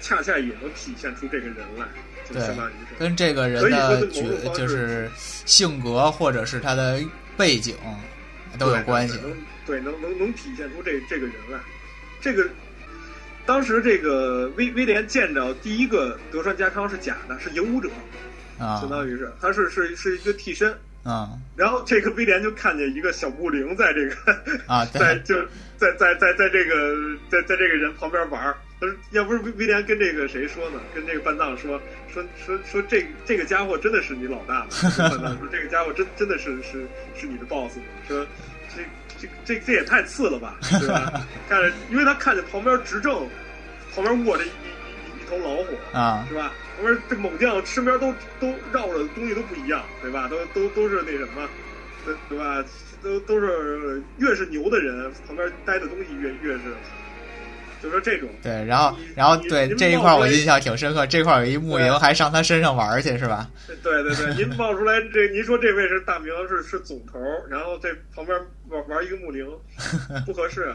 [0.00, 1.86] 恰恰也能体现出这个人来，
[2.26, 2.98] 就对相当于是。
[2.98, 7.00] 跟这个人所以说的就是性格或者是他的
[7.36, 7.76] 背景
[8.58, 9.18] 都有关系
[9.66, 11.58] 对，能对能能能体现出这这个人来。
[12.20, 12.48] 这个
[13.44, 17.88] 当时这个威威廉见着第一个德川家康是假的，是影武者，
[18.58, 20.74] 啊相当于是他是是是一个替身。
[21.04, 24.16] 啊然后这个威廉就看见一个小布灵在这个
[24.66, 25.40] 啊， 在就
[25.76, 28.56] 在在在在这个在在这个人旁边玩儿。
[28.78, 30.80] 他说：“要不是威威廉跟这个谁说呢？
[30.94, 31.80] 跟这个半藏说
[32.12, 34.66] 说说说这这个家伙真的是你老大吗？
[34.98, 37.82] 半藏说这个家伙真真的是是是你的 boss 吗？
[38.06, 38.26] 说
[38.74, 38.82] 这
[39.18, 41.26] 这这这也太次了吧，对吧？
[41.48, 43.26] 看着，因为他看见旁边执政
[43.94, 46.52] 旁边卧着一一一一头老虎，啊是吧？
[46.76, 50.28] 旁边这猛将身边都都绕着的东西都不一样，对吧？
[50.28, 51.48] 都都都是那什么，
[52.04, 52.62] 对对吧？
[53.02, 57.05] 都都是越是牛的人，旁边待的东西越越是好，
[57.82, 58.28] 就说这种。
[58.42, 63.50] 对，然后然后对这一块儿我印象挺深刻，这块儿有一木对灵还上他身上玩儿去是吧？
[63.82, 68.38] 对对对，您报出来这，您说这位是大明是是总头，然后这旁边
[68.68, 69.46] 玩玩一个木灵，
[70.24, 70.74] 不合适。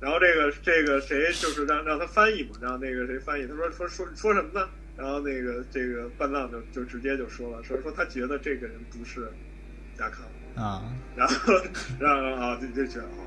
[0.00, 4.66] 然后这个这个谁就是让让他翻译嘛，让那个谁翻译，他说说说说什么呢？
[4.96, 9.30] 然后那个这个半藏就就直接就说了，说说他觉得这个人不是
[9.98, 10.24] 亚康，
[10.62, 10.82] 啊
[11.14, 11.54] 然后
[11.98, 13.24] 让啊就就觉得哦，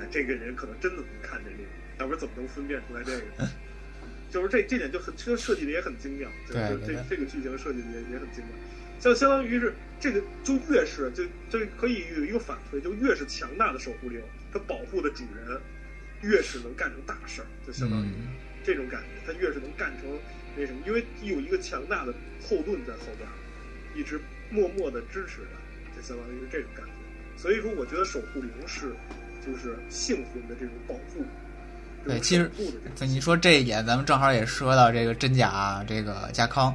[0.00, 3.48] 哎这个人可能真的能看见这个，要不然怎么能分辨出来这个？
[4.30, 8.54] 就是这这点就很这个设计的也很精妙，就是这这个剧情设计的也也很精妙，
[8.98, 14.20] 像相当于是这个就越是就就可以有一个反推，就越是强大的守护灵，
[14.52, 15.58] 它保护的主人
[16.22, 18.34] 越是能干成大事儿，就相当于、嗯
[18.66, 20.18] 这种感觉，它越是能干成
[20.56, 22.12] 那什么，因为有一个强大的
[22.42, 23.28] 后盾在后边，
[23.94, 24.20] 一直
[24.50, 25.48] 默默的支持着，
[25.94, 26.90] 就相当于是这种感觉。
[27.40, 28.92] 所以说，我觉得守护灵是
[29.46, 31.24] 就是幸福的这种保护。
[32.06, 32.50] 对，其实
[33.00, 36.74] 你说这一点，咱们正好也说到这个真假这个家康。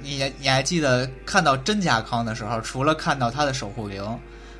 [0.00, 4.02] 你你还记得看到真家康的时候，除了看到他的守护灵，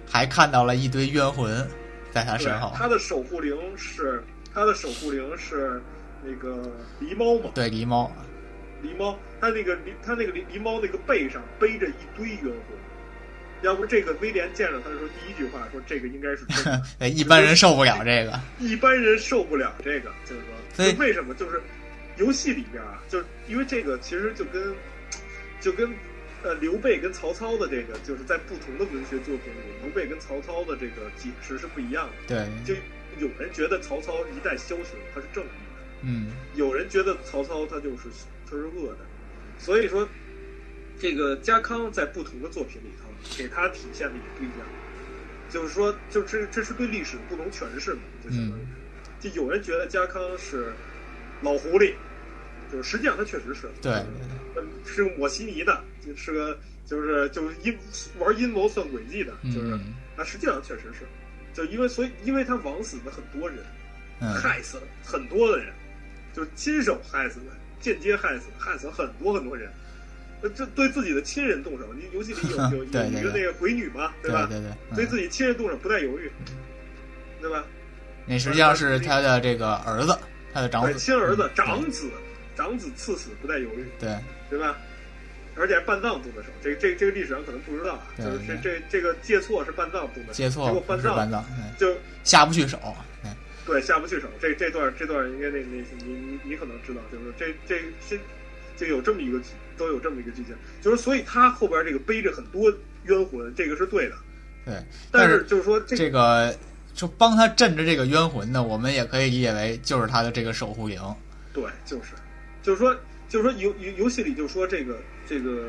[0.08, 1.66] 还看到了一堆冤魂
[2.12, 2.72] 在他身后。
[2.76, 4.22] 他的守护灵是
[4.54, 5.82] 他的守护灵是
[6.22, 7.50] 那个狸猫嘛？
[7.54, 8.12] 对，狸猫。
[8.84, 12.76] 狸猫，他那个狸他那个狸狸猫那个背上背着一堆冤魂。
[13.62, 16.82] 要不这个威廉见着他的时候，第一句话说：“这个应该是真的。
[17.08, 18.40] ”一般人受不了这个。
[18.58, 21.60] 一般人受不了这个，就是说，所以为什么就是
[22.16, 24.74] 游戏里边啊，就是因为这个其实就跟。
[25.60, 25.88] 就跟，
[26.42, 32.34] 呃，刘备跟曹操的这个，就是在不同的文学作品里，刘备跟曹操的这个解释是不一样的。
[32.34, 32.74] 对，就
[33.24, 38.08] 有人觉得曹操一代枭雄，他是正义的，嗯，有人觉得曹操他就是
[38.50, 39.06] 他是恶的，
[39.56, 40.08] 所以说，
[40.98, 44.66] 这个家康在不同的作品里头给他体现的也不一样，
[45.50, 48.62] 就是说，就这这是对历史的不同诠释嘛，就相当于，
[49.20, 50.72] 就有人觉得家康是
[51.42, 51.94] 老狐狸。
[52.70, 54.02] 就是实际上他确实是对，
[54.86, 57.78] 是个抹稀泥的，就是个就是就是阴
[58.18, 59.78] 玩阴谋算诡计的，就是
[60.16, 61.06] 啊，实际上确实是，
[61.52, 63.58] 就因为所以因为他枉死了很多人，
[64.34, 65.70] 害死了很多的人，
[66.32, 69.74] 就是亲手害死的，间接害死，害死了很多很多人，呃，
[70.50, 74.46] 这对自己的亲人动手，你游戏里有 有有一个那个鬼女嘛，对吧？
[74.50, 76.30] 对对，对对自己亲人动手不带犹豫，
[77.40, 77.64] 对吧？
[78.26, 80.16] 那实际上是他的这个儿子，
[80.52, 82.10] 他的长子，亲儿子，长子。
[82.54, 84.14] 长子赐死不带犹豫，对
[84.50, 84.76] 对吧？
[85.56, 91.42] 而且半藏动的手，这个这个这个历史上可能不知道啊，就是这这这个借错是半藏动的，借错结果半藏
[91.78, 92.78] 就下不去手，
[93.64, 94.28] 对下不去手。
[94.38, 98.18] 这这段这段应该那那你你你可能知道，就是这这先
[98.76, 99.40] 就有这么一个
[99.82, 102.72] 都有这么一个剧情，就是所以他后边这个背着很多
[103.04, 104.14] 冤魂，这个是对的，
[104.64, 104.74] 对。
[105.10, 106.56] 但是就是说这个
[106.94, 111.00] 就帮他镇着这个冤魂呢，我们也可以理解为就是他的这个守护灵，
[111.52, 112.12] 对，就是。
[112.62, 112.96] 就是说，
[113.28, 114.96] 就是说，游游游戏里就说这个
[115.26, 115.68] 这个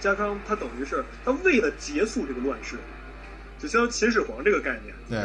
[0.00, 2.76] 家康，他等于是他为了结束这个乱世，
[3.58, 5.18] 就相当于秦始皇这个概念，对，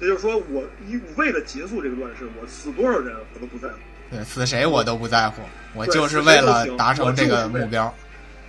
[0.00, 3.78] 也就是说，我一为了结束这个乱世，我死多少人我都不在乎，
[4.10, 5.42] 对，死谁我都不在乎，
[5.74, 7.92] 我就是为了达成这个目标，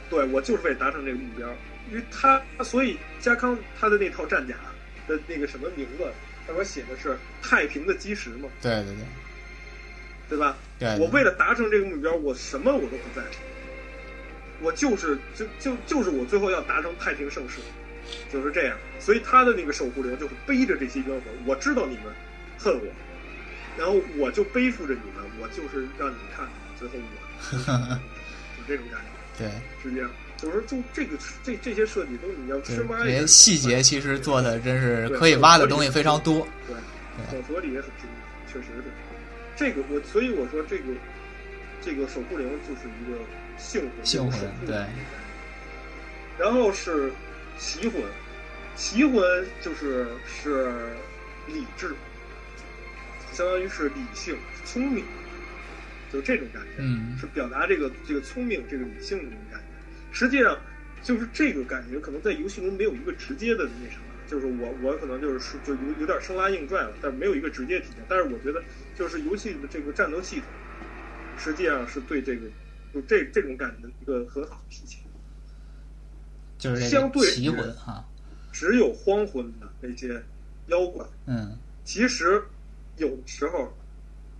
[0.09, 1.47] 对我就是为了达成这个目标，
[1.89, 4.55] 因为他所以家康他的那套战甲
[5.07, 6.03] 的那个什么名字，
[6.45, 9.05] 上面写的是太平的基石嘛，对对对。
[10.29, 10.57] 对吧？
[10.99, 17.61] 我为了达成这个目标，我什么我都不在乎，我就是就就就是我最后要达成太平盛世，
[18.29, 18.77] 就是这样。
[18.99, 22.13] 所以他的那个守护灵就是背着这些冤魂，我知道你们
[22.59, 22.85] 恨我，
[23.77, 26.47] 然后我就背负着你们，我就是让你们看
[26.79, 27.57] 最后我，
[28.57, 29.07] 就这种感觉。
[29.37, 29.51] 对，
[29.83, 30.09] 是这样。
[30.37, 32.99] 就是说，就这个这这些设计都你要深挖。
[33.03, 36.47] 这些细节其实做的真是可以挖的东西非常多。
[36.67, 36.75] 对，
[37.31, 38.07] 小说里也很精
[38.45, 38.83] 确实是。
[39.55, 40.93] 这个我，所以我说这个，
[41.81, 43.17] 这个守护灵就是一个
[43.57, 44.85] 幸魂，幸魂对。
[46.37, 47.11] 然后是
[47.57, 47.99] 奇魂，
[48.75, 49.23] 奇魂
[49.59, 50.71] 就是是
[51.47, 51.95] 理智，
[53.38, 54.35] 相当于是理性、
[54.65, 55.05] 聪明，
[56.11, 59.68] 就这种感觉，嗯，是表达这个这个聪明、这个理性的这种感觉。
[60.11, 60.57] 实际上，
[61.03, 64.03] 就是这个感觉可能在游戏中没有一个直接的那什么。
[64.27, 68.03] 就是我，我可能就是就有有点生拉硬拽了，但是没有一个直接体现。
[68.09, 68.61] 但是我觉得，
[68.95, 70.45] 就是游戏的这个战斗系统，
[71.38, 72.47] 实际上是对这个
[72.91, 74.99] 就这这种感觉的一个很好的体现。
[76.57, 78.03] 就是相对奇魂哈，
[78.51, 80.22] 只有荒魂的那些
[80.65, 81.55] 妖怪，嗯，
[81.85, 82.43] 其实
[82.98, 83.72] 有的时候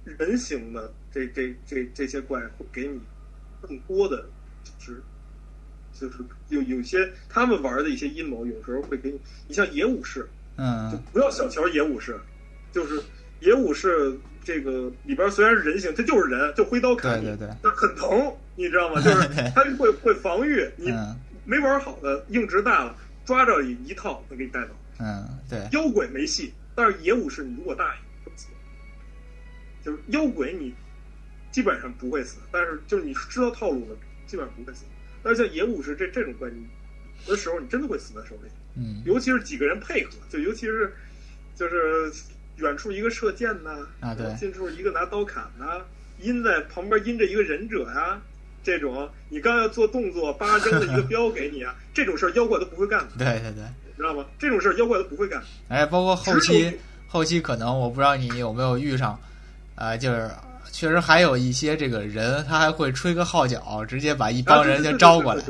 [0.04, 3.00] 人形的这这这这些怪会给你
[3.62, 4.26] 更多的
[4.64, 5.02] 就是。
[6.00, 6.18] 就是
[6.50, 12.16] 有有些他们玩的一些阴谋，有时候会给你，你像野武士，嗯，就不要小瞧野武士，
[12.72, 13.02] 就是
[13.40, 19.02] 野武士这个里边虽然是人形，他就是人，就挥刀砍你，对对对，但很疼，你知道吗？
[19.02, 20.94] 就是他会会防御，你
[21.46, 27.98] 没玩好的硬直大了，抓着一一套能给你带走，嗯，对，妖鬼没戏，但是野武士你如果大意，
[29.88, 30.74] 就是妖鬼你
[31.50, 33.96] 基本上不会死，但是就是你知道套路的，
[34.26, 34.84] 基本上不会死。
[35.24, 36.58] 但是像野武士这这种关系
[37.26, 38.50] 的时候，你真的会死在手里。
[38.76, 40.94] 嗯，尤其是几个人配合，就尤其是
[41.56, 42.12] 就是
[42.58, 45.82] 远处一个射箭呐，啊对，近处一个拿刀砍呐，
[46.20, 48.22] 阴在旁边阴着一个忍者呀，
[48.62, 53.08] 这种你刚要做动作，八 扔了一个标给你啊，这种事儿妖怪都不会干。
[53.18, 53.64] 对对对，
[53.96, 54.26] 知道吗？
[54.38, 55.42] 这种事儿妖怪都不会干。
[55.70, 56.78] 哎，包括后期
[57.08, 59.20] 后期可能我不知道你有没有遇上，
[59.78, 60.30] 呃，就是
[60.72, 65.44] 确实还有一些这个人，他还会吹个号角，直接把一帮人就招过来。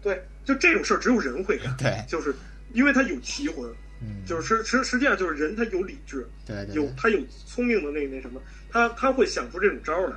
[0.00, 1.76] 对，就这种事儿只有人会干。
[1.76, 2.32] 对，就是
[2.72, 3.68] 因为他有奇魂，
[4.00, 8.40] 嗯，就是实实实际上就是人他有理智，对对，有他有聪明的那那什么，
[8.70, 10.14] 他他会想出这种招来。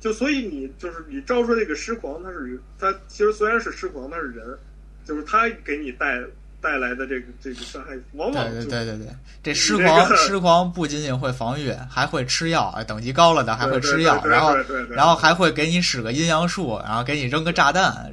[0.00, 4.58] 就所以你就是你招出这个狮狂，他是他其实虽然是狮狂，他是人，
[5.04, 6.20] 就是他给你带。
[6.60, 14.56] 带来的这个这个伤害，往往对对对对对， 这狮狂狮狂不仅仅会防御，还会吃药，等级高了的还会吃药， 然后
[14.90, 18.10] 然后还会给你使个阴阳术，然后给你扔个炸弹，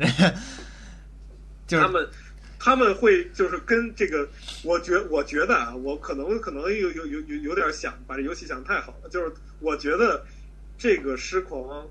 [1.66, 2.08] 就是他们
[2.60, 4.28] 他们会就是跟这个，
[4.64, 10.24] 我觉我觉得啊，我可能可能有有有有有点想把这游戏想太好了，就是我觉得
[10.78, 11.84] 这个狮狂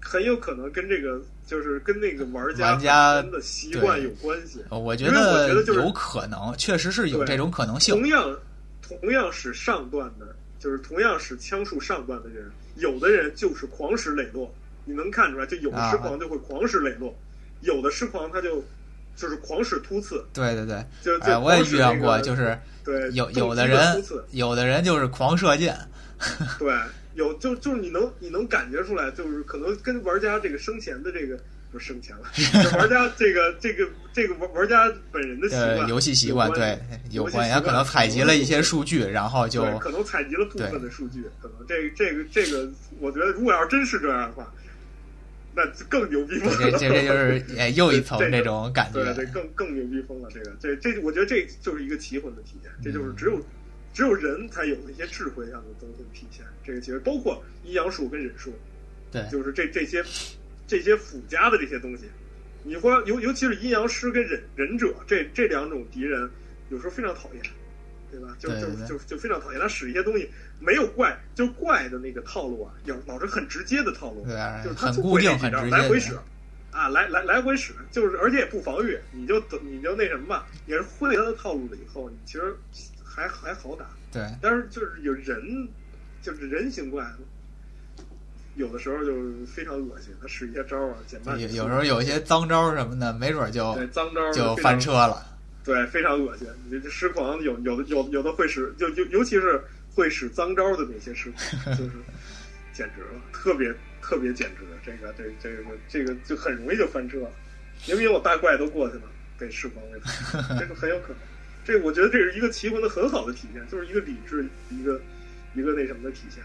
[0.00, 1.20] 很有可能跟这个。
[1.46, 4.64] 就是跟那个玩家的习惯有关系。
[4.70, 7.94] 我觉得有可能，确实是有这种可能性。
[7.94, 8.36] 同样，
[8.80, 14.52] 同样使上段的，就是同样使枪术上段的人，有的人就是狂使磊落，
[14.84, 17.14] 你能看出来，就有的狮狂就会狂使磊落，
[17.60, 18.64] 有的狮狂他就
[19.16, 20.24] 就是狂使突刺。
[20.32, 25.76] 对对对，就哎，我也遇见过，就是对有有的人，有的人就是狂射箭。
[26.58, 26.72] 对。
[27.14, 31.38] 有就就是你能你能感觉出来，就是可能跟玩家这个生前的这个
[31.70, 32.22] 不是生前了，
[32.78, 36.78] 玩家这个这个这个玩玩家本人的习惯、游戏习惯对
[37.10, 44.52] 有关，他可能采集了一些数据，然后就可能采集了部分的数据，可能这这个这个，我觉得如果要是真是这样的话，
[45.54, 46.70] 那更牛逼疯了。
[46.70, 50.28] 这这这就是 哎又一层这种感觉，对对，更更牛逼疯了。
[50.32, 53.38] 这个这这，我觉得这就是一个奇魂的体验，这就是只有。
[53.92, 58.52] 只有人才有那些智慧上的东西体现，这个其实包括阴阳术跟忍术，
[59.10, 60.02] 对，就是这这些
[60.66, 62.04] 这些附加的这些东西，
[62.64, 66.30] 你说尤尤其是阴阳师跟忍忍者这这两种敌人，
[66.70, 67.42] 有时候非常讨厌，
[68.10, 68.34] 对吧？
[68.38, 76.14] 就就就就非常讨厌他使一些东西没有怪，就怪的那个套路啊，有老是很直接的套路，对就是他固定很直接，来回使
[76.70, 82.56] 啊，来来来回使，就是而且也不防御，你就你就那什么吧，也是会他的套路了以后，你其实。
[83.14, 85.68] 还还好打，对，但是就是有人，
[86.22, 87.06] 就是人形怪，
[88.54, 89.12] 有的时候就
[89.44, 91.38] 非常恶心，他使一些招啊，减慢。
[91.38, 95.26] 有有时候有一些脏招什么的，没准就对脏招就翻车了。
[95.62, 96.48] 对，非常恶心。
[96.70, 99.62] 你这狮狂有有的有有的会使，就就尤其是
[99.94, 101.92] 会使脏招的那些狮狂，就是
[102.72, 104.64] 简直了，特别特别简直。
[104.84, 107.18] 这个这这个这个就很容易就翻车，
[107.86, 109.02] 明明我大怪都过去了，
[109.38, 110.00] 被狮狂给
[110.58, 111.16] 这个很有可能。
[111.64, 115.00] 这我觉得这是一个棋魂的很好的体现，就是一个理智，一个
[115.54, 116.42] 一个那什么的体现。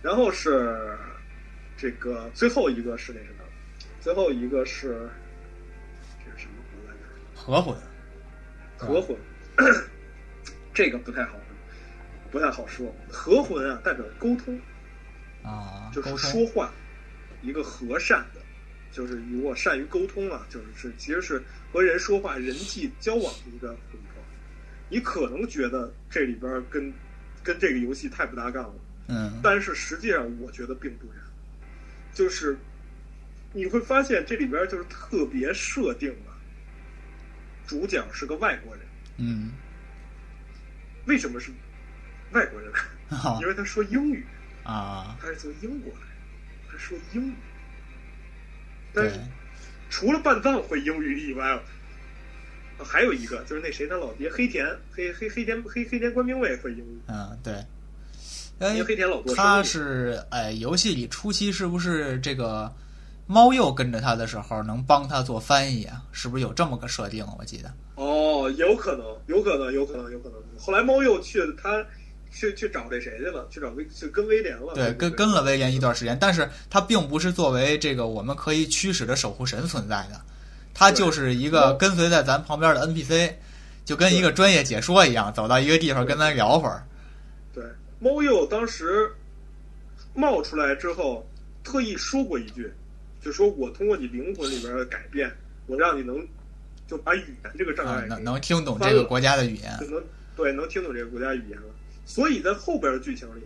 [0.00, 0.96] 然后是
[1.76, 3.44] 这个最后一个是那什么？
[4.00, 5.08] 最后一个是
[6.24, 6.98] 这是什么魂来着？
[7.34, 7.76] 合魂。
[8.78, 9.16] 合魂，
[10.74, 11.38] 这个不太好，
[12.32, 12.92] 不太好说。
[13.08, 14.58] 合魂啊，代表沟通
[15.44, 16.72] 啊，就是说话，
[17.42, 18.40] 一个和善的，
[18.90, 21.40] 就是如果善于沟通啊，就是是其实是
[21.72, 23.76] 和人说话、人际交往的一个。
[24.92, 26.92] 你可能觉得这里边跟
[27.42, 28.74] 跟这个游戏太不搭杠了，
[29.06, 31.16] 嗯，但是实际上我觉得并不然，
[32.12, 32.58] 就是
[33.54, 36.36] 你会发现这里边就是特别设定了
[37.66, 38.84] 主角是个外国人，
[39.16, 39.52] 嗯，
[41.06, 41.50] 为什么是
[42.32, 42.70] 外国人？
[43.40, 44.26] 因为他说英语
[44.62, 46.00] 啊，他是从英国来，
[46.70, 47.34] 他说英语，
[48.92, 49.18] 但是
[49.88, 51.58] 除了半藏会英语以外。
[52.78, 57.00] 还有一个就是那谁他老爹黑田黑黑黑田黑黑田官兵卫会英语。
[57.08, 57.54] 嗯，对。
[58.60, 62.72] 因为黑田老多他是哎，游戏里初期是不是这个
[63.26, 66.00] 猫鼬跟着他的时候能帮他做翻译啊？
[66.12, 67.26] 是不是有这么个设定？
[67.38, 67.72] 我记得。
[67.96, 70.38] 哦，有可能，有可能，有可能，有可能。
[70.56, 71.84] 后来猫鼬去他
[72.30, 73.48] 去去找这谁去了？
[73.50, 74.74] 去找威去跟威廉了。
[74.74, 80.20] 对，跟跟了威廉一段时间，但是他并不是作为这个我们可以驱使的守护神存在的。
[80.74, 83.32] 他就是一个跟随在咱旁边的 NPC，
[83.84, 86.82] 就跟一个专业解说一样，走到一个地方跟咱聊会儿。
[87.52, 87.64] 对，
[87.98, 89.10] 猫鼬当时
[90.14, 91.28] 冒出来之后，
[91.62, 92.72] 特意说过一句，
[93.20, 95.30] 就说我通过你灵魂里边的改变，
[95.66, 96.26] 我让你能
[96.86, 100.02] 就把语言这个障碍能能听懂这个国家的语言，能
[100.36, 101.66] 对能听懂这个国家语言了。
[102.04, 103.42] 所以在后边的剧情里。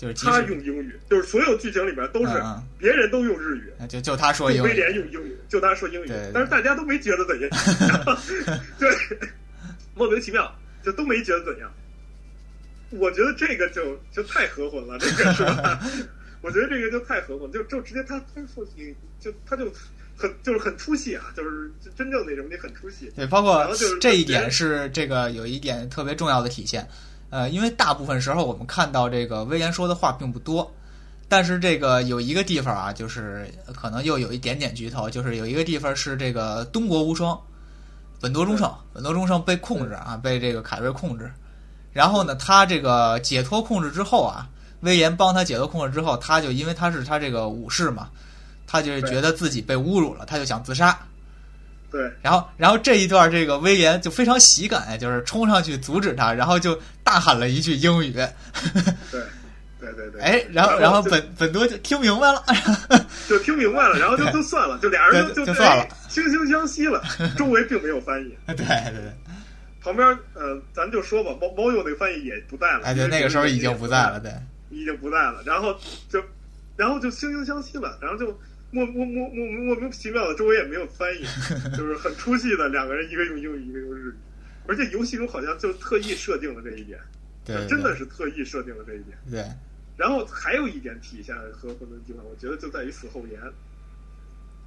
[0.00, 2.32] 就是他用英语，就是所有剧情里边都是
[2.78, 7.50] 别人都用日语，就就他说英语，威廉用英语，就他说英语，但是大家都没觉得怎样，
[8.80, 8.88] 对，
[9.94, 10.50] 莫名其妙，
[10.82, 11.70] 就都没觉得怎样。
[12.92, 15.78] 我觉得这个就就太合魂了，这个是吧？
[16.40, 19.70] 我觉得这个就太合魂，就就直接他他说你就他就
[20.16, 23.12] 很就是很出戏啊，就是真正那什么你很出戏。
[23.14, 23.70] 对，包括
[24.00, 26.88] 这一点是这个有一点特别重要的体现。
[27.30, 30.70] 呃，因为大部分时候我们看到这个威廉说的话并不多，
[31.28, 37.40] 但是这个有一个地方啊，就是可能又有一点点剧透，就是有一个地方是这个东国无双，
[38.20, 41.32] 本多忠胜，本多忠胜被控制啊，被这个凯瑞控制，
[41.92, 44.48] 然后呢，他这个解脱控制之后啊，
[44.80, 48.08] 威廉帮他解脱控制之后，他就因为他是他这个武士嘛，
[48.66, 50.98] 他就觉得自己被侮辱了，他就想自杀。
[51.90, 58.12] 对，然后，然后这一段这个威廉就非常喜感，就是冲上去阻止他，然后就大喊了一句英语。
[58.12, 58.28] 对，
[59.80, 60.20] 对对对。
[60.20, 62.44] 哎，然后，然后本本多就听明白了，
[63.28, 67.02] 就听明白了，然后就就算了，就俩人就就算了，惺惺相惜了。
[67.36, 68.36] 周围并没有翻译。
[68.46, 69.12] 对对对。
[69.82, 72.82] 旁边呃，咱就说吧，猫猫鼬那个翻译也不在了。
[72.84, 74.32] 哎，对，那个时候已经不在了，对，
[74.70, 75.42] 已经不在了。
[75.44, 75.74] 然后
[76.08, 76.22] 就，
[76.76, 78.38] 然后就惺惺相惜了，然后就。
[78.70, 81.24] 莫莫莫莫莫名其妙的，周围也没有翻译，
[81.76, 84.14] 就是很出戏的两个人，一个用英语，一个用日语，
[84.66, 86.98] 而且游戏中好像就特意设定了这一点，
[87.44, 89.44] 对，真的是特意设定了这一点，对。
[89.96, 93.40] 然后还有一点体现和混沌地方，我觉得就在于死后言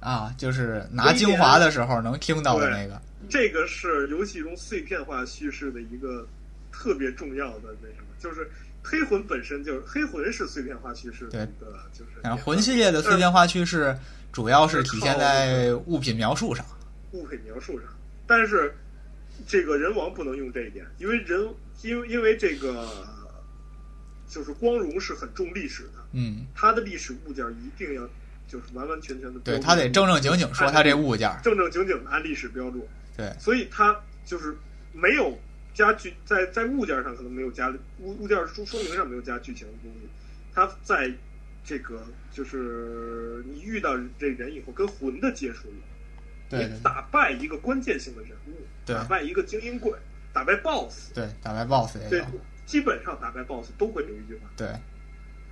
[0.00, 6.28] 啊，就是拿精华的时候能听到的那个，这个是游戏中碎片化叙事的一个
[6.70, 8.46] 特别重要的那什么，就是。
[8.86, 13.96] 黑魂本身就是黑魂是碎片化叙事的一个，就是魂系列的碎片化叙事
[14.30, 16.64] 主要是体现在物品描述上。
[17.12, 17.88] 物品描述上，
[18.26, 18.76] 但是
[19.46, 21.48] 这个人王不能用这一点，因为人
[21.80, 22.86] 因为因为这个
[24.28, 28.06] 就是光荣是很重历史的，嗯，他的历史物件一定要
[28.46, 32.86] 就是完完全全的，对他得正正经经说他这物件，正正经经的按历史标注，
[33.16, 34.54] 对，所以他就是
[34.92, 35.38] 没有。
[35.74, 37.68] 加剧在在物件上可能没有加
[37.98, 40.08] 物物件说说明上没有加剧情的东西，
[40.54, 41.12] 它在
[41.64, 45.68] 这个就是你遇到这人以后跟魂的接触，
[46.50, 48.52] 你打败一个关键性的人物，
[48.86, 49.98] 打败一个精英怪，
[50.32, 52.24] 打败 BOSS，对，打败 BOSS 对，
[52.64, 54.68] 基本上打败 BOSS 都会留一句话，对，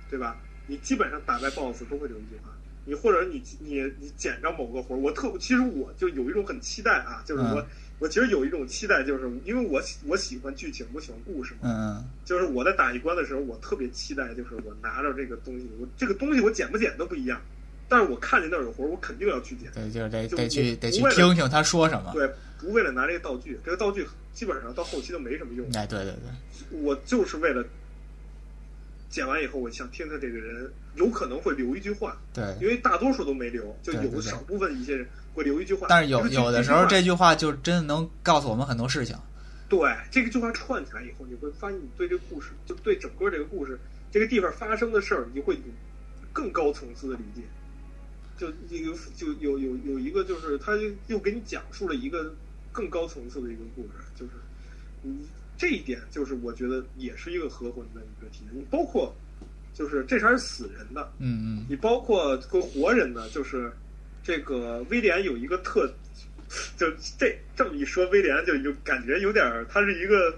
[0.09, 0.37] 对吧？
[0.67, 2.49] 你基本上打败 BOSS 都会留一句话，
[2.85, 7.67] 你或者你你你捡着某个活我特其实我就有一种很期待啊，就是我。
[8.03, 11.59] 我其实有一种期待，就是因为我喜我喜欢剧情，我喜欢故事嘛。
[11.63, 17.41] 嗯就是我在打一关的时候，我特别期待，就是我拿着这个东西，我这个东西我捡不捡都不一样，
[17.87, 19.71] 但是我看见那儿有活，我肯定要去捡。
[19.73, 22.11] 对，就是得得去得去听听他说什么。
[22.11, 25.65] 对，不为了拿这个道具，这个道具基本上到后期都没什么用。
[25.71, 27.63] 哎，对对对，我就是为了
[29.09, 32.17] 捡完以后，我想听听这个人有可能会留一句话。
[32.33, 35.07] 对，因为大多数都没留，就有少部分一些人。
[35.33, 39.15] 会留一句话，但是有有的时候这句话就真的能告诉我们很多事情。
[39.69, 39.79] 对，
[40.11, 43.79] 这个句话串起来以后，你会发现你对这个故事，就对整个这个故事，
[44.11, 45.61] 这个地方发生的事儿，你会有
[46.31, 47.41] 更高层次的理解。
[48.37, 50.73] 就有就有有有一个，就是他
[51.07, 52.31] 又给你讲述了一个
[52.71, 54.33] 更高层次的一个故事，就是
[55.01, 55.25] 你
[55.57, 58.53] 这一点，就是我觉得也是一个合魂的一个体验。
[58.53, 59.15] 你包括
[59.73, 63.73] 就是这茬是死人的，嗯嗯，你包括跟活人的，就是。
[64.23, 65.91] 这个威廉有一个特，
[66.77, 66.89] 就
[67.19, 70.33] 这这么一说，威廉就有感觉有点儿，他是一个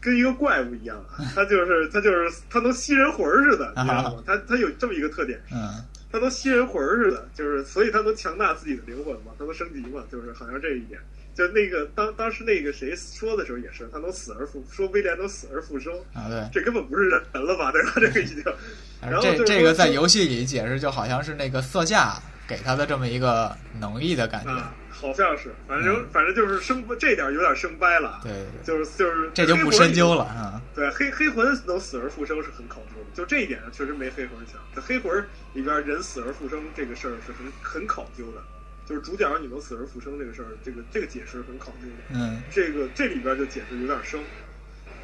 [0.00, 4.22] 跟一个怪物一样， 他就是他就是他能吸人魂似的，你知道吗？
[4.26, 5.82] 他他有这么一个特点，嗯，
[6.12, 11.00] 他能吸人魂似的，就是所以他能强大自己的灵魂嘛，他能升级嘛，就是好像这一点。
[11.32, 17.70] 就那个当当时那个谁说的时候也是，他能死而复说威廉能死而复生啊，对，这根本不是人了吧？
[17.72, 17.92] 对吧？
[17.96, 18.42] 这个已经，
[19.00, 22.20] 然后这这个在游戏里解释就好像是那个色价。
[22.50, 24.50] 给他的这么一个能力的感觉，
[24.90, 30.60] 好像是，反正反正就是生这点有点生掰了，对，就是就是这就不深究了啊。
[30.74, 34.56] 对，黑黑魂能死而复生是很考究的，就这一点上确实没黑魂强。
[34.74, 38.42] 在黑魂里边，人死而复生这个事儿是很很考究的，
[38.84, 42.18] 就是主角你能死而复生这个事儿，这个这个解释很考究的。
[42.18, 44.20] 嗯，这个这里边就解释有点生，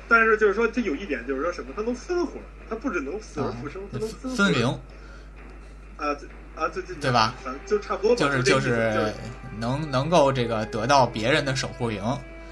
[0.09, 2.35] 但是就是说，它有一点就是说什么，它能分魂，
[2.69, 4.67] 它不只能死而复生，它能分分灵
[5.97, 6.17] 啊。
[6.57, 7.35] 啊，对对对吧？
[7.67, 9.13] 就差不多，就是就是
[9.59, 12.03] 能能够这个得到别人的守护灵，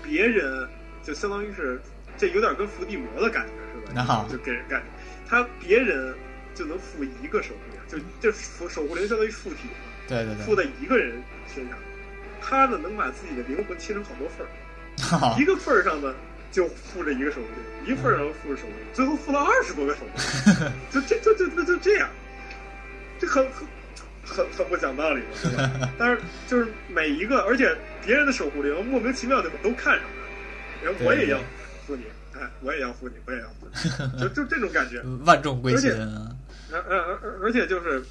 [0.03, 0.69] 别人
[1.03, 1.81] 就相当于是
[2.17, 4.87] 这有点跟伏地魔的感觉似的，就给人感觉
[5.29, 6.15] 他别人
[6.55, 9.75] 就能附一个守护灵，就这守守护灵相当于附体嘛，
[10.07, 11.23] 对对对，附在一个人
[11.53, 11.79] 身上，
[12.41, 16.15] 他呢能把自己的灵魂切成好多份儿， 一个份儿上呢
[16.53, 17.49] 就附着一个守护
[17.87, 22.09] 灵，一份儿上附着守护灵，最后附了二十多个守护灵， 就这就就就就这样，
[23.19, 23.67] 这很很。
[24.27, 25.91] 很很不讲道理嘛，对吧？
[25.99, 30.05] 但是就是每一个，而且别人的守护灵莫名其妙的都看上
[30.81, 31.39] 他，然后我也要
[31.87, 33.69] 护你，哎，我也要护你，我也要护
[34.15, 35.91] 你， 就就这种感觉， 万众归心。
[36.73, 38.03] 而而而而而且就是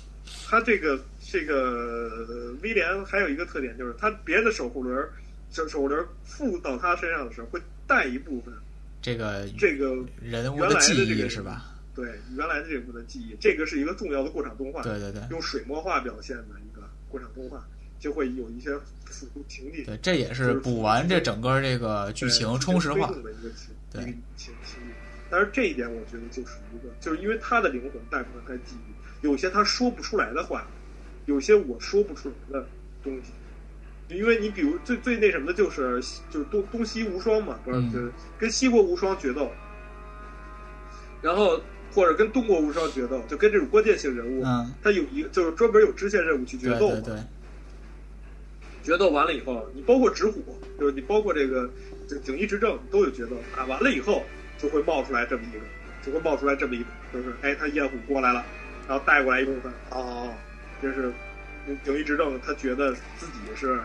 [0.47, 5.05] 他这个这个威廉还有一个特点，就是他别人的守护轮
[5.51, 8.53] 守守护轮附到他身上的时候会带一部分
[9.01, 11.65] 这个这个人物原来的记这个忆是吧？
[11.95, 15.21] 对原来的这部分的记忆，这个是一个重要的过场动画，对对对。
[15.29, 17.63] 用水墨画表现的一个过场动画，
[17.99, 18.75] 就会有一些
[19.05, 24.95] 辅助情节，对，这也是补完这整个这个剧情充实化的一个情对一个情情节。
[25.29, 30.67] 但是这一点，我觉得就是一个，就是因为他的灵魂带不上他记忆，有些他说不出来的话，
[31.25, 32.67] 有些我说不出来的
[33.03, 33.31] 东西。
[34.09, 35.99] 因为你比如最最那什么的就是
[36.29, 37.91] 就是东东西无双嘛，不是、嗯。
[37.91, 39.49] 就是跟西国无双决斗，
[41.21, 41.59] 然后
[41.93, 46.95] 或者跟东国无双决斗，就跟这种关键性人物，嗯，他有一就是专门有支线任务去决斗嘛。
[46.95, 47.23] 对对对，
[48.83, 50.43] 决斗完了以后，你包括直虎，
[50.79, 51.69] 就是你包括这个
[52.07, 54.23] 这景义之正都有决斗，啊完了以后
[54.57, 55.65] 就会冒出来这么一个，
[56.05, 58.43] 就会冒出来这么一个，就是哎，他焰虎过来了，
[58.87, 60.33] 然后带过来一部分，哦，
[60.81, 61.11] 这是
[61.85, 63.79] 景义之正，他觉得自己是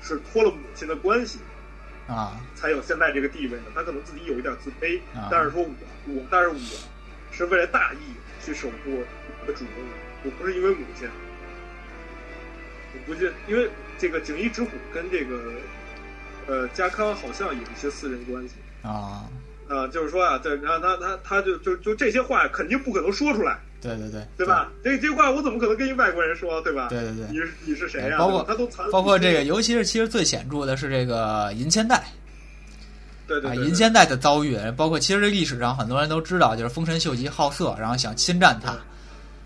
[0.00, 1.40] 是托了母亲的关系，
[2.06, 5.28] 啊，才有现在这个地位的，他可能自己有一点自卑，啊。
[5.30, 5.68] 但是说我
[6.06, 6.54] 我，但是我
[7.38, 7.98] 是为了大义
[8.44, 9.84] 去守护我的主公，
[10.24, 11.08] 我不是因为母亲，
[12.94, 15.52] 我不是因为这个锦衣之虎跟这个
[16.48, 19.30] 呃家康好像有一些私人关系啊，
[19.68, 24.72] 啊、就是说啊，对然后他他他就就就这些话肯定不可能说出来，对对对，对吧？
[24.82, 26.88] 这这话我怎么可能跟一外国人说，对吧？
[26.88, 32.02] 对对对你是你是谁呀、对包括他都残包括这个，尤其是其实最显著的是这个银千代
[33.36, 38.72] 啊，对对对银仙代的遭遇，包括其实历史上很多人都知道，就是丰臣秀吉好色，然后想侵占他，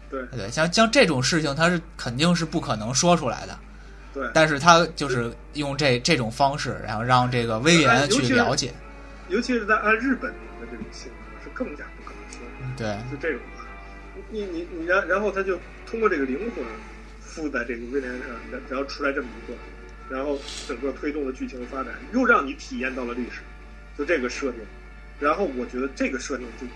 [0.09, 0.23] 对。
[0.37, 3.59] 对，像像这种事情，他是肯定是不可能说出来的，
[4.13, 8.73] 对，但是他就是用这这种方式，然后让这个威廉去了解，
[9.29, 12.77] 尤其是在按日本人的这种性格，是更加不可能说的。
[12.77, 13.65] 对就这种吧，
[14.31, 16.65] 你你你然然后他就通过这个灵魂
[17.21, 19.59] 附在这个威廉上，然然后出来这么一段，
[20.11, 20.39] 然后
[20.69, 23.41] 整个推动了剧情的发展，又让你体验到了历史，
[23.97, 24.61] 就这个设定。
[25.21, 26.67] 然后我觉得这个设定就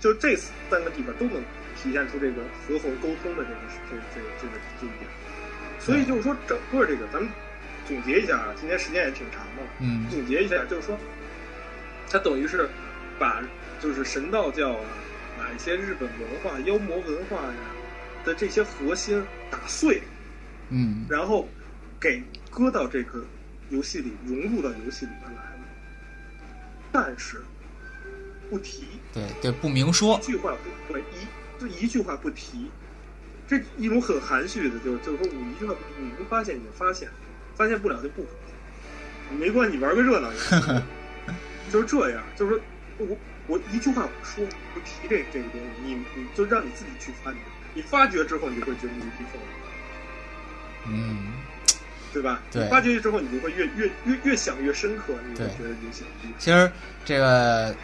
[0.00, 1.40] 就这三个地方都能
[1.76, 5.08] 体现出这个和缝沟通的这个这个这个这个这一点。
[5.78, 7.30] 所以就是说，整个这个咱们
[7.86, 9.68] 总结一下啊，今天时间也挺长的了。
[9.80, 10.98] 嗯总结一下，就是说，
[12.08, 12.68] 它等于是
[13.18, 13.42] 把
[13.80, 14.84] 就是神道教啊，
[15.36, 17.54] 把一些日本文化、妖魔文化呀
[18.24, 19.20] 的这些核心
[19.50, 20.00] 打碎，
[20.70, 21.48] 嗯然后
[22.00, 23.24] 给搁到这个
[23.70, 25.41] 游戏里，融入到游戏里面来了。
[26.92, 27.42] 但是
[28.50, 30.18] 不提，对对，不明说。
[30.18, 32.70] 一，句话不对，一就一句话不提，
[33.48, 37.08] 这一种很含蓄的，就是就是说我一句话不提，你能发现你就发现，
[37.56, 40.82] 发现不了就不发现，没关系，你玩个热闹也行，
[41.72, 42.60] 就是这样，就是说
[42.98, 43.16] 我
[43.46, 47.38] 我一句话不说，不提这这个东西，你你就让你自己去发掘，
[47.74, 49.48] 你发掘之后，你就会觉得牛逼疯了。
[50.88, 51.32] 嗯
[52.12, 52.42] 对吧？
[52.52, 56.38] 对你发掘之后，你就会越越越越想越深刻，你会对觉得游戏很厉害。
[56.38, 56.70] 其实
[57.04, 57.74] 这个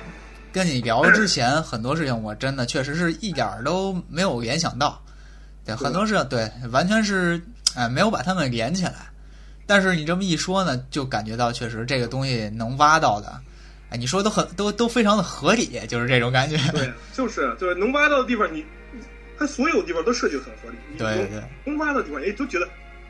[0.53, 5.03] 跟你聊之前，很多事情我真的确实是一点儿都没有联想到。
[5.65, 7.41] 对，很多事情对，完全是
[7.75, 8.95] 哎没有把它们连起来。
[9.67, 13.39] 但是你这么一说呢，就感觉到确实这个东西能挖到的，
[13.91, 16.57] 哎，你说都很都都非常的合理，就是这种感觉。
[16.73, 19.01] 对，就是就是能挖到的地方，你你
[19.39, 20.79] 它所有地方都设计的很合理。
[20.91, 22.67] 你对对能能挖到的地方，哎，都觉得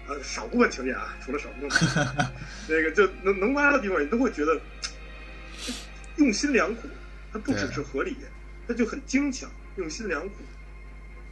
[0.08, 2.06] 呃少部分情节啊， 除了少部分，
[2.68, 4.58] 那个就能能挖的地方，你都会觉得
[6.16, 6.88] 用心良苦。
[7.30, 8.16] 它不只是合理，
[8.66, 10.36] 它就很精巧，用心良苦，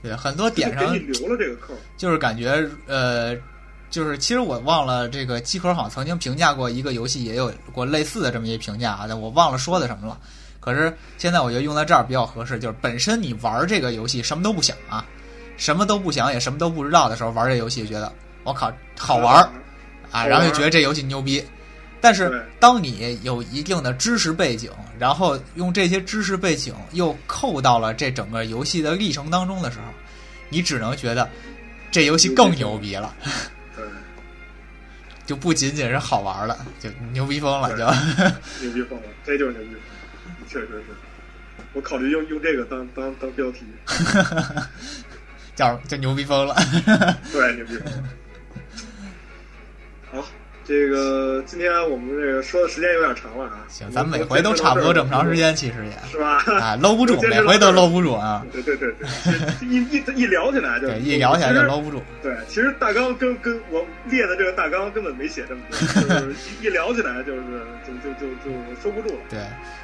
[0.02, 1.72] 对，很多点上给你留了这个扣。
[1.96, 3.34] 就是感觉呃，
[3.88, 10.20] 就是其实我忘了这个机壳好像曾经评价过一个游戏，也有过类似的这么一评价啊，但我忘了说的什么了。
[10.60, 15.02] 可是现在我觉得用在这儿比较合适，就是本身你玩这个游戏什么都不想啊，
[15.56, 18.12] 什么都不想也什么都不知道的时候玩这游戏，觉得
[18.46, 19.50] 我靠好玩儿
[20.10, 21.44] 啊，然后就觉得这游戏牛逼。
[22.00, 29.86] 但是当你有一定的知识背景，然后用这些知识背景又扣到了这整个游戏的历程当中的时候，
[30.48, 31.28] 你只能觉得
[31.90, 33.12] 这游戏更牛逼了，
[33.74, 33.84] 对，
[35.26, 37.84] 就不仅仅是好玩了，就牛逼疯了，就
[38.64, 40.84] 牛逼疯了，这就是牛逼疯了，确实是。
[41.72, 43.66] 我考虑用用这个当当当标题，
[45.56, 46.54] 叫叫牛逼疯了。
[47.32, 48.04] 对，牛逼疯了。
[50.66, 53.64] 好，这个今天我们这个说的时间有点长了啊。
[53.68, 56.42] 行，咱每回都差不多这么长时，间，其实也是吧？
[56.60, 58.44] 啊搂不住， 每回都搂不住啊。
[58.52, 58.92] 对对对
[59.24, 62.02] 对，一一一聊起来就对，一聊起来就搂不住。
[62.22, 67.42] 对，其实大纲跟跟我列的这个大纲根本没写这么多，就是一一聊起来就是
[67.86, 68.50] 就就就就
[68.82, 69.20] 收不住了。
[69.30, 69.38] 对，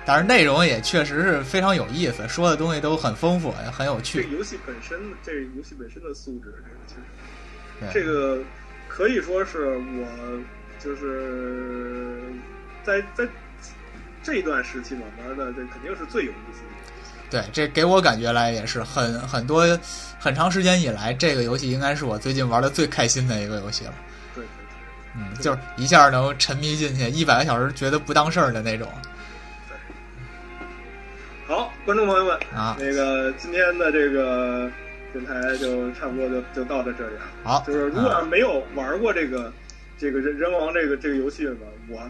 [0.05, 4.37] 但是内容也确实是非常有意思，说的东西都很丰富，也很有趣这。
[4.37, 7.01] 游戏本身，这个游戏本身的素质，这个其实
[7.81, 8.39] 对这个
[8.89, 10.07] 可以说是我
[10.83, 12.19] 就是
[12.83, 13.27] 在在
[14.23, 16.67] 这一段时期慢慢的，这肯定是最有意思的。
[17.31, 19.67] 对，这给我感觉来也是很很多
[20.19, 23.95] 很长时间以来，这个游戏应该是我最近玩的最开心的一个游戏了。
[24.35, 24.49] 对对
[25.17, 28.87] 嗯，就是一下能沉迷进去，一百个小时觉得不当事儿的那种
[29.69, 29.77] 对。
[31.47, 32.77] 好，观众朋友们，啊。
[32.79, 34.71] 那个今天的这个
[35.13, 37.23] 电台就差不多就就到这这里了。
[37.45, 39.53] 好，就是如果要没有玩过这个、
[40.03, 42.03] 这个人人王这个这个游戏的呢，我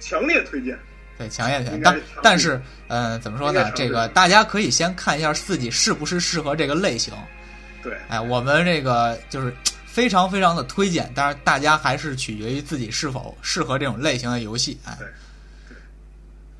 [0.00, 0.76] 强烈推荐。
[1.16, 1.82] 对，强烈推荐。
[1.84, 7.14] 但但是，呃，怎么说呢这个大家可以先看一下自己是不是适合这个类型。
[7.80, 9.54] 对，哎，我们这个就是
[9.86, 14.76] 非常非常的推荐，当然大家还是取决于自己是否适合这种类型的游戏。
[14.84, 15.06] 哎对
[15.68, 15.76] 对，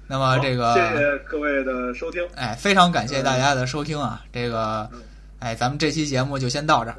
[0.07, 2.25] 那么这个，谢谢各位的收听。
[2.37, 4.25] 哎，非常感谢大家的收听啊！
[4.33, 5.03] 这个嗯，
[5.41, 6.91] 哎，咱们这期节目就先到这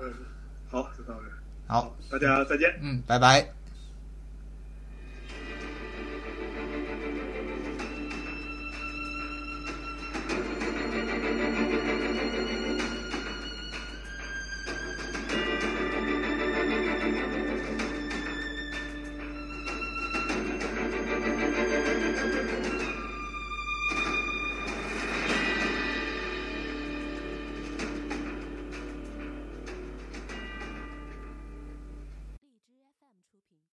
[0.70, 1.32] 好，就到这儿。
[1.66, 2.74] 好，大家再见。
[2.82, 3.59] 嗯，拜拜。